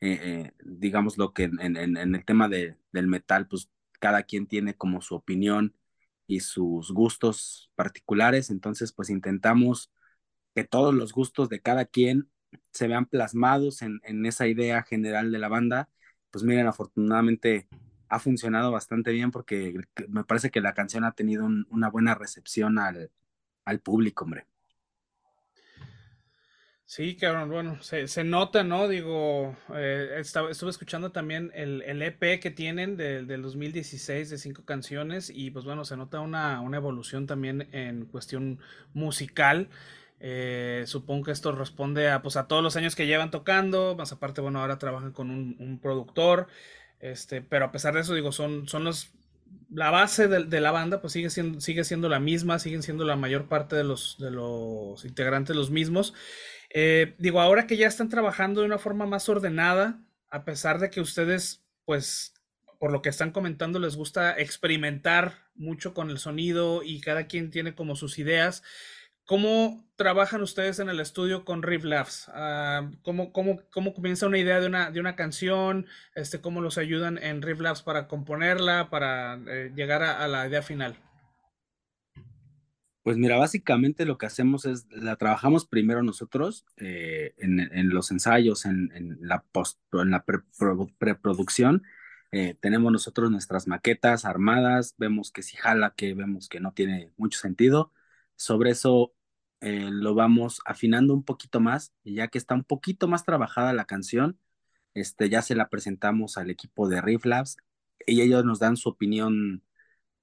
eh, 0.00 0.52
digamos 0.64 1.18
lo 1.18 1.32
que 1.32 1.44
en, 1.44 1.60
en, 1.60 1.96
en 1.96 2.14
el 2.14 2.24
tema 2.24 2.48
de, 2.48 2.76
del 2.92 3.06
metal, 3.06 3.48
pues 3.48 3.70
cada 4.00 4.22
quien 4.24 4.46
tiene 4.46 4.74
como 4.74 5.00
su 5.00 5.14
opinión 5.14 5.74
y 6.28 6.40
sus 6.40 6.92
gustos 6.92 7.72
particulares, 7.76 8.50
entonces 8.50 8.92
pues 8.92 9.10
intentamos 9.10 9.92
que 10.54 10.64
todos 10.64 10.94
los 10.94 11.12
gustos 11.12 11.48
de 11.48 11.60
cada 11.60 11.86
quien 11.86 12.30
se 12.72 12.88
vean 12.88 13.06
plasmados 13.06 13.82
en, 13.82 14.00
en 14.04 14.26
esa 14.26 14.46
idea 14.48 14.82
general 14.82 15.32
de 15.32 15.38
la 15.38 15.48
banda. 15.48 15.88
Pues 16.30 16.44
miren, 16.44 16.66
afortunadamente 16.68 17.68
ha 18.08 18.18
funcionado 18.20 18.72
bastante 18.72 19.12
bien 19.12 19.30
porque 19.30 19.74
me 20.08 20.24
parece 20.24 20.50
que 20.50 20.60
la 20.60 20.74
canción 20.74 21.04
ha 21.04 21.12
tenido 21.12 21.46
una 21.70 21.90
buena 21.90 22.14
recepción 22.14 22.78
al, 22.78 23.10
al 23.64 23.80
público, 23.80 24.24
hombre. 24.24 24.46
Sí, 26.90 27.16
cabrón, 27.16 27.50
bueno, 27.50 27.82
se, 27.82 28.08
se 28.08 28.24
nota, 28.24 28.64
¿no? 28.64 28.88
Digo, 28.88 29.54
eh, 29.74 30.14
estaba, 30.16 30.50
estuve 30.50 30.70
escuchando 30.70 31.12
también 31.12 31.52
el, 31.54 31.82
el 31.82 32.00
EP 32.00 32.40
que 32.40 32.50
tienen 32.50 32.96
del, 32.96 33.26
del 33.26 33.42
2016 33.42 34.30
de 34.30 34.38
cinco 34.38 34.64
canciones 34.64 35.28
y 35.28 35.50
pues 35.50 35.66
bueno, 35.66 35.84
se 35.84 35.98
nota 35.98 36.20
una, 36.20 36.62
una 36.62 36.78
evolución 36.78 37.26
también 37.26 37.68
en 37.72 38.06
cuestión 38.06 38.58
musical. 38.94 39.68
Eh, 40.18 40.84
supongo 40.86 41.26
que 41.26 41.32
esto 41.32 41.52
responde 41.52 42.10
a, 42.10 42.22
pues, 42.22 42.36
a 42.38 42.48
todos 42.48 42.62
los 42.62 42.74
años 42.76 42.96
que 42.96 43.06
llevan 43.06 43.30
tocando, 43.30 43.94
más 43.94 44.12
aparte, 44.12 44.40
bueno, 44.40 44.60
ahora 44.62 44.78
trabajan 44.78 45.12
con 45.12 45.30
un, 45.30 45.56
un 45.58 45.78
productor, 45.80 46.46
este, 47.00 47.42
pero 47.42 47.66
a 47.66 47.70
pesar 47.70 47.92
de 47.94 48.00
eso, 48.00 48.14
digo, 48.14 48.32
son, 48.32 48.66
son 48.66 48.84
los, 48.84 49.10
la 49.70 49.90
base 49.90 50.26
de, 50.26 50.44
de, 50.44 50.60
la 50.62 50.70
banda, 50.72 51.02
pues 51.02 51.12
sigue 51.12 51.28
siendo, 51.28 51.60
sigue 51.60 51.84
siendo 51.84 52.08
la 52.08 52.18
misma, 52.18 52.58
siguen 52.58 52.82
siendo 52.82 53.04
la 53.04 53.16
mayor 53.16 53.46
parte 53.46 53.76
de 53.76 53.84
los, 53.84 54.16
de 54.18 54.30
los 54.30 55.04
integrantes 55.04 55.54
los 55.54 55.70
mismos. 55.70 56.14
Eh, 56.70 57.14
digo, 57.18 57.40
ahora 57.40 57.66
que 57.66 57.76
ya 57.76 57.86
están 57.86 58.08
trabajando 58.08 58.60
de 58.60 58.66
una 58.66 58.78
forma 58.78 59.06
más 59.06 59.28
ordenada, 59.28 60.00
a 60.30 60.44
pesar 60.44 60.78
de 60.78 60.90
que 60.90 61.00
ustedes, 61.00 61.64
pues, 61.84 62.34
por 62.78 62.92
lo 62.92 63.02
que 63.02 63.08
están 63.08 63.32
comentando, 63.32 63.78
les 63.78 63.96
gusta 63.96 64.38
experimentar 64.38 65.48
mucho 65.54 65.94
con 65.94 66.10
el 66.10 66.18
sonido 66.18 66.82
y 66.82 67.00
cada 67.00 67.26
quien 67.26 67.50
tiene 67.50 67.74
como 67.74 67.96
sus 67.96 68.18
ideas. 68.18 68.62
¿Cómo 69.24 69.84
trabajan 69.96 70.40
ustedes 70.42 70.78
en 70.78 70.88
el 70.88 71.00
estudio 71.00 71.44
con 71.44 71.62
Riff 71.62 71.84
Labs? 71.84 72.28
Uh, 72.28 72.96
¿cómo, 73.02 73.32
cómo, 73.32 73.60
cómo, 73.70 73.92
comienza 73.92 74.26
una 74.26 74.38
idea 74.38 74.60
de 74.60 74.66
una, 74.66 74.90
de 74.90 75.00
una 75.00 75.16
canción? 75.16 75.86
Este, 76.14 76.40
¿Cómo 76.40 76.60
los 76.60 76.78
ayudan 76.78 77.18
en 77.18 77.42
Riff 77.42 77.60
Labs 77.60 77.82
para 77.82 78.08
componerla, 78.08 78.88
para 78.90 79.38
eh, 79.48 79.72
llegar 79.74 80.02
a 80.02 80.26
la 80.28 80.46
idea 80.46 80.62
final? 80.62 80.96
Pues 83.08 83.16
mira, 83.16 83.38
básicamente 83.38 84.04
lo 84.04 84.18
que 84.18 84.26
hacemos 84.26 84.66
es, 84.66 84.86
la 84.90 85.16
trabajamos 85.16 85.64
primero 85.64 86.02
nosotros 86.02 86.66
eh, 86.76 87.32
en, 87.38 87.88
los 87.88 88.10
ensayos, 88.10 88.66
en, 88.66 89.16
la, 89.22 89.44
post, 89.50 89.78
en 89.94 90.10
la 90.10 90.26
preproducción. 90.26 91.84
Pre 92.28 92.50
eh, 92.50 92.54
tenemos 92.60 92.92
nosotros 92.92 93.30
nuestras 93.30 93.66
maquetas 93.66 94.26
armadas, 94.26 94.94
vemos 94.98 95.32
que 95.32 95.42
si 95.42 95.56
jala, 95.56 95.94
que 95.96 96.12
vemos 96.12 96.50
que 96.50 96.60
no 96.60 96.74
tiene 96.74 97.10
mucho 97.16 97.38
sentido. 97.38 97.94
Sobre 98.36 98.72
eso 98.72 99.14
eh, 99.62 99.88
lo 99.90 100.14
vamos 100.14 100.60
afinando 100.66 101.14
un 101.14 101.24
poquito 101.24 101.60
más 101.60 101.94
y 102.04 102.16
ya 102.16 102.28
que 102.28 102.36
está 102.36 102.54
un 102.54 102.64
poquito 102.64 103.08
más 103.08 103.24
trabajada 103.24 103.72
la 103.72 103.86
canción, 103.86 104.38
este, 104.92 105.30
ya 105.30 105.40
se 105.40 105.54
la 105.54 105.70
presentamos 105.70 106.36
al 106.36 106.50
equipo 106.50 106.90
de 106.90 107.00
Riff 107.00 107.24
Labs 107.24 107.56
y 108.06 108.20
ellos 108.20 108.44
nos 108.44 108.58
dan 108.58 108.76
su 108.76 108.90
opinión 108.90 109.62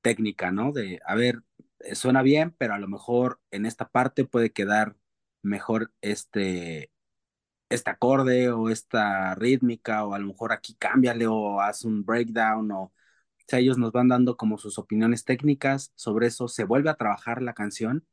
técnica, 0.02 0.52
¿no? 0.52 0.72
De, 0.72 1.00
a 1.04 1.16
ver, 1.16 1.42
suena 1.94 2.22
bien, 2.22 2.52
pero 2.58 2.74
a 2.74 2.80
lo 2.80 2.88
mejor 2.88 3.40
en 3.52 3.66
esta 3.66 3.90
parte 3.90 4.26
puede 4.26 4.52
quedar 4.52 4.96
mejor 5.42 5.92
este, 6.02 6.92
este 7.70 7.90
acorde 7.92 8.50
o 8.52 8.70
esta 8.70 9.36
rítmica, 9.36 10.06
o 10.06 10.14
a 10.14 10.20
lo 10.20 10.28
mejor 10.28 10.52
aquí 10.54 10.76
cámbiale 10.76 11.28
o 11.28 11.62
haz 11.62 11.86
un 11.86 12.06
breakdown, 12.06 12.72
o, 12.72 12.82
o 12.84 12.94
sea, 13.48 13.60
ellos 13.60 13.78
nos 13.78 13.92
van 13.92 14.08
dando 14.10 14.38
como 14.38 14.58
sus 14.58 14.78
opiniones 14.80 15.26
técnicas 15.26 15.92
sobre 15.96 16.28
eso, 16.28 16.48
se 16.48 16.64
vuelve 16.66 16.90
a 16.90 16.96
trabajar 16.96 17.42
la 17.42 17.54
canción 17.54 18.06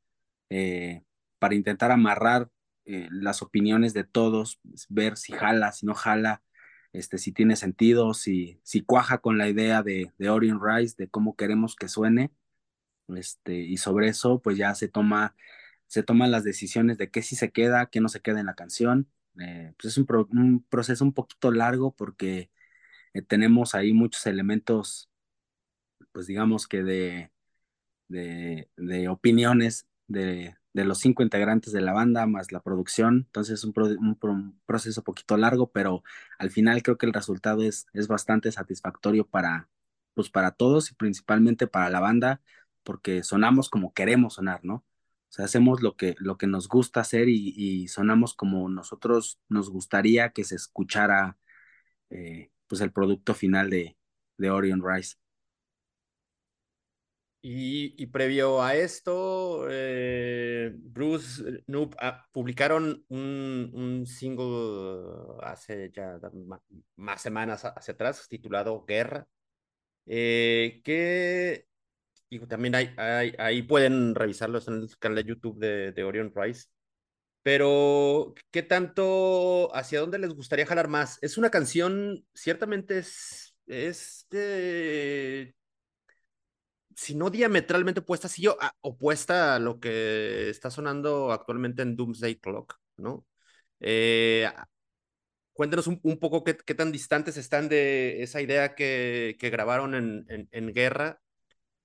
eh, 0.51 1.05
para 1.39 1.55
intentar 1.55 1.91
amarrar 1.93 2.51
eh, 2.85 3.09
las 3.11 3.43
opiniones 3.43 3.95
de 3.95 4.05
todos, 4.05 4.61
ver 4.89 5.17
si 5.17 5.33
jala, 5.33 5.73
si 5.73 5.87
no 5.87 5.95
jala, 5.95 6.43
este, 6.93 7.19
si 7.19 7.33
tiene 7.33 7.57
sentido, 7.57 8.15
si, 8.15 8.61
si 8.65 8.83
cuaja 8.83 9.19
con 9.19 9.39
la 9.39 9.49
idea 9.49 9.83
de, 9.83 10.13
de 10.19 10.31
Orion 10.31 10.61
Rice, 10.63 10.95
de 10.99 11.09
cómo 11.09 11.37
queremos 11.37 11.77
que 11.77 11.89
suene, 11.89 12.33
este, 13.17 13.55
y 13.57 13.77
sobre 13.79 14.09
eso 14.09 14.41
pues 14.43 14.57
ya 14.57 14.75
se 14.75 14.89
toma, 14.89 15.35
se 15.87 16.03
toman 16.03 16.31
las 16.31 16.45
decisiones 16.45 16.99
de 16.99 17.11
qué 17.11 17.23
sí 17.23 17.37
se 17.37 17.51
queda, 17.53 17.87
qué 17.87 18.01
no 18.01 18.09
se 18.09 18.21
queda 18.21 18.41
en 18.41 18.47
la 18.47 18.55
canción. 18.55 19.09
Eh, 19.41 19.73
pues 19.81 19.97
es 19.97 19.99
un, 19.99 20.07
un, 20.33 20.63
proceso 20.69 21.05
un 21.05 21.13
poquito 21.15 21.51
largo 21.53 21.95
porque 21.95 22.51
eh, 23.15 23.23
tenemos 23.23 23.75
ahí 23.75 23.93
muchos 23.93 24.27
elementos, 24.27 25.11
pues 26.13 26.27
digamos 26.27 26.67
que 26.69 26.83
de, 26.83 27.33
de, 28.09 29.09
opiniones 29.09 29.87
de, 30.07 30.55
de, 30.73 30.85
los 30.85 30.99
cinco 30.99 31.23
integrantes 31.23 31.73
de 31.73 31.81
la 31.81 31.93
banda 31.93 32.27
más 32.27 32.53
la 32.53 32.61
producción. 32.61 33.25
Entonces 33.27 33.61
es 33.61 33.65
un, 33.65 33.73
pro, 33.73 33.87
un, 33.87 34.61
poquito 35.05 35.37
largo, 35.37 35.71
pero 35.73 36.03
al 36.39 36.51
final 36.51 36.83
creo 36.83 36.99
que 36.99 37.07
el 37.07 37.13
resultado 37.13 37.63
es, 37.63 37.87
es 37.93 38.09
bastante 38.09 38.53
satisfactorio 38.53 39.27
para, 39.27 39.69
pues 40.15 40.31
para 40.31 40.53
todos 40.53 40.91
y 40.91 40.95
principalmente 40.95 41.67
para 41.67 41.91
la 41.91 42.01
banda, 42.01 42.41
porque 42.85 43.23
sonamos 43.23 43.69
como 43.71 43.93
queremos 43.95 44.35
sonar, 44.35 44.65
¿no? 44.65 44.77
O 44.77 45.35
sea, 45.35 45.47
hacemos 45.47 45.83
lo 45.83 45.97
que, 45.97 46.15
lo 46.19 46.37
que 46.37 46.47
nos 46.47 46.69
gusta 46.69 47.01
hacer 47.01 47.29
y, 47.29 47.55
y 47.57 47.89
sonamos 47.89 48.35
como 48.35 48.69
nosotros 48.69 49.41
nos 49.49 49.71
gustaría 49.71 50.31
que 50.31 50.45
se 50.45 50.57
escuchara 50.57 51.39
eh, 52.11 52.51
pues 52.67 52.83
el 52.83 52.93
producto 52.93 53.35
final 53.35 53.71
de, 53.71 53.97
de 54.37 54.51
Orion 54.51 54.83
Rice. 54.85 55.17
Y, 57.45 58.01
y, 58.01 58.07
previo 58.07 58.63
a 58.63 58.77
esto, 58.77 59.67
eh, 59.69 60.71
Bruce 60.77 61.65
Noob 61.67 61.97
ah, 61.99 62.29
publicaron 62.31 63.05
un, 63.09 63.71
un, 63.75 64.07
single 64.07 65.41
hace 65.43 65.91
ya 65.91 66.21
más 66.95 67.21
semanas 67.21 67.65
hacia 67.65 67.95
atrás 67.95 68.29
titulado 68.29 68.85
Guerra, 68.85 69.27
eh, 70.07 70.83
y 72.33 72.39
también 72.47 72.75
hay, 72.75 72.91
hay, 72.97 73.35
ahí 73.39 73.63
pueden 73.63 74.15
revisarlos 74.15 74.67
en 74.69 74.75
el 74.75 74.99
canal 74.99 75.17
de 75.17 75.25
YouTube 75.25 75.59
de, 75.59 75.93
de 75.93 76.05
Orion 76.05 76.33
Rice. 76.35 76.69
Pero, 77.43 78.35
¿qué 78.51 78.63
tanto, 78.63 79.75
hacia 79.75 80.01
dónde 80.01 80.19
les 80.19 80.33
gustaría 80.35 80.67
jalar 80.67 80.89
más? 80.89 81.19
Es 81.23 81.39
una 81.39 81.51
canción, 81.51 82.27
ciertamente 82.35 82.99
es, 82.99 83.55
es 83.67 84.27
si 86.97 87.15
no 87.15 87.31
diametralmente 87.31 88.01
opuesta, 88.01 88.29
sí 88.29 88.47
ah, 88.61 88.75
opuesta 88.81 89.55
a 89.57 89.59
lo 89.59 89.81
que 89.81 90.51
está 90.51 90.71
sonando 90.71 91.33
actualmente 91.33 91.83
en 91.83 91.97
Doomsday 91.97 92.37
Clock, 92.37 92.79
¿no? 92.97 93.27
Eh, 93.81 94.49
cuéntenos 95.53 95.87
un, 95.87 96.01
un 96.03 96.19
poco 96.19 96.45
qué, 96.45 96.57
qué, 96.57 96.75
tan 96.75 96.93
distantes 96.93 97.37
están 97.37 97.69
de 97.69 98.23
esa 98.23 98.41
idea 98.41 98.75
que, 98.75 99.37
que 99.39 99.51
grabaron 99.51 99.95
en, 99.95 100.27
en, 100.29 100.49
en, 100.53 100.73
Guerra 100.73 101.22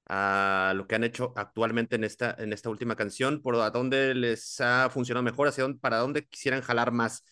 a 0.10 0.74
lo 0.76 0.88
que 0.88 0.96
han 0.96 1.04
hecho 1.04 1.34
actualmente 1.36 1.96
en 1.96 2.04
esta, 2.04 2.36
en 2.40 2.54
esta 2.54 2.70
última 2.70 2.96
canción, 2.96 3.42
por 3.42 3.56
a 3.56 3.70
dónde 3.72 4.16
les 4.16 4.60
ha 4.62 4.90
funcionado 4.90 5.24
mejor, 5.24 5.48
hacia 5.48 5.64
dónde, 5.64 5.80
para 5.80 5.98
dónde 5.98 6.26
quisieran 6.28 6.62
jalar 6.62 6.92
más. 6.92 7.24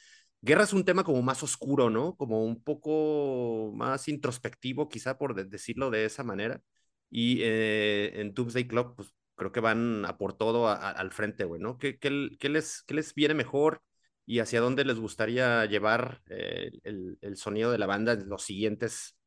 Guerra 0.42 0.64
es 0.64 0.74
un 0.74 0.86
tema 0.86 1.04
como 1.04 1.22
más 1.22 1.42
oscuro, 1.44 1.90
¿no? 1.90 2.16
Como 2.16 2.44
un 2.46 2.62
poco 2.64 3.72
más 3.74 4.08
introspectivo, 4.08 4.90
quizá 4.90 5.18
por 5.18 5.36
decirlo 5.48 5.90
de 5.90 6.06
esa 6.06 6.24
manera. 6.24 6.62
Y 7.10 7.40
eh, 7.42 8.20
en 8.22 8.34
Doomsday 8.34 8.68
Club, 8.68 8.96
pues 8.96 9.14
creo 9.36 9.52
que 9.52 9.60
van 9.60 10.06
a 10.06 10.18
por 10.18 10.34
todo 10.38 10.68
al 10.70 11.12
frente, 11.12 11.46
güey, 11.46 11.62
¿no? 11.62 11.78
¿Qué, 11.78 11.98
qué, 12.00 12.30
qué, 12.40 12.50
les, 12.50 12.84
¿Qué 12.84 12.94
les 12.94 13.14
viene 13.14 13.34
mejor 13.34 13.82
y 14.26 14.40
hacia 14.40 14.62
dónde 14.62 14.86
les 14.86 15.00
gustaría 15.00 15.66
llevar 15.66 16.22
eh, 16.28 16.72
el, 16.84 17.18
el, 17.22 17.38
sonido 17.38 17.72
de 17.72 17.78
la 17.78 17.86
banda 17.86 18.14
en 18.14 18.30
los 18.30 18.44
siguientes 18.44 19.18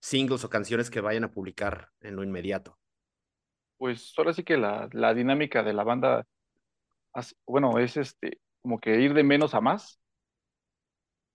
singles 0.00 0.44
o 0.44 0.50
canciones 0.50 0.90
que 0.90 1.00
vayan 1.00 1.24
a 1.24 1.32
publicar 1.32 1.90
en 2.00 2.16
lo 2.16 2.24
inmediato? 2.24 2.78
Pues 3.78 4.12
ahora 4.16 4.32
sí 4.32 4.44
que 4.44 4.56
la, 4.56 4.88
la 4.92 5.14
dinámica 5.14 5.62
de 5.62 5.72
la 5.72 5.84
banda, 5.84 6.26
bueno, 7.46 7.78
es 7.78 7.96
este, 7.96 8.40
como 8.62 8.78
que 8.80 9.00
ir 9.00 9.14
de 9.14 9.22
menos 9.24 9.54
a 9.54 9.60
más. 9.60 10.00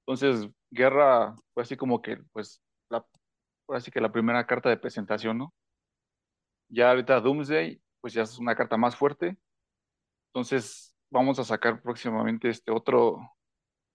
Entonces, 0.05 0.49
Guerra 0.71 1.35
fue 1.53 1.63
así 1.63 1.77
como 1.77 2.01
que, 2.01 2.17
pues, 2.33 2.61
la, 2.89 3.05
ahora 3.67 3.81
sí 3.81 3.91
que 3.91 4.01
la 4.01 4.11
primera 4.11 4.45
carta 4.47 4.69
de 4.69 4.77
presentación, 4.77 5.37
¿no? 5.37 5.53
Ya 6.69 6.89
ahorita 6.89 7.19
Doomsday, 7.21 7.81
pues 8.01 8.13
ya 8.13 8.23
es 8.23 8.37
una 8.39 8.55
carta 8.55 8.77
más 8.77 8.95
fuerte. 8.95 9.37
Entonces 10.33 10.95
vamos 11.11 11.39
a 11.39 11.43
sacar 11.43 11.81
próximamente 11.81 12.49
este 12.49 12.71
otro, 12.71 13.19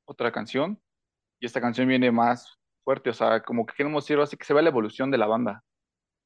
otra 0.07 0.33
canción. 0.33 0.81
Y 1.41 1.47
esta 1.47 1.61
canción 1.61 1.89
viene 1.89 2.13
más 2.13 2.59
fuerte, 2.85 3.11
o 3.11 3.15
sea, 3.15 3.43
como 3.43 3.67
que 3.67 3.75
queremos 3.77 4.05
decir 4.05 4.21
así 4.21 4.37
que 4.37 4.45
se 4.47 4.55
vea 4.55 4.63
la 4.63 4.71
evolución 4.71 5.11
de 5.11 5.19
la 5.19 5.27
banda. 5.27 5.65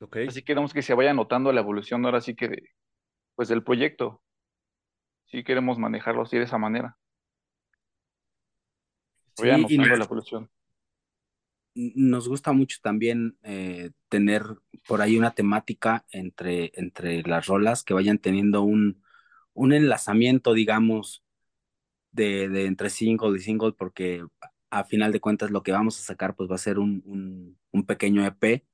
Okay. 0.02 0.26
Así 0.26 0.42
queremos 0.42 0.72
que 0.72 0.82
se 0.82 0.94
vaya 0.94 1.14
notando 1.14 1.52
la 1.52 1.60
evolución 1.60 2.04
ahora 2.04 2.20
sí 2.20 2.34
que 2.34 2.48
de, 2.48 2.70
pues 3.34 3.48
del 3.48 3.62
proyecto. 3.62 4.22
Sí 5.26 5.44
queremos 5.44 5.78
manejarlo 5.78 6.22
así 6.22 6.36
de 6.36 6.44
esa 6.44 6.58
manera. 6.58 6.98
Se 9.34 9.42
vaya 9.42 9.66
sí, 9.68 9.78
notando 9.78 9.96
la 9.96 10.04
evolución 10.04 10.50
nos 11.74 12.28
gusta 12.28 12.52
mucho 12.52 12.78
también 12.82 13.36
eh, 13.42 13.90
tener 14.08 14.42
por 14.86 15.00
ahí 15.00 15.16
una 15.16 15.34
temática 15.34 16.04
entre, 16.10 16.72
entre 16.74 17.22
las 17.22 17.46
rolas 17.46 17.82
que 17.82 17.94
vayan 17.94 18.18
teniendo 18.18 18.62
un, 18.62 19.02
un 19.54 19.72
enlazamiento, 19.72 20.52
digamos, 20.52 21.24
de, 22.10 22.48
de, 22.48 22.66
entre 22.66 22.90
single 22.90 23.36
y 23.36 23.40
single, 23.40 23.72
porque 23.72 24.24
a 24.70 24.84
final 24.84 25.12
de 25.12 25.20
cuentas 25.20 25.50
lo 25.50 25.62
que 25.62 25.72
vamos 25.72 25.98
a 25.98 26.02
sacar 26.02 26.34
pues 26.34 26.50
va 26.50 26.56
a 26.56 26.58
ser 26.58 26.78
un, 26.78 27.02
un, 27.06 27.58
un 27.70 27.86
pequeño 27.86 28.24
EP, 28.26 28.64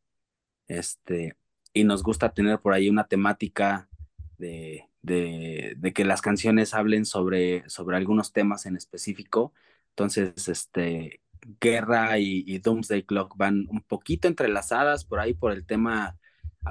este, 0.69 1.37
y 1.73 1.85
nos 1.85 2.03
gusta 2.03 2.33
tener 2.33 2.61
por 2.61 2.75
ahí 2.75 2.89
una 2.89 3.09
temática 3.09 3.89
de, 4.37 4.89
de, 5.03 5.93
que 5.95 6.05
las 6.05 6.23
canciones 6.23 6.75
hablen 6.75 7.05
sobre, 7.05 7.69
sobre 7.69 7.97
algunos 7.97 8.33
temas 8.33 8.66
en 8.66 8.77
específico. 8.77 9.53
Entonces, 9.91 10.49
este, 10.49 11.23
Guerra 11.61 12.19
y, 12.19 12.45
y, 12.47 12.59
Doomsday 12.59 13.03
Clock 13.05 13.37
van 13.37 13.66
un 13.71 13.83
poquito 13.83 14.29
entrelazadas 14.29 15.05
por 15.05 15.21
ahí 15.21 15.35
por 15.35 15.53
el 15.53 15.66
tema 15.66 16.19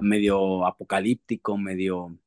medio 0.02 0.66
apocalíptico, 0.66 1.58
medio, 1.58 2.18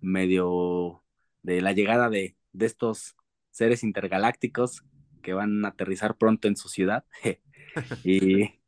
medio 0.00 1.02
de 1.42 1.60
la 1.60 1.72
llegada 1.72 2.08
de, 2.08 2.36
de 2.52 2.66
estos 2.66 3.16
seres 3.50 3.84
intergalácticos 3.84 4.84
que 5.22 5.32
van 5.32 5.64
a 5.64 5.68
aterrizar 5.68 6.16
pronto 6.16 6.48
en 6.48 6.56
su 6.56 6.68
ciudad. 6.68 7.04
y, 8.04 8.63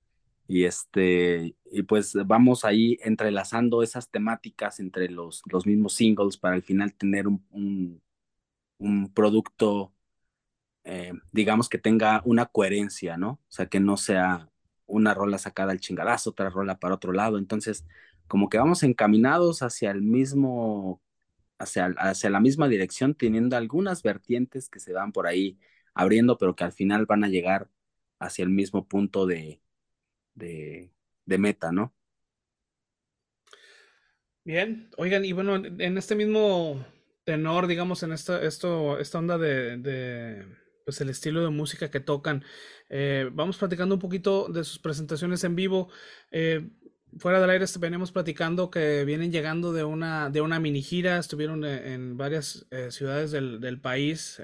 y, 0.48 0.64
este, 0.64 1.56
y 1.72 1.82
pues 1.82 2.14
vamos 2.26 2.64
ahí 2.64 2.98
entrelazando 3.02 3.82
esas 3.82 4.10
temáticas 4.10 4.80
entre 4.80 5.08
los, 5.08 5.42
los 5.50 5.66
mismos 5.66 5.94
singles 5.94 6.36
para 6.38 6.54
al 6.54 6.62
final 6.62 6.94
tener 6.94 7.26
un, 7.28 8.02
un, 8.78 9.12
producto 9.12 9.92
eh, 10.84 11.12
digamos 11.32 11.68
que 11.68 11.78
tenga 11.78 12.22
una 12.24 12.46
coherencia, 12.46 13.16
¿no? 13.16 13.30
O 13.32 13.40
sea, 13.48 13.66
que 13.66 13.80
no 13.80 13.96
sea 13.96 14.50
una 14.86 15.14
rola 15.14 15.38
sacada 15.38 15.72
al 15.72 15.80
chingadazo, 15.80 16.30
otra 16.30 16.50
rola 16.50 16.78
para 16.78 16.94
otro 16.94 17.12
lado. 17.12 17.38
Entonces, 17.38 17.86
como 18.28 18.48
que 18.48 18.58
vamos 18.58 18.82
encaminados 18.84 19.62
hacia 19.62 19.90
el 19.90 20.02
mismo, 20.02 21.02
hacia, 21.58 21.86
hacia 21.98 22.30
la 22.30 22.40
misma 22.40 22.68
dirección, 22.68 23.14
teniendo 23.14 23.56
algunas 23.56 24.02
vertientes 24.02 24.68
que 24.68 24.80
se 24.80 24.92
van 24.92 25.12
por 25.12 25.26
ahí 25.26 25.58
abriendo, 25.94 26.38
pero 26.38 26.56
que 26.56 26.64
al 26.64 26.72
final 26.72 27.06
van 27.06 27.24
a 27.24 27.28
llegar 27.28 27.70
hacia 28.18 28.44
el 28.44 28.50
mismo 28.50 28.86
punto 28.88 29.26
de, 29.26 29.60
de, 30.36 30.92
de 31.24 31.38
meta, 31.38 31.72
¿no? 31.72 31.92
Bien, 34.44 34.88
oigan, 34.96 35.24
y 35.24 35.32
bueno, 35.32 35.56
en 35.56 35.98
este 35.98 36.14
mismo 36.14 36.84
tenor, 37.24 37.66
digamos, 37.66 38.04
en 38.04 38.12
esta, 38.12 38.40
esto, 38.42 39.00
esta 39.00 39.18
onda 39.18 39.38
de, 39.38 40.46
pues 40.84 41.00
el 41.00 41.10
estilo 41.10 41.42
de 41.42 41.50
música 41.50 41.90
que 41.90 41.98
tocan. 41.98 42.44
Eh, 42.88 43.28
vamos 43.32 43.58
platicando 43.58 43.96
un 43.96 44.00
poquito 44.00 44.46
de 44.48 44.62
sus 44.62 44.78
presentaciones 44.78 45.42
en 45.42 45.56
vivo. 45.56 45.88
Eh, 46.30 46.70
fuera 47.18 47.40
del 47.40 47.50
aire 47.50 47.66
venimos 47.80 48.12
platicando 48.12 48.70
que 48.70 49.04
vienen 49.04 49.32
llegando 49.32 49.72
de 49.72 49.82
una, 49.82 50.30
de 50.30 50.40
una 50.40 50.60
mini 50.60 50.80
gira, 50.80 51.18
estuvieron 51.18 51.64
en, 51.64 51.84
en 51.84 52.16
varias 52.16 52.66
eh, 52.70 52.92
ciudades 52.92 53.32
del, 53.32 53.60
del 53.60 53.80
país, 53.80 54.40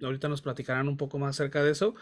ahorita 0.00 0.28
nos 0.28 0.42
platicarán 0.42 0.88
un 0.88 0.96
poco 0.96 1.18
más 1.18 1.30
acerca 1.30 1.64
de 1.64 1.72
eso, 1.72 1.96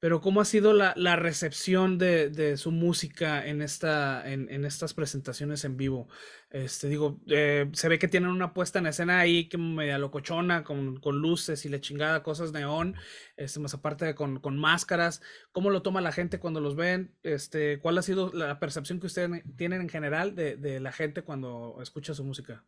pero 0.00 0.20
¿cómo 0.20 0.40
ha 0.40 0.44
sido 0.44 0.72
la, 0.72 0.92
la 0.96 1.16
recepción 1.16 1.98
de, 1.98 2.30
de, 2.30 2.56
su 2.56 2.70
música 2.70 3.44
en, 3.44 3.62
esta, 3.62 4.30
en, 4.30 4.48
en, 4.50 4.64
estas 4.64 4.94
presentaciones 4.94 5.64
en 5.64 5.76
vivo? 5.76 6.08
Este, 6.50 6.88
digo, 6.88 7.20
eh, 7.26 7.68
se 7.72 7.88
ve 7.88 7.98
que 7.98 8.06
tienen 8.06 8.30
una 8.30 8.54
puesta 8.54 8.78
en 8.78 8.86
escena 8.86 9.18
ahí 9.18 9.48
que 9.48 9.58
media 9.58 9.98
locochona, 9.98 10.62
con, 10.62 11.00
con 11.00 11.18
luces 11.18 11.64
y 11.64 11.68
la 11.68 11.80
chingada, 11.80 12.22
cosas 12.22 12.52
neón, 12.52 12.94
este, 13.36 13.58
más 13.58 13.74
aparte 13.74 14.14
con, 14.14 14.38
con, 14.38 14.56
máscaras. 14.56 15.20
¿Cómo 15.50 15.70
lo 15.70 15.82
toma 15.82 16.00
la 16.00 16.12
gente 16.12 16.38
cuando 16.38 16.60
los 16.60 16.76
ven? 16.76 17.16
Este, 17.24 17.80
¿Cuál 17.80 17.98
ha 17.98 18.02
sido 18.02 18.30
la 18.32 18.60
percepción 18.60 19.00
que 19.00 19.06
ustedes 19.06 19.42
tienen 19.56 19.80
en 19.80 19.88
general 19.88 20.36
de, 20.36 20.56
de 20.56 20.78
la 20.78 20.92
gente 20.92 21.22
cuando 21.22 21.76
escucha 21.82 22.14
su 22.14 22.24
música? 22.24 22.64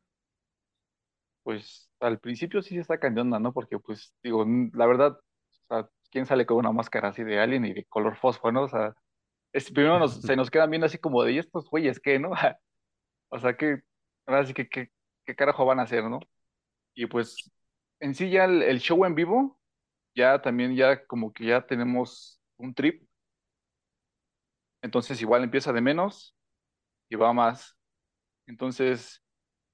Pues 1.45 1.91
al 2.01 2.19
principio 2.19 2.61
sí 2.61 2.75
se 2.75 2.81
está 2.81 2.99
cambiando, 2.99 3.39
¿no? 3.39 3.53
Porque 3.53 3.79
pues 3.79 4.13
digo, 4.23 4.45
la 4.73 4.87
verdad, 4.87 5.13
o 5.13 5.67
sea, 5.69 5.89
¿quién 6.11 6.27
sale 6.27 6.47
con 6.47 6.59
una 6.59 6.73
máscara 6.73 7.09
así 7.09 7.25
de 7.25 7.41
alien 7.41 7.65
y 7.65 7.73
de 7.75 7.85
color 7.87 8.17
fósforo, 8.17 8.53
¿no? 8.53 8.63
O 8.65 8.69
sea, 8.69 8.95
primero 9.75 10.09
se 10.09 10.37
nos 10.37 10.51
quedan 10.51 10.71
viendo 10.71 10.87
así 10.87 10.99
como 10.99 11.23
de, 11.23 11.33
¿y 11.33 11.39
estos 11.39 11.69
güeyes 11.71 12.01
qué, 12.01 12.19
no? 12.19 12.31
o 13.31 13.39
sea, 13.39 13.57
¿qué, 13.57 13.83
ahora 14.27 14.47
sí 14.47 14.55
que 14.55 14.69
qué, 14.69 14.91
qué 15.25 15.35
carajo 15.37 15.65
van 15.67 15.81
a 15.81 15.85
hacer, 15.85 16.05
¿no? 16.05 16.21
Y 16.95 17.07
pues 17.07 17.51
en 18.01 18.15
sí 18.15 18.31
ya 18.31 18.45
el, 18.45 18.63
el, 18.63 18.81
show 18.81 19.05
en 19.05 19.15
vivo, 19.15 19.59
ya 20.15 20.41
también 20.43 20.75
ya 20.77 21.07
como 21.07 21.33
que 21.33 21.47
ya 21.47 21.67
tenemos 21.67 22.41
un 22.59 22.75
trip. 22.75 23.05
Entonces 24.83 25.21
igual 25.21 25.45
empieza 25.45 25.73
de 25.73 25.81
menos 25.81 26.37
y 27.09 27.17
va 27.17 27.33
más. 27.33 27.77
Entonces, 28.47 29.23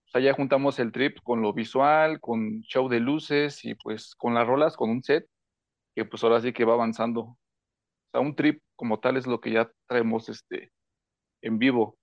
o 0.07 0.11
sea, 0.11 0.21
ya 0.21 0.35
juntamos 0.35 0.79
el 0.79 0.93
trip 0.93 1.19
con 1.23 1.43
lo 1.43 1.53
visual, 1.53 2.21
con 2.21 2.63
show 2.63 2.89
de 2.89 3.01
luces 3.01 3.65
y 3.65 3.75
pues 3.75 4.15
con 4.17 4.35
las 4.35 4.47
rolas, 4.47 4.77
con 4.77 4.91
un 4.91 5.03
set, 5.03 5.27
que 5.97 6.05
pues 6.07 6.23
ahora 6.25 6.41
sí 6.41 6.53
que 6.53 6.67
va 6.67 6.75
avanzando. 6.75 7.23
O 7.23 7.39
sea, 8.13 8.21
un 8.23 8.37
trip 8.37 8.63
como 8.77 9.01
tal 9.01 9.17
es 9.17 9.27
lo 9.27 9.41
que 9.41 9.53
ya 9.53 9.71
traemos 9.89 10.29
este, 10.29 10.73
en 11.43 11.59
vivo. 11.59 11.99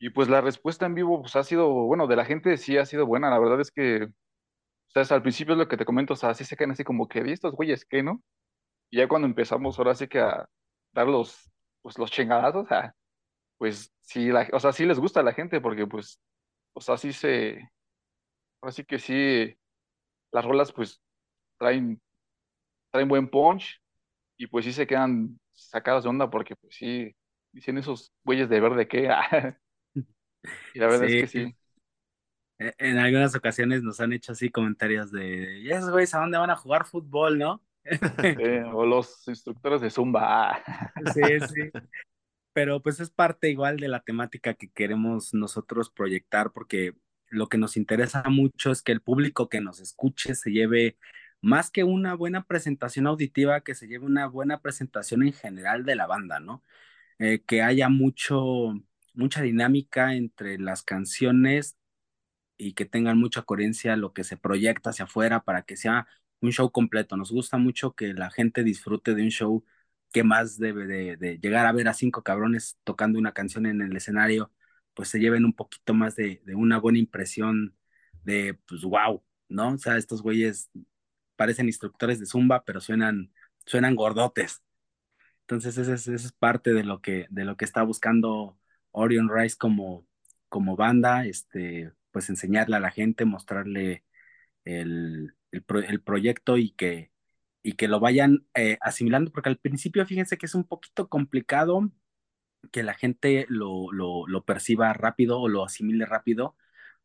Y 0.00 0.10
pues 0.10 0.28
la 0.28 0.40
respuesta 0.42 0.86
en 0.86 0.94
vivo 0.94 1.22
pues 1.22 1.36
ha 1.36 1.44
sido, 1.44 1.70
bueno, 1.70 2.06
de 2.08 2.16
la 2.16 2.24
gente 2.26 2.56
sí 2.58 2.78
ha 2.78 2.86
sido 2.86 3.06
buena. 3.06 3.30
La 3.30 3.38
verdad 3.38 3.60
es 3.60 3.70
que, 3.72 4.04
o 4.04 5.04
sea, 5.04 5.16
al 5.16 5.22
principio 5.22 5.54
es 5.54 5.58
lo 5.58 5.68
que 5.68 5.76
te 5.76 5.84
comento, 5.84 6.14
o 6.14 6.16
sea, 6.16 6.30
así 6.30 6.44
se 6.44 6.56
caen 6.56 6.72
así 6.72 6.84
como 6.84 7.08
que, 7.08 7.20
¿y 7.26 7.32
estos 7.32 7.54
güeyes 7.54 7.84
qué, 7.86 8.02
no? 8.02 8.22
Y 8.90 8.98
ya 8.98 9.08
cuando 9.08 9.28
empezamos 9.28 9.78
ahora 9.78 9.94
sí 9.94 10.08
que 10.08 10.20
a 10.20 10.48
dar 10.92 11.08
los, 11.08 11.50
pues 11.82 11.98
los 11.98 12.10
chingadazos, 12.10 12.64
o 12.64 12.68
sea, 12.68 12.94
pues 13.58 13.92
sí, 14.02 14.28
la, 14.30 14.48
o 14.52 14.60
sea, 14.60 14.72
sí 14.72 14.86
les 14.86 14.98
gusta 15.00 15.20
a 15.20 15.22
la 15.24 15.34
gente 15.34 15.60
porque 15.60 15.86
pues 15.86 16.20
o 16.72 16.80
sea, 16.80 16.96
sí 16.96 17.12
se, 17.12 17.70
así 18.62 18.84
que 18.84 18.98
sí, 18.98 19.56
las 20.32 20.44
rolas 20.44 20.72
pues 20.72 21.02
traen, 21.58 22.00
traen 22.90 23.08
buen 23.08 23.28
punch 23.28 23.80
y 24.36 24.46
pues 24.46 24.64
sí 24.64 24.72
se 24.72 24.86
quedan 24.86 25.38
sacadas 25.52 26.04
de 26.04 26.10
onda 26.10 26.30
porque 26.30 26.56
pues 26.56 26.74
sí, 26.76 27.14
dicen 27.52 27.78
esos 27.78 28.12
güeyes 28.24 28.48
de 28.48 28.60
verde 28.60 28.88
que, 28.88 29.08
y 30.74 30.78
la 30.78 30.86
verdad 30.86 31.04
es 31.04 31.22
que 31.22 31.26
sí. 31.26 31.56
E, 32.58 32.74
en 32.78 32.98
algunas 32.98 33.34
ocasiones 33.34 33.82
nos 33.82 34.00
han 34.00 34.12
hecho 34.12 34.32
así 34.32 34.50
comentarios 34.50 35.10
de, 35.10 35.62
ya 35.64 35.78
esos 35.78 35.90
güeyes 35.90 36.14
a 36.14 36.20
dónde 36.20 36.38
van 36.38 36.50
a 36.50 36.56
jugar 36.56 36.86
fútbol, 36.86 37.38
¿no? 37.38 37.62
o 38.74 38.84
los 38.84 39.26
instructores 39.28 39.80
de 39.80 39.90
Zumba. 39.90 40.62
sí, 41.14 41.22
sí 41.54 41.70
pero 42.52 42.82
pues 42.82 43.00
es 43.00 43.10
parte 43.10 43.48
igual 43.50 43.78
de 43.78 43.88
la 43.88 44.00
temática 44.00 44.54
que 44.54 44.70
queremos 44.70 45.34
nosotros 45.34 45.90
proyectar 45.90 46.52
porque 46.52 46.94
lo 47.28 47.48
que 47.48 47.58
nos 47.58 47.76
interesa 47.76 48.24
mucho 48.28 48.72
es 48.72 48.82
que 48.82 48.92
el 48.92 49.00
público 49.00 49.48
que 49.48 49.60
nos 49.60 49.80
escuche 49.80 50.34
se 50.34 50.50
lleve 50.50 50.98
más 51.42 51.70
que 51.70 51.84
una 51.84 52.14
buena 52.14 52.44
presentación 52.46 53.06
auditiva, 53.06 53.62
que 53.62 53.74
se 53.74 53.88
lleve 53.88 54.06
una 54.06 54.26
buena 54.26 54.60
presentación 54.60 55.22
en 55.22 55.32
general 55.32 55.84
de 55.84 55.96
la 55.96 56.06
banda, 56.06 56.40
¿no? 56.40 56.62
Eh, 57.18 57.42
que 57.46 57.62
haya 57.62 57.88
mucho, 57.88 58.74
mucha 59.14 59.42
dinámica 59.42 60.14
entre 60.14 60.58
las 60.58 60.82
canciones 60.82 61.76
y 62.58 62.74
que 62.74 62.86
tengan 62.86 63.18
mucha 63.18 63.42
coherencia 63.42 63.96
lo 63.96 64.12
que 64.12 64.24
se 64.24 64.36
proyecta 64.36 64.90
hacia 64.90 65.06
afuera 65.06 65.44
para 65.44 65.62
que 65.62 65.76
sea 65.76 66.06
un 66.40 66.52
show 66.52 66.70
completo. 66.72 67.16
Nos 67.16 67.32
gusta 67.32 67.58
mucho 67.58 67.94
que 67.94 68.14
la 68.14 68.30
gente 68.30 68.64
disfrute 68.64 69.14
de 69.14 69.22
un 69.22 69.30
show 69.30 69.64
¿qué 70.12 70.24
más 70.24 70.58
debe 70.58 70.86
de, 70.86 71.38
llegar 71.38 71.66
a 71.66 71.72
ver 71.72 71.88
a 71.88 71.94
cinco 71.94 72.22
cabrones 72.22 72.78
tocando 72.84 73.18
una 73.18 73.32
canción 73.32 73.66
en 73.66 73.80
el 73.82 73.96
escenario? 73.96 74.52
Pues 74.94 75.08
se 75.08 75.20
lleven 75.20 75.44
un 75.44 75.54
poquito 75.54 75.94
más 75.94 76.16
de, 76.16 76.42
una 76.54 76.78
buena 76.78 76.98
impresión 76.98 77.76
de, 78.24 78.54
pues, 78.66 78.82
wow, 78.82 79.22
¿no? 79.48 79.74
O 79.74 79.78
sea, 79.78 79.96
estos 79.96 80.22
güeyes 80.22 80.70
parecen 81.40 81.68
instructores 81.68 82.20
de 82.20 82.26
zumba, 82.26 82.64
pero 82.66 82.82
suenan, 82.82 83.32
suenan 83.64 83.96
gordotes. 83.96 84.62
Entonces, 85.40 85.78
esa 85.78 85.94
es, 85.94 86.06
es 86.06 86.32
parte 86.32 86.74
de 86.74 86.84
lo 86.84 87.00
que, 87.00 87.28
de 87.30 87.46
lo 87.46 87.56
que 87.56 87.64
está 87.64 87.82
buscando 87.82 88.58
Orion 88.90 89.30
Rice 89.34 89.56
como, 89.56 90.06
como 90.50 90.76
banda, 90.76 91.24
este, 91.24 91.92
pues 92.10 92.28
enseñarle 92.28 92.76
a 92.76 92.80
la 92.80 92.90
gente, 92.90 93.24
mostrarle 93.24 94.04
el, 94.66 95.34
el 95.50 96.02
proyecto 96.02 96.58
y 96.58 96.72
que, 96.72 97.10
y 97.62 97.72
que 97.72 97.88
lo 97.88 98.00
vayan 98.00 98.46
eh, 98.54 98.76
asimilando, 98.82 99.32
porque 99.32 99.48
al 99.48 99.56
principio 99.56 100.04
fíjense 100.04 100.36
que 100.36 100.44
es 100.44 100.54
un 100.54 100.64
poquito 100.64 101.08
complicado 101.08 101.90
que 102.70 102.82
la 102.82 102.92
gente 102.92 103.46
lo, 103.48 103.90
lo, 103.92 104.26
lo, 104.26 104.44
perciba 104.44 104.92
rápido 104.92 105.40
o 105.40 105.48
lo 105.48 105.64
asimile 105.64 106.04
rápido 106.04 106.54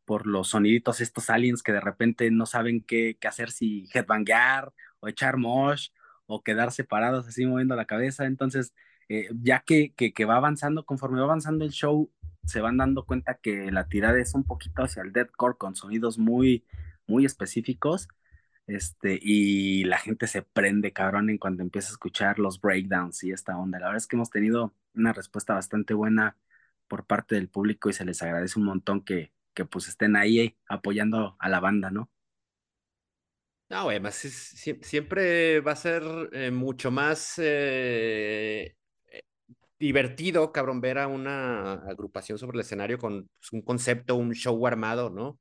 por 0.06 0.28
los 0.28 0.50
soniditos 0.50 1.02
estos 1.02 1.30
aliens 1.30 1.64
que 1.64 1.74
de 1.74 1.82
repente 1.82 2.30
no 2.32 2.46
saben 2.46 2.82
qué, 2.82 3.18
qué 3.20 3.28
hacer, 3.28 3.52
si 3.52 3.90
headbanguear 3.94 4.74
o 5.00 5.08
echar 5.08 5.38
mosh 5.38 5.90
o 6.28 6.44
quedar 6.44 6.72
separados 6.72 7.28
así 7.28 7.46
moviendo 7.46 7.76
la 7.76 7.86
cabeza. 7.86 8.26
Entonces, 8.26 8.74
eh, 9.10 9.30
ya 9.42 9.62
que, 9.62 9.94
que, 9.94 10.26
va 10.26 10.38
avanzando, 10.38 10.86
conforme 10.86 11.20
va 11.20 11.26
avanzando 11.26 11.66
el 11.66 11.72
show, 11.72 12.12
se 12.46 12.62
van 12.62 12.78
dando 12.78 13.06
cuenta 13.06 13.36
que 13.36 13.72
la 13.72 13.88
tirada 13.88 14.20
es 14.20 14.34
un 14.36 14.44
poquito 14.44 14.84
hacia 14.84 15.04
el 15.04 15.12
deathcore 15.14 15.58
con 15.58 15.76
sonidos 15.76 16.18
muy, 16.18 16.66
muy 17.08 17.26
específicos 17.26 18.08
este, 18.68 19.20
y 19.22 19.84
la 19.84 19.98
gente 20.00 20.28
se 20.28 20.42
prende, 20.42 20.92
cabrón, 20.92 21.30
en 21.30 21.38
cuando 21.38 21.64
empieza 21.64 21.90
a 21.90 21.92
escuchar 21.92 22.40
los 22.40 22.60
breakdowns 22.62 23.24
y 23.24 23.32
esta 23.32 23.58
onda. 23.58 23.80
La 23.80 23.88
verdad 23.88 23.98
es 23.98 24.08
que 24.08 24.16
hemos 24.16 24.32
tenido 24.32 24.74
una 24.96 25.14
respuesta 25.14 25.54
bastante 25.54 25.94
buena 25.94 26.38
por 26.88 27.06
parte 27.06 27.36
del 27.36 27.50
público 27.50 27.90
y 27.90 27.94
se 27.94 28.06
les 28.06 28.22
agradece 28.24 28.60
un 28.60 28.66
montón 28.66 29.02
que, 29.04 29.32
que 29.56 29.66
pues 29.66 29.88
estén 29.88 30.16
ahí 30.16 30.56
apoyando 30.68 31.36
a 31.40 31.50
la 31.50 31.60
banda, 31.60 31.90
¿no? 31.90 32.12
No, 33.70 33.90
además 33.90 34.16
siempre 34.16 35.60
va 35.62 35.72
a 35.72 35.76
ser 35.76 36.04
eh, 36.34 36.52
mucho 36.52 36.92
más 36.92 37.34
eh, 37.40 38.76
eh, 39.08 39.22
divertido, 39.80 40.52
cabrón, 40.52 40.82
ver 40.82 41.00
a 41.00 41.08
una 41.08 41.74
agrupación 41.74 42.38
sobre 42.38 42.58
el 42.58 42.62
escenario 42.62 43.00
con 43.00 43.28
pues, 43.40 43.54
un 43.54 43.64
concepto, 43.64 44.16
un 44.16 44.34
show 44.34 44.68
armado, 44.68 45.10
¿no? 45.10 45.40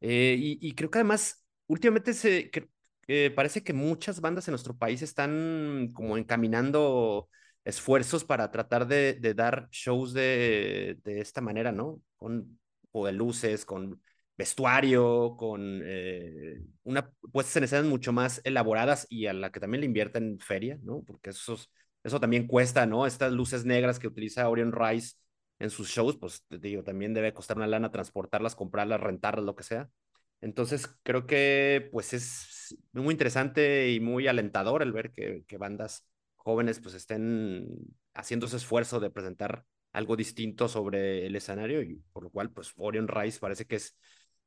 y, 0.00 0.74
creo 0.74 0.90
que 0.90 0.98
además 0.98 1.44
últimamente 1.66 2.14
se 2.14 2.50
parece 3.34 3.64
que 3.64 3.72
muchas 3.72 4.20
bandas 4.20 4.46
en 4.46 4.52
nuestro 4.52 4.76
país 4.76 5.02
están 5.02 5.90
como 5.94 6.16
encaminando 6.16 7.28
esfuerzos 7.64 8.24
para 8.24 8.50
tratar 8.52 8.86
de, 8.86 9.18
dar 9.34 9.68
shows 9.70 10.12
de, 10.14 10.98
esta 11.04 11.40
manera, 11.40 11.72
¿no? 11.72 12.00
De 13.04 13.12
luces, 13.12 13.66
con 13.66 14.00
vestuario, 14.36 15.36
con 15.36 15.82
eh, 15.84 16.60
una 16.84 17.10
puestas 17.32 17.56
en 17.56 17.64
escenas 17.64 17.86
mucho 17.86 18.12
más 18.12 18.40
elaboradas 18.44 19.06
y 19.10 19.26
a 19.26 19.32
la 19.32 19.50
que 19.50 19.60
también 19.60 19.80
le 19.80 19.86
invierten 19.86 20.38
feria, 20.40 20.78
¿no? 20.82 21.02
Porque 21.04 21.30
eso, 21.30 21.58
eso 22.04 22.20
también 22.20 22.46
cuesta, 22.46 22.86
¿no? 22.86 23.06
Estas 23.06 23.32
luces 23.32 23.64
negras 23.64 23.98
que 23.98 24.06
utiliza 24.08 24.48
Orion 24.48 24.72
Rice 24.72 25.16
en 25.58 25.70
sus 25.70 25.88
shows, 25.88 26.16
pues 26.18 26.44
te 26.48 26.58
digo, 26.58 26.84
también 26.84 27.14
debe 27.14 27.32
costar 27.32 27.56
una 27.56 27.66
lana 27.66 27.90
transportarlas, 27.90 28.54
comprarlas, 28.54 29.00
rentarlas, 29.00 29.44
lo 29.44 29.56
que 29.56 29.64
sea. 29.64 29.88
Entonces 30.40 30.86
creo 31.02 31.26
que 31.26 31.88
pues 31.92 32.12
es 32.12 32.76
muy 32.92 33.12
interesante 33.12 33.90
y 33.90 34.00
muy 34.00 34.28
alentador 34.28 34.82
el 34.82 34.92
ver 34.92 35.12
que, 35.12 35.44
que 35.46 35.56
bandas 35.56 36.06
jóvenes 36.36 36.78
pues 36.80 36.94
estén 36.94 37.66
haciendo 38.14 38.46
ese 38.46 38.56
esfuerzo 38.56 39.00
de 39.00 39.10
presentar 39.10 39.64
algo 39.96 40.14
distinto 40.14 40.68
sobre 40.68 41.26
el 41.26 41.34
escenario 41.36 41.82
y 41.82 42.02
por 42.12 42.22
lo 42.24 42.30
cual 42.30 42.50
pues 42.50 42.74
Orion 42.76 43.08
Rice 43.08 43.38
parece 43.40 43.64
que 43.64 43.76
es 43.76 43.96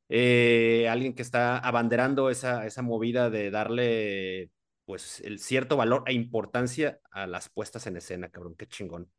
eh, 0.07 0.87
alguien 0.87 1.15
que 1.15 1.23
está 1.23 1.57
abanderando 1.57 2.29
esa, 2.29 2.67
esa 2.67 2.83
movida 2.83 3.31
de 3.31 3.49
darle 3.49 4.51
pues 4.85 5.21
el 5.21 5.39
cierto 5.39 5.75
valor 5.75 6.03
e 6.05 6.13
importancia 6.13 6.99
a 7.09 7.25
las 7.25 7.49
puestas 7.49 7.87
en 7.87 7.97
escena, 7.97 8.29
cabrón, 8.29 8.55
qué 8.55 8.67
chingón. 8.67 9.11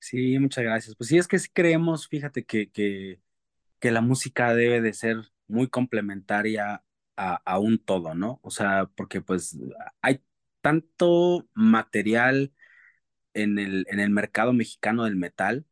Sí, 0.00 0.38
muchas 0.40 0.64
gracias. 0.64 0.96
Pues 0.96 1.08
sí, 1.08 1.18
es 1.18 1.28
que 1.28 1.38
sí 1.38 1.48
creemos, 1.52 2.08
fíjate 2.08 2.44
que, 2.44 2.70
que, 2.70 3.20
que 3.78 3.90
la 3.92 4.00
música 4.00 4.54
debe 4.54 4.80
de 4.80 4.92
ser 4.92 5.18
muy 5.46 5.68
complementaria 5.68 6.82
a, 7.16 7.58
un 7.58 7.78
todo, 7.78 8.14
¿no? 8.14 8.38
O 8.42 8.50
sea, 8.50 8.86
porque 8.94 9.20
pues 9.20 9.56
hay 10.02 10.20
tanto 10.60 11.48
material 11.54 12.52
en 13.42 13.58
el, 13.58 13.86
en 13.88 14.00
el 14.00 14.10
mercado 14.10 14.52
mexicano 14.52 15.04
del 15.04 15.16
metal 15.16 15.66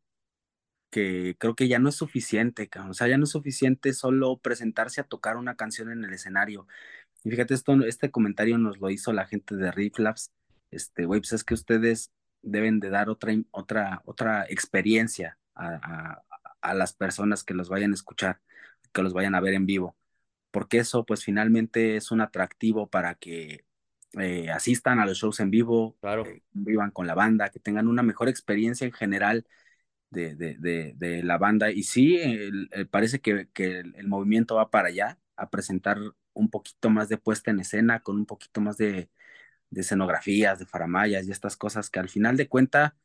que 0.91 1.37
creo 1.39 1.55
que 1.55 1.69
ya 1.69 1.79
no 1.79 1.89
es 1.91 1.97
suficiente, 1.97 2.71
o 2.89 2.95
sea, 2.95 3.09
ya 3.09 3.19
no 3.19 3.25
es 3.25 3.31
suficiente 3.31 3.93
solo 3.93 4.39
presentarse 4.39 5.01
a 5.01 5.05
tocar 5.05 5.37
una 5.37 5.57
canción 5.57 5.91
en 5.93 6.05
el 6.05 6.13
escenario. 6.15 6.67
Y 7.25 7.31
fíjate, 7.31 7.55
esto, 7.55 7.75
este 7.85 8.11
comentario 8.11 8.57
nos 8.59 8.79
lo 8.81 8.89
hizo 8.91 9.13
la 9.13 9.27
gente 9.27 9.57
de 9.57 9.71
Riff 9.73 9.99
Labs. 9.99 10.33
Este, 10.71 11.05
güey, 11.05 11.21
pues 11.21 11.35
es 11.35 11.45
que 11.45 11.55
ustedes 11.55 12.13
deben 12.41 12.81
de 12.81 12.91
dar 12.91 13.11
otra, 13.11 13.35
otra, 13.51 14.03
otra 14.07 14.47
experiencia 14.49 15.39
a, 15.55 16.23
a, 16.63 16.75
las 16.75 16.95
personas 16.95 17.45
que 17.45 17.55
los 17.55 17.69
vayan 17.69 17.91
a 17.93 17.95
escuchar, 17.95 18.41
que 18.93 19.03
los 19.03 19.13
vayan 19.13 19.35
a 19.35 19.41
ver 19.41 19.55
en 19.55 19.67
vivo, 19.67 19.97
porque 20.51 20.79
eso 20.79 21.05
pues 21.05 21.25
finalmente 21.25 21.97
es 21.97 22.11
un 22.11 22.23
atractivo 22.23 22.89
para 22.89 23.17
que 23.17 23.66
eh, 24.19 24.51
asistan 24.51 24.99
a 25.01 25.07
los 25.07 25.19
shows 25.19 25.41
en 25.41 25.51
vivo, 25.51 25.97
claro. 26.01 26.27
Eh, 26.27 26.43
vivan 26.53 26.91
con 26.91 27.07
la 27.07 27.15
banda, 27.15 27.51
que 27.51 27.61
tengan 27.61 27.89
una 27.89 28.03
mejor 28.03 28.29
experiencia 28.29 28.87
en 28.87 28.93
general 28.93 29.47
de, 30.11 30.35
de, 30.35 30.57
de, 30.59 30.95
de 30.97 31.23
la 31.23 31.39
banda. 31.39 31.71
Y 31.71 31.83
sí, 31.83 32.19
parece 32.91 33.21
que, 33.21 33.49
que 33.53 33.81
el, 33.81 34.09
movimiento 34.09 34.57
va 34.57 34.71
para 34.71 34.89
allá, 34.89 35.19
a 35.37 35.51
presentar 35.51 35.99
un 36.33 36.51
poquito 36.51 36.91
más 36.91 37.09
de 37.09 37.19
puesta 37.19 37.51
en 37.51 37.61
escena, 37.61 38.01
con 38.01 38.17
un 38.17 38.27
poquito 38.27 38.61
más 38.61 38.77
de, 38.79 39.11
de 39.71 39.81
escenografías, 39.81 40.59
de 40.59 40.67
faramayas 40.67 41.27
y 41.27 41.33
estas 41.33 41.57
cosas 41.57 41.91
que 41.91 42.01
al 42.01 42.09
final 42.09 42.37
de 42.37 42.49
cuenta, 42.49 42.97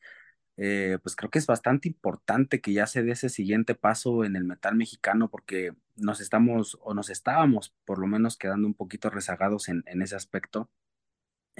eh, 0.58 0.98
pues 1.04 1.16
creo 1.16 1.30
que 1.32 1.40
es 1.40 1.48
bastante 1.48 1.88
importante 1.88 2.62
que 2.62 2.74
ya 2.74 2.88
se 2.88 3.04
dé 3.04 3.14
ese 3.14 3.30
siguiente 3.30 3.76
paso 3.76 4.26
en 4.26 4.36
el 4.36 4.44
metal 4.46 4.76
mexicano 4.76 5.30
porque 5.30 5.74
nos 5.96 6.22
estamos 6.22 6.78
o 6.82 6.94
nos 6.94 7.10
estábamos 7.10 7.74
por 7.86 8.00
lo 8.00 8.08
menos 8.08 8.38
quedando 8.38 8.68
un 8.68 8.74
poquito 8.76 9.10
rezagados 9.10 9.70
en, 9.70 9.84
en 9.88 10.02
ese 10.02 10.16
aspecto. 10.16 10.70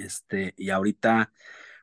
Este, 0.02 0.54
y 0.56 0.70
ahorita, 0.70 1.32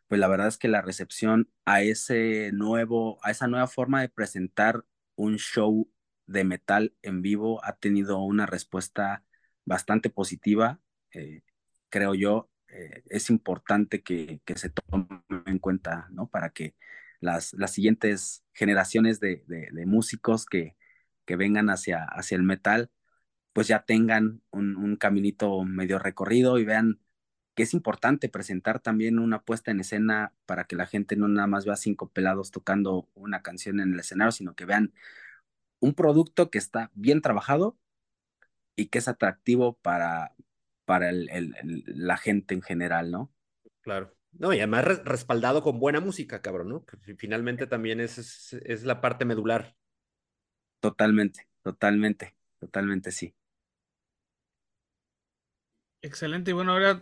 pues 0.08 0.20
la 0.20 0.28
verdad 0.28 0.48
es 0.48 0.58
que 0.58 0.68
la 0.68 0.82
recepción 0.82 1.50
a 1.66 1.82
ese 1.82 2.52
nuevo, 2.54 3.20
a 3.24 3.32
esa 3.32 3.48
nueva 3.48 3.68
forma 3.68 4.02
de 4.02 4.10
presentar 4.10 4.86
un 5.16 5.38
show 5.38 5.92
de 6.28 6.44
metal 6.44 6.96
en 7.02 7.22
vivo 7.22 7.64
ha 7.66 7.78
tenido 7.78 8.20
una 8.20 8.46
respuesta 8.46 9.24
bastante 9.66 10.10
positiva, 10.10 10.80
eh, 11.14 11.42
creo 11.90 12.16
yo. 12.16 12.50
Eh, 12.70 13.04
es 13.10 13.30
importante 13.30 14.04
que, 14.04 14.42
que, 14.46 14.56
se 14.58 14.70
tome 14.70 15.08
en 15.48 15.60
cuenta, 15.60 16.08
¿no? 16.12 16.28
Para 16.30 16.52
que 16.52 16.76
las, 17.20 17.54
las 17.54 17.72
siguientes 17.74 18.46
generaciones 18.54 19.20
de, 19.20 19.44
de, 19.48 19.70
de 19.72 19.86
músicos 19.88 20.46
que, 20.46 20.76
que 21.26 21.36
vengan 21.36 21.70
hacia, 21.70 22.04
hacia 22.06 22.36
el 22.38 22.44
metal, 22.44 22.92
pues 23.54 23.68
ya 23.68 23.84
tengan 23.86 24.42
un, 24.52 24.76
un 24.78 24.96
caminito 24.98 25.64
medio 25.64 26.00
recorrido 26.00 26.60
y 26.60 26.66
vean 26.66 27.00
que 27.60 27.64
es 27.64 27.74
importante 27.74 28.30
presentar 28.30 28.80
también 28.80 29.20
una 29.20 29.42
puesta 29.42 29.70
en 29.70 29.82
escena 29.82 30.32
para 30.46 30.64
que 30.64 30.78
la 30.78 30.86
gente 30.86 31.18
no 31.18 31.28
nada 31.28 31.46
más 31.46 31.66
vea 31.66 31.76
cinco 31.76 32.08
pelados 32.08 32.52
tocando 32.52 33.10
una 33.16 33.42
canción 33.42 33.82
en 33.82 33.92
el 33.92 34.00
escenario, 34.00 34.32
sino 34.32 34.56
que 34.56 34.64
vean 34.64 34.94
un 35.82 35.94
producto 35.94 36.50
que 36.52 36.58
está 36.58 36.90
bien 36.94 37.22
trabajado 37.22 37.78
y 38.78 38.86
que 38.86 39.00
es 39.00 39.10
atractivo 39.10 39.74
para, 39.82 40.34
para 40.86 41.10
el, 41.10 41.30
el, 41.32 41.84
la 41.86 42.16
gente 42.16 42.54
en 42.54 42.62
general, 42.62 43.12
¿no? 43.12 43.30
Claro. 43.82 44.16
No, 44.32 44.54
y 44.54 44.60
además 44.60 44.86
respaldado 45.04 45.62
con 45.62 45.82
buena 45.82 46.00
música, 46.00 46.42
cabrón, 46.42 46.70
¿no? 46.70 46.86
Que 46.86 47.18
finalmente 47.18 47.68
también 47.68 48.00
es, 48.00 48.20
es, 48.20 48.54
es 48.54 48.84
la 48.86 49.02
parte 49.02 49.26
medular. 49.26 49.76
Totalmente, 50.80 51.50
totalmente, 51.62 52.38
totalmente 52.58 53.12
sí. 53.12 53.36
Excelente. 56.02 56.52
Y 56.52 56.54
bueno, 56.54 56.74
ahora 56.74 57.00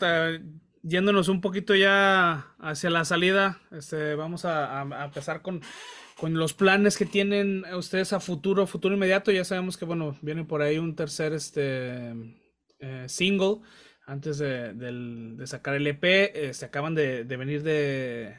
yéndonos 0.82 1.28
un 1.28 1.42
poquito 1.42 1.76
ya 1.76 2.56
hacia 2.60 2.90
la 2.90 3.06
salida, 3.06 3.60
este, 3.72 4.16
vamos 4.16 4.46
a, 4.46 4.82
empezar 5.06 5.42
con, 5.42 5.62
con, 6.18 6.34
los 6.36 6.54
planes 6.54 6.98
que 6.98 7.06
tienen 7.06 7.66
ustedes 7.76 8.14
a 8.14 8.20
futuro, 8.20 8.68
futuro 8.68 8.96
inmediato. 8.96 9.32
Ya 9.32 9.44
sabemos 9.44 9.78
que, 9.78 9.86
bueno, 9.86 10.18
viene 10.22 10.46
por 10.46 10.62
ahí 10.62 10.78
un 10.78 10.96
tercer 10.96 11.34
este, 11.34 12.14
eh, 12.80 13.06
single 13.08 13.60
antes 14.06 14.38
de, 14.38 14.74
de, 14.74 15.36
de, 15.36 15.48
sacar 15.48 15.76
el 15.76 15.88
EP. 15.88 16.04
Eh, 16.04 16.54
se 16.54 16.66
acaban 16.66 16.96
de, 16.96 17.26
de 17.26 17.38
venir 17.38 17.64
de, 17.64 18.36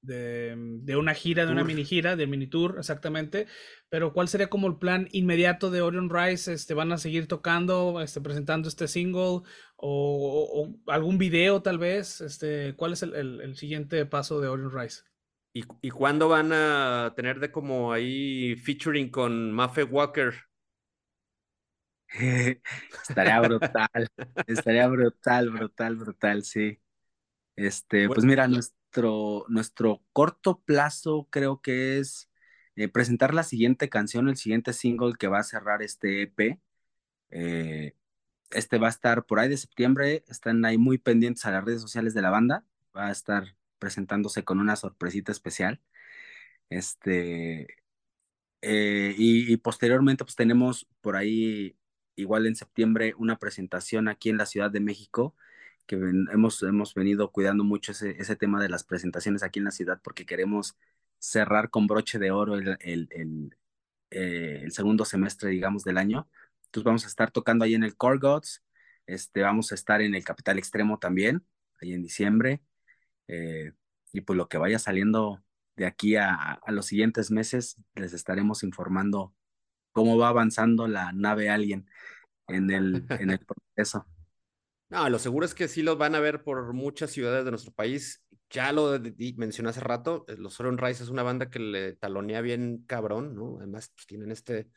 de, 0.00 0.96
una 0.96 1.14
gira, 1.14 1.44
de 1.46 1.52
una 1.52 1.64
mini 1.64 1.84
gira, 1.84 2.16
de 2.16 2.26
mini 2.26 2.46
tour, 2.46 2.76
exactamente. 2.78 3.46
Pero 3.88 4.12
¿cuál 4.12 4.28
sería 4.28 4.48
como 4.48 4.66
el 4.68 4.78
plan 4.78 5.08
inmediato 5.12 5.70
de 5.70 5.80
Orion 5.80 6.10
Rise? 6.10 6.52
Este, 6.52 6.74
¿Van 6.74 6.92
a 6.92 6.98
seguir 6.98 7.26
tocando, 7.26 8.00
este, 8.00 8.20
presentando 8.20 8.68
este 8.68 8.88
single 8.88 9.42
o, 9.76 10.74
algún 10.86 11.18
video 11.18 11.62
tal 11.62 11.78
vez? 11.78 12.20
Este, 12.20 12.74
¿Cuál 12.76 12.92
es 12.92 13.02
el, 13.02 13.14
el, 13.14 13.56
siguiente 13.56 14.04
paso 14.06 14.40
de 14.40 14.48
Orion 14.48 14.70
Rise? 14.76 15.02
¿Y, 15.52 15.64
¿Y 15.82 15.90
cuándo 15.90 16.28
van 16.28 16.52
a 16.52 17.12
tener 17.16 17.40
de 17.40 17.50
como 17.50 17.92
ahí 17.92 18.56
featuring 18.56 19.10
con 19.10 19.52
Maffe 19.52 19.84
Walker? 19.84 20.34
estaría 23.08 23.40
brutal, 23.40 24.08
estaría 24.46 24.86
brutal, 24.88 25.50
brutal, 25.50 25.96
brutal, 25.96 26.42
sí. 26.42 26.80
Este, 27.54 28.06
pues 28.06 28.24
mira, 28.24 28.48
nuestro, 28.88 29.44
nuestro 29.48 30.02
corto 30.12 30.60
plazo 30.64 31.28
creo 31.30 31.60
que 31.60 31.98
es 31.98 32.30
eh, 32.76 32.88
presentar 32.88 33.34
la 33.34 33.42
siguiente 33.42 33.88
canción, 33.88 34.28
el 34.28 34.36
siguiente 34.36 34.72
single 34.72 35.14
que 35.18 35.28
va 35.28 35.40
a 35.40 35.42
cerrar 35.44 35.82
este 35.82 36.22
EP. 36.22 36.60
Eh, 37.30 37.94
este 38.50 38.78
va 38.78 38.88
a 38.88 38.90
estar 38.90 39.26
por 39.26 39.40
ahí 39.40 39.48
de 39.48 39.56
septiembre, 39.58 40.24
están 40.28 40.64
ahí 40.64 40.78
muy 40.78 40.98
pendientes 40.98 41.44
a 41.46 41.50
las 41.52 41.64
redes 41.64 41.82
sociales 41.82 42.14
de 42.14 42.22
la 42.22 42.30
banda, 42.30 42.64
va 42.96 43.08
a 43.08 43.12
estar 43.12 43.56
presentándose 43.78 44.44
con 44.44 44.60
una 44.60 44.76
sorpresita 44.76 45.32
especial. 45.32 45.80
Este, 46.70 47.66
eh, 48.62 49.14
y, 49.18 49.52
y, 49.52 49.56
posteriormente 49.58 50.24
pues 50.24 50.36
tenemos 50.36 50.86
por 51.00 51.16
ahí, 51.16 51.76
igual 52.16 52.46
en 52.46 52.56
septiembre, 52.56 53.14
una 53.18 53.38
presentación 53.38 54.08
aquí 54.08 54.30
en 54.30 54.38
la 54.38 54.46
Ciudad 54.46 54.70
de 54.70 54.80
México 54.80 55.34
que 55.88 55.96
hemos, 55.96 56.62
hemos 56.62 56.94
venido 56.94 57.32
cuidando 57.32 57.64
mucho 57.64 57.92
ese, 57.92 58.10
ese 58.20 58.36
tema 58.36 58.62
de 58.62 58.68
las 58.68 58.84
presentaciones 58.84 59.42
aquí 59.42 59.58
en 59.58 59.64
la 59.64 59.70
ciudad 59.72 60.00
porque 60.04 60.26
queremos 60.26 60.76
cerrar 61.18 61.70
con 61.70 61.86
broche 61.86 62.18
de 62.18 62.30
oro 62.30 62.54
el, 62.56 62.76
el, 62.80 63.08
el, 63.10 63.56
eh, 64.10 64.60
el, 64.64 64.72
segundo 64.72 65.04
semestre, 65.06 65.50
digamos, 65.50 65.84
del 65.84 65.98
año. 65.98 66.28
Entonces 66.66 66.84
vamos 66.84 67.04
a 67.04 67.08
estar 67.08 67.30
tocando 67.30 67.64
ahí 67.64 67.74
en 67.74 67.84
el 67.84 67.96
Core 67.96 68.18
Gods, 68.18 68.62
este, 69.06 69.42
vamos 69.42 69.72
a 69.72 69.74
estar 69.74 70.02
en 70.02 70.14
el 70.14 70.24
Capital 70.24 70.58
Extremo 70.58 70.98
también, 70.98 71.44
ahí 71.80 71.94
en 71.94 72.02
diciembre. 72.02 72.60
Eh, 73.28 73.72
y 74.12 74.20
pues 74.20 74.36
lo 74.36 74.48
que 74.48 74.58
vaya 74.58 74.78
saliendo 74.78 75.42
de 75.76 75.86
aquí 75.86 76.16
a, 76.16 76.34
a, 76.34 76.72
los 76.72 76.86
siguientes 76.86 77.30
meses, 77.30 77.76
les 77.94 78.12
estaremos 78.12 78.62
informando 78.62 79.34
cómo 79.92 80.18
va 80.18 80.28
avanzando 80.28 80.86
la 80.86 81.12
nave 81.12 81.50
Alien 81.50 81.88
en 82.48 82.70
el, 82.70 83.06
en 83.10 83.30
el 83.30 83.38
proceso. 83.74 84.06
No, 84.90 85.08
lo 85.10 85.18
seguro 85.18 85.44
es 85.44 85.54
que 85.54 85.68
sí 85.68 85.82
los 85.82 85.98
van 85.98 86.14
a 86.14 86.20
ver 86.20 86.42
por 86.42 86.72
muchas 86.72 87.10
ciudades 87.10 87.44
de 87.44 87.50
nuestro 87.50 87.72
país. 87.72 88.24
Ya 88.50 88.72
lo 88.72 88.98
mencioné 89.36 89.68
hace 89.68 89.80
rato, 89.80 90.24
eh, 90.28 90.36
los 90.38 90.58
Orion 90.60 90.78
Rise 90.78 91.02
es 91.02 91.10
una 91.10 91.22
banda 91.22 91.50
que 91.50 91.58
le 91.58 91.96
talonea 91.96 92.40
bien 92.40 92.84
cabrón, 92.86 93.34
¿no? 93.34 93.58
Además, 93.58 93.90
pues 93.94 94.06
tienen 94.06 94.30
este, 94.32 94.68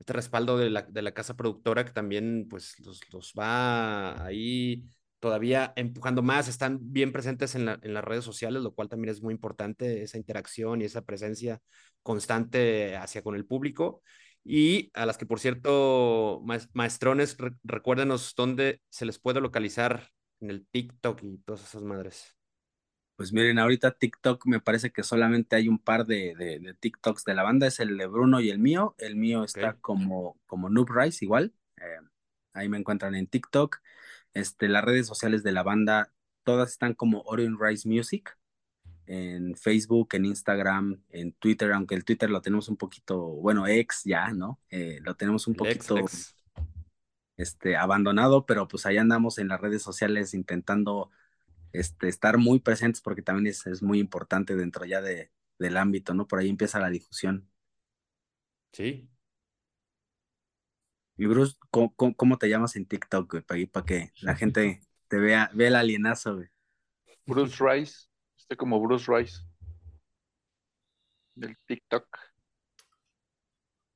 este 0.00 0.12
respaldo 0.12 0.58
de 0.58 0.70
la, 0.70 0.82
de 0.82 1.02
la 1.02 1.12
casa 1.12 1.36
productora 1.36 1.84
que 1.84 1.92
también, 1.92 2.48
pues, 2.50 2.74
los, 2.80 3.00
los 3.12 3.32
va 3.38 4.24
ahí 4.24 4.84
todavía 5.20 5.72
empujando 5.76 6.22
más, 6.22 6.48
están 6.48 6.78
bien 6.80 7.12
presentes 7.12 7.54
en, 7.54 7.66
la, 7.66 7.78
en, 7.82 7.94
las 7.94 8.02
redes 8.02 8.24
sociales, 8.24 8.62
lo 8.62 8.74
cual 8.74 8.88
también 8.88 9.10
es 9.12 9.22
muy 9.22 9.34
importante, 9.34 10.02
esa 10.02 10.16
interacción 10.18 10.82
y 10.82 10.86
esa 10.86 11.02
presencia 11.02 11.60
constante 12.02 12.96
hacia 12.96 13.22
con 13.22 13.36
el 13.36 13.46
público 13.46 14.02
y 14.44 14.90
a 14.94 15.06
las 15.06 15.18
que, 15.18 15.26
por 15.26 15.40
cierto, 15.40 16.42
maestrones, 16.72 17.36
recuérdenos 17.62 18.34
dónde 18.36 18.82
se 18.88 19.06
les 19.06 19.18
puede 19.18 19.40
localizar 19.40 20.08
en 20.40 20.50
el 20.50 20.66
TikTok 20.66 21.22
y 21.22 21.38
todas 21.38 21.62
esas 21.62 21.82
madres. 21.82 22.36
Pues 23.16 23.32
miren, 23.34 23.58
ahorita 23.58 23.92
TikTok 23.92 24.46
me 24.46 24.60
parece 24.60 24.90
que 24.92 25.02
solamente 25.02 25.54
hay 25.56 25.68
un 25.68 25.78
par 25.78 26.06
de, 26.06 26.34
de, 26.36 26.74
TikToks 26.74 27.24
de 27.24 27.34
la 27.34 27.42
banda, 27.42 27.66
es 27.66 27.78
el 27.78 27.98
de 27.98 28.06
Bruno 28.06 28.40
y 28.40 28.48
el 28.48 28.58
mío. 28.58 28.94
El 28.96 29.16
mío 29.16 29.44
está 29.44 29.74
como, 29.74 30.40
como 30.46 30.70
Noob 30.70 30.88
Rice 30.90 31.24
igual. 31.24 31.52
Eh, 31.76 31.98
ahí 32.54 32.68
me 32.70 32.78
encuentran 32.78 33.14
en 33.14 33.26
TikTok. 33.26 33.78
Este, 34.32 34.68
las 34.68 34.84
redes 34.84 35.06
sociales 35.06 35.42
de 35.42 35.52
la 35.52 35.62
banda, 35.62 36.14
todas 36.44 36.70
están 36.70 36.94
como 36.94 37.20
Orion 37.22 37.58
Rice 37.60 37.86
Music 37.86 38.39
en 39.06 39.56
Facebook, 39.56 40.10
en 40.12 40.26
Instagram, 40.26 41.02
en 41.10 41.32
Twitter, 41.32 41.72
aunque 41.72 41.94
el 41.94 42.04
Twitter 42.04 42.30
lo 42.30 42.40
tenemos 42.40 42.68
un 42.68 42.76
poquito, 42.76 43.18
bueno, 43.18 43.66
ex 43.66 44.04
ya, 44.04 44.32
¿no? 44.32 44.60
Eh, 44.70 44.98
lo 45.02 45.16
tenemos 45.16 45.46
un 45.46 45.54
poquito 45.54 45.98
ex, 45.98 46.36
Este, 47.36 47.76
abandonado, 47.76 48.46
pero 48.46 48.68
pues 48.68 48.86
ahí 48.86 48.98
andamos 48.98 49.38
en 49.38 49.48
las 49.48 49.60
redes 49.60 49.82
sociales 49.82 50.34
intentando 50.34 51.10
este, 51.72 52.08
estar 52.08 52.38
muy 52.38 52.60
presentes 52.60 53.00
porque 53.00 53.22
también 53.22 53.48
es, 53.48 53.66
es 53.66 53.82
muy 53.82 53.98
importante 53.98 54.56
dentro 54.56 54.84
ya 54.84 55.00
de, 55.00 55.30
del 55.58 55.76
ámbito, 55.76 56.14
¿no? 56.14 56.28
Por 56.28 56.38
ahí 56.38 56.48
empieza 56.48 56.80
la 56.80 56.90
difusión. 56.90 57.48
Sí. 58.72 59.08
Y 61.16 61.26
Bruce, 61.26 61.56
¿cómo, 61.70 61.94
cómo 61.94 62.38
te 62.38 62.48
llamas 62.48 62.76
en 62.76 62.86
TikTok, 62.86 63.42
Para, 63.42 63.60
para 63.66 63.86
que 63.86 64.12
la 64.20 64.34
gente 64.36 64.80
te 65.08 65.18
vea, 65.18 65.50
vea 65.52 65.68
el 65.68 65.76
alienazo, 65.76 66.36
güey. 66.36 66.48
Bruce 67.26 67.56
Rice 67.60 68.09
como 68.56 68.80
Bruce 68.80 69.10
Rice 69.12 69.42
del 71.34 71.56
TikTok. 71.66 72.06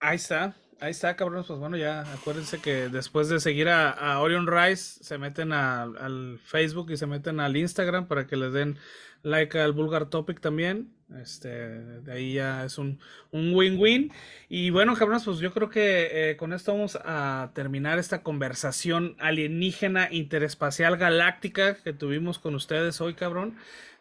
Ahí 0.00 0.16
está. 0.16 0.56
Ahí 0.80 0.90
está, 0.90 1.16
cabrones. 1.16 1.46
Pues 1.46 1.58
bueno, 1.58 1.76
ya 1.76 2.00
acuérdense 2.12 2.60
que 2.60 2.88
después 2.88 3.28
de 3.28 3.40
seguir 3.40 3.68
a, 3.68 4.20
Orion 4.20 4.46
Rice, 4.46 5.02
se 5.04 5.18
meten 5.18 5.52
al 5.52 6.38
Facebook 6.44 6.90
y 6.90 6.96
se 6.96 7.06
meten 7.06 7.40
al 7.40 7.56
Instagram 7.56 8.06
para 8.06 8.26
que 8.26 8.36
les 8.36 8.52
den 8.52 8.78
like 9.22 9.58
al 9.58 9.72
Vulgar 9.72 10.10
Topic 10.10 10.40
también. 10.40 10.94
Este, 11.20 11.48
de 11.48 12.12
ahí 12.12 12.34
ya 12.34 12.64
es 12.64 12.78
un 12.78 12.98
win-win. 13.32 14.12
y 14.48 14.70
bueno, 14.70 14.94
cabrones, 14.94 15.24
pues 15.24 15.38
yo 15.38 15.52
creo 15.52 15.68
que 15.70 16.30
eh, 16.30 16.36
con 16.36 16.52
esto 16.52 16.72
vamos 16.72 16.98
a 17.04 17.50
terminar 17.54 17.98
esta 17.98 18.22
conversación 18.22 19.16
alienígena 19.18 20.08
interespacial 20.10 20.96
galáctica 20.96 21.76
que 21.76 21.92
tuvimos 21.92 22.38
con 22.38 22.54
ustedes 22.54 23.00
hoy, 23.00 23.14
cabrón. 23.14 23.56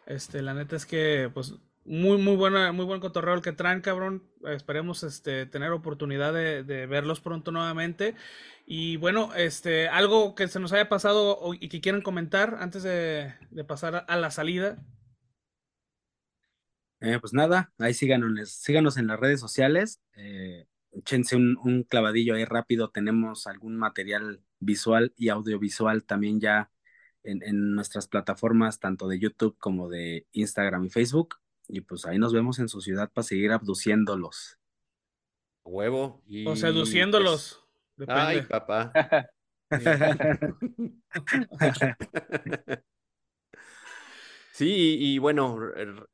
Este, 0.06 0.42
la 0.42 0.54
neta 0.54 0.76
es 0.76 0.86
que, 0.86 1.30
pues, 1.32 1.54
muy, 1.84 2.16
muy 2.18 2.36
buena, 2.36 2.72
muy 2.72 2.84
buen 2.84 3.00
cotorreo 3.00 3.34
el 3.34 3.42
que 3.42 3.52
traen, 3.52 3.80
cabrón. 3.80 4.22
Esperemos 4.44 5.02
este, 5.02 5.46
tener 5.46 5.70
oportunidad 5.72 6.32
de, 6.32 6.86
verlos 6.86 7.20
pronto 7.20 7.50
nuevamente. 7.50 8.14
Y 8.66 8.96
bueno, 8.96 9.34
este, 9.34 9.88
algo 9.88 10.34
que 10.34 10.48
se 10.48 10.60
nos 10.60 10.72
haya 10.72 10.88
pasado 10.88 11.38
y 11.58 11.68
que 11.68 11.80
quieran 11.80 12.02
comentar 12.02 12.56
antes 12.60 12.82
de, 12.82 13.34
pasar 13.66 14.04
a 14.08 14.16
la 14.16 14.30
salida. 14.30 14.78
Eh, 17.00 17.18
pues 17.20 17.34
nada, 17.34 17.70
ahí 17.78 17.92
síganos, 17.92 18.50
síganos 18.50 18.96
en 18.96 19.06
las 19.06 19.20
redes 19.20 19.40
sociales. 19.40 20.00
Eh, 20.16 20.66
échense 20.92 21.36
un, 21.36 21.58
un, 21.62 21.82
clavadillo 21.82 22.34
ahí 22.34 22.46
rápido. 22.46 22.88
Tenemos 22.88 23.46
algún 23.46 23.76
material 23.76 24.40
visual 24.58 25.12
y 25.18 25.28
audiovisual 25.28 26.04
también 26.04 26.40
ya 26.40 26.70
en, 27.24 27.42
en 27.42 27.74
nuestras 27.74 28.06
plataformas, 28.06 28.78
tanto 28.78 29.08
de 29.08 29.18
YouTube 29.18 29.56
como 29.58 29.88
de 29.88 30.26
Instagram 30.32 30.84
y 30.84 30.90
Facebook. 30.90 31.36
Y 31.68 31.80
pues 31.80 32.06
ahí 32.06 32.18
nos 32.18 32.32
vemos 32.32 32.58
en 32.58 32.68
su 32.68 32.80
ciudad 32.80 33.10
para 33.12 33.24
seguir 33.24 33.52
abduciéndolos. 33.52 34.58
Huevo. 35.64 36.22
o 36.46 36.56
seduciéndolos. 36.56 37.64
Pues, 37.96 38.08
ay, 38.10 38.42
papá. 38.42 38.92
Sí, 44.54 44.96
y, 45.00 45.18
bueno, 45.18 45.58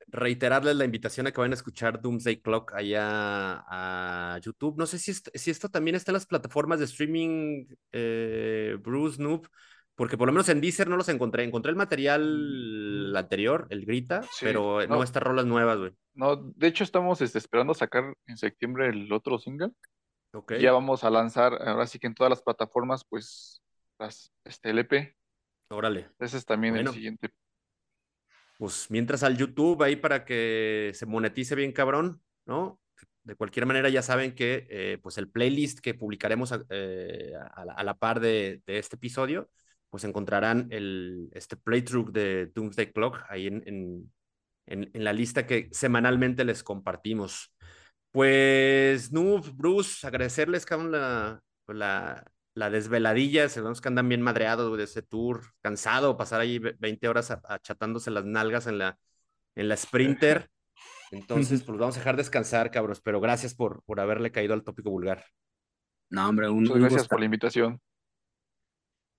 reiterarles 0.07 0.75
la 0.75 0.87
invitación 0.87 1.27
a 1.27 1.31
que 1.31 1.43
vayan 1.43 1.53
a 1.53 1.57
escuchar 1.57 2.01
Doomsday 2.01 2.41
Clock 2.41 2.73
allá 2.73 3.63
a 3.69 4.39
YouTube. 4.43 4.79
No 4.79 4.87
sé 4.87 4.99
si, 4.99 5.13
si 5.13 5.51
esto 5.51 5.69
también 5.69 5.95
está 5.95 6.11
en 6.11 6.15
las 6.15 6.25
plataformas 6.25 6.79
de 6.79 6.87
streaming, 6.87 7.67
eh, 7.93 8.79
Bruce 8.81 9.23
Noob, 9.23 9.47
porque 10.01 10.17
por 10.17 10.29
lo 10.29 10.33
menos 10.33 10.49
en 10.49 10.63
Deezer 10.63 10.89
no 10.89 10.97
los 10.97 11.11
encontré. 11.11 11.45
Encontré 11.45 11.69
el 11.69 11.77
material 11.77 13.15
anterior, 13.15 13.67
el 13.69 13.85
Grita, 13.85 14.23
pero 14.41 14.79
no, 14.87 15.03
estas 15.03 15.23
rolas 15.23 15.45
nuevas, 15.45 15.77
güey. 15.77 15.93
No, 16.15 16.37
de 16.37 16.69
hecho 16.69 16.85
estamos 16.85 17.21
este, 17.21 17.37
esperando 17.37 17.75
sacar 17.75 18.15
en 18.27 18.39
septiembre 18.39 18.89
el 18.89 19.13
otro 19.13 19.39
single. 19.39 19.73
Okay. 20.33 20.63
Ya 20.63 20.73
vamos 20.73 21.05
a 21.05 21.11
lanzar, 21.11 21.53
ahora 21.69 21.87
sí 21.87 21.99
que 21.99 22.07
en 22.07 22.15
todas 22.15 22.31
las 22.31 22.41
plataformas, 22.41 23.05
pues, 23.05 23.61
las, 23.99 24.33
este 24.43 24.71
LP. 24.71 25.19
Órale. 25.69 26.09
Ese 26.19 26.39
es 26.39 26.47
también 26.47 26.77
el 26.77 26.89
siguiente. 26.89 27.29
Pues 28.59 28.91
mientras 28.91 29.23
al 29.23 29.37
YouTube 29.37 29.83
ahí 29.83 29.97
para 29.97 30.25
que 30.25 30.93
se 30.95 31.05
monetice 31.05 31.55
bien 31.55 31.73
cabrón, 31.73 32.23
¿no? 32.47 32.81
De 33.23 33.35
cualquier 33.35 33.67
manera 33.67 33.91
ya 33.91 34.01
saben 34.01 34.35
que 34.35 34.67
eh, 34.71 34.99
pues 35.03 35.19
el 35.19 35.29
playlist 35.29 35.81
que 35.81 35.93
publicaremos 35.93 36.55
eh, 36.71 37.35
a, 37.53 37.85
la, 37.85 37.99
par 37.99 38.19
de, 38.19 38.63
de 38.65 38.79
este 38.79 38.97
episodio 38.97 39.51
pues 39.91 40.05
encontrarán 40.05 40.69
el, 40.71 41.29
este 41.33 41.57
playthrough 41.57 42.11
de 42.13 42.47
Doomsday 42.47 42.93
Clock 42.93 43.21
ahí 43.29 43.49
en, 43.49 43.63
en, 43.67 44.11
en, 44.67 45.05
la 45.05 45.13
lista 45.13 45.47
que 45.47 45.69
semanalmente 45.73 46.45
les 46.45 46.63
compartimos. 46.63 47.53
Pues, 48.13 49.13
no, 49.13 49.41
Bruce, 49.41 50.07
agradecerles, 50.07 50.65
cabrón, 50.65 50.93
la, 50.93 51.43
la, 51.67 52.25
la 52.55 52.71
desveladilla. 52.71 53.49
Sabemos 53.49 53.81
que 53.81 53.89
andan 53.89 54.09
bien 54.09 54.23
madreados 54.23 54.77
de 54.79 54.85
ese 54.85 55.03
tour, 55.03 55.43
cansado, 55.61 56.17
pasar 56.17 56.41
ahí 56.41 56.59
20 56.59 57.09
horas 57.09 57.31
achatándose 57.31 58.11
las 58.11 58.25
nalgas 58.25 58.67
en 58.67 58.79
la, 58.79 58.99
en 59.57 59.69
la 59.69 59.77
Sprinter. 59.77 60.49
Entonces, 61.11 61.65
pues 61.65 61.79
vamos 61.79 61.97
a 61.97 61.99
dejar 61.99 62.17
descansar, 62.17 62.71
cabros, 62.71 63.01
pero 63.01 63.21
gracias 63.21 63.55
por, 63.55 63.83
por 63.83 63.99
haberle 63.99 64.31
caído 64.31 64.55
al 64.55 64.63
tópico 64.63 64.91
vulgar. 64.91 65.25
No, 66.09 66.29
hombre, 66.29 66.49
un, 66.49 66.63
Muchas 66.63 66.79
gracias 66.79 67.09
por 67.09 67.19
la 67.19 67.25
invitación. 67.25 67.81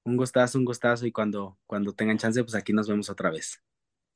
Un 0.04 0.18
gustazo, 0.18 0.58
un 0.58 0.66
gustazo. 0.66 1.06
Y 1.06 1.12
cuando, 1.12 1.58
cuando 1.66 1.94
tengan 1.94 2.18
chance, 2.18 2.44
pues 2.44 2.56
aquí 2.56 2.74
nos 2.74 2.88
vemos 2.88 3.10
otra 3.10 3.30
vez. 3.30 3.64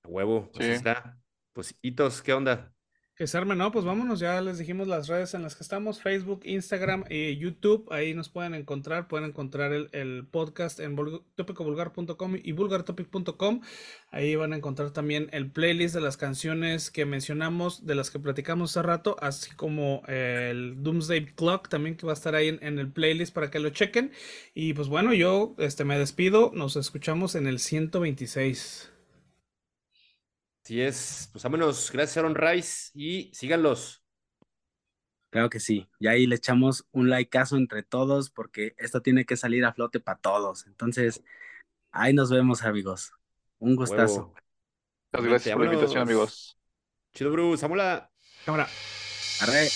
A 0.03 0.09
huevo, 0.09 0.51
pues 0.51 0.67
está. 0.67 1.17
Pues, 1.53 1.75
hitos, 1.81 2.21
¿qué 2.21 2.33
onda? 2.33 2.74
Que 3.15 3.27
se 3.27 3.37
arme, 3.37 3.55
no, 3.55 3.71
pues 3.71 3.85
vámonos, 3.85 4.19
ya 4.19 4.41
les 4.41 4.57
dijimos 4.57 4.89
las 4.89 5.07
redes 5.07 5.33
en 5.35 5.41
las 5.41 5.55
que 5.55 5.63
estamos, 5.63 6.01
Facebook, 6.01 6.41
Instagram 6.43 7.05
y 7.09 7.37
YouTube, 7.37 7.87
ahí 7.89 8.13
nos 8.13 8.27
pueden 8.27 8.53
encontrar, 8.53 9.07
pueden 9.07 9.29
encontrar 9.29 9.71
el, 9.71 10.27
podcast 10.29 10.81
en 10.81 10.97
topicovulgar.com 11.35 12.35
y 12.43 12.51
vulgartopic.com, 12.51 13.61
ahí 14.11 14.35
van 14.35 14.51
a 14.51 14.57
encontrar 14.57 14.91
también 14.91 15.29
el 15.31 15.49
playlist 15.49 15.95
de 15.95 16.01
las 16.01 16.17
canciones 16.17 16.91
que 16.91 17.05
mencionamos, 17.05 17.85
de 17.85 17.95
las 17.95 18.11
que 18.11 18.19
platicamos 18.19 18.71
hace 18.71 18.85
rato, 18.85 19.15
así 19.21 19.51
como 19.55 20.03
el 20.07 20.83
Doomsday 20.83 21.25
Clock 21.35 21.69
también 21.69 21.95
que 21.95 22.05
va 22.05 22.11
a 22.11 22.15
estar 22.15 22.35
ahí 22.35 22.49
en, 22.49 22.59
en 22.61 22.79
el 22.79 22.91
playlist 22.91 23.33
para 23.33 23.49
que 23.49 23.59
lo 23.59 23.69
chequen, 23.69 24.11
y 24.53 24.73
pues 24.73 24.89
bueno, 24.89 25.13
yo 25.13 25.55
este, 25.57 25.85
me 25.85 25.97
despido, 25.97 26.51
nos 26.53 26.75
escuchamos 26.75 27.35
en 27.35 27.47
el 27.47 27.59
126. 27.59 28.91
Así 30.65 30.81
es, 30.81 31.29
pues 31.31 31.43
vámonos, 31.43 31.91
gracias 31.91 32.17
Aaron 32.17 32.33
Rice 32.33 32.89
y 32.95 33.29
síganlos. 33.35 34.03
Claro 35.29 35.47
que 35.47 35.59
sí, 35.59 35.87
y 35.99 36.07
ahí 36.07 36.25
le 36.25 36.37
echamos 36.37 36.87
un 36.91 37.07
likeazo 37.07 37.55
entre 37.57 37.83
todos 37.83 38.31
porque 38.31 38.73
esto 38.79 38.99
tiene 39.03 39.25
que 39.25 39.37
salir 39.37 39.63
a 39.63 39.73
flote 39.73 39.99
para 39.99 40.17
todos. 40.17 40.65
Entonces, 40.65 41.21
ahí 41.91 42.15
nos 42.15 42.31
vemos, 42.31 42.63
amigos. 42.63 43.13
Un 43.59 43.75
gustazo. 43.75 44.33
Muchas 45.13 45.29
gracias 45.29 45.55
por 45.55 45.67
la 45.67 45.71
invitación, 45.71 46.01
amigos. 46.01 46.57
Chido, 47.13 47.31
Bruce. 47.31 47.61
Vámonos. 47.61 48.01
Cámara. 48.43 48.67
Arre. 49.41 49.69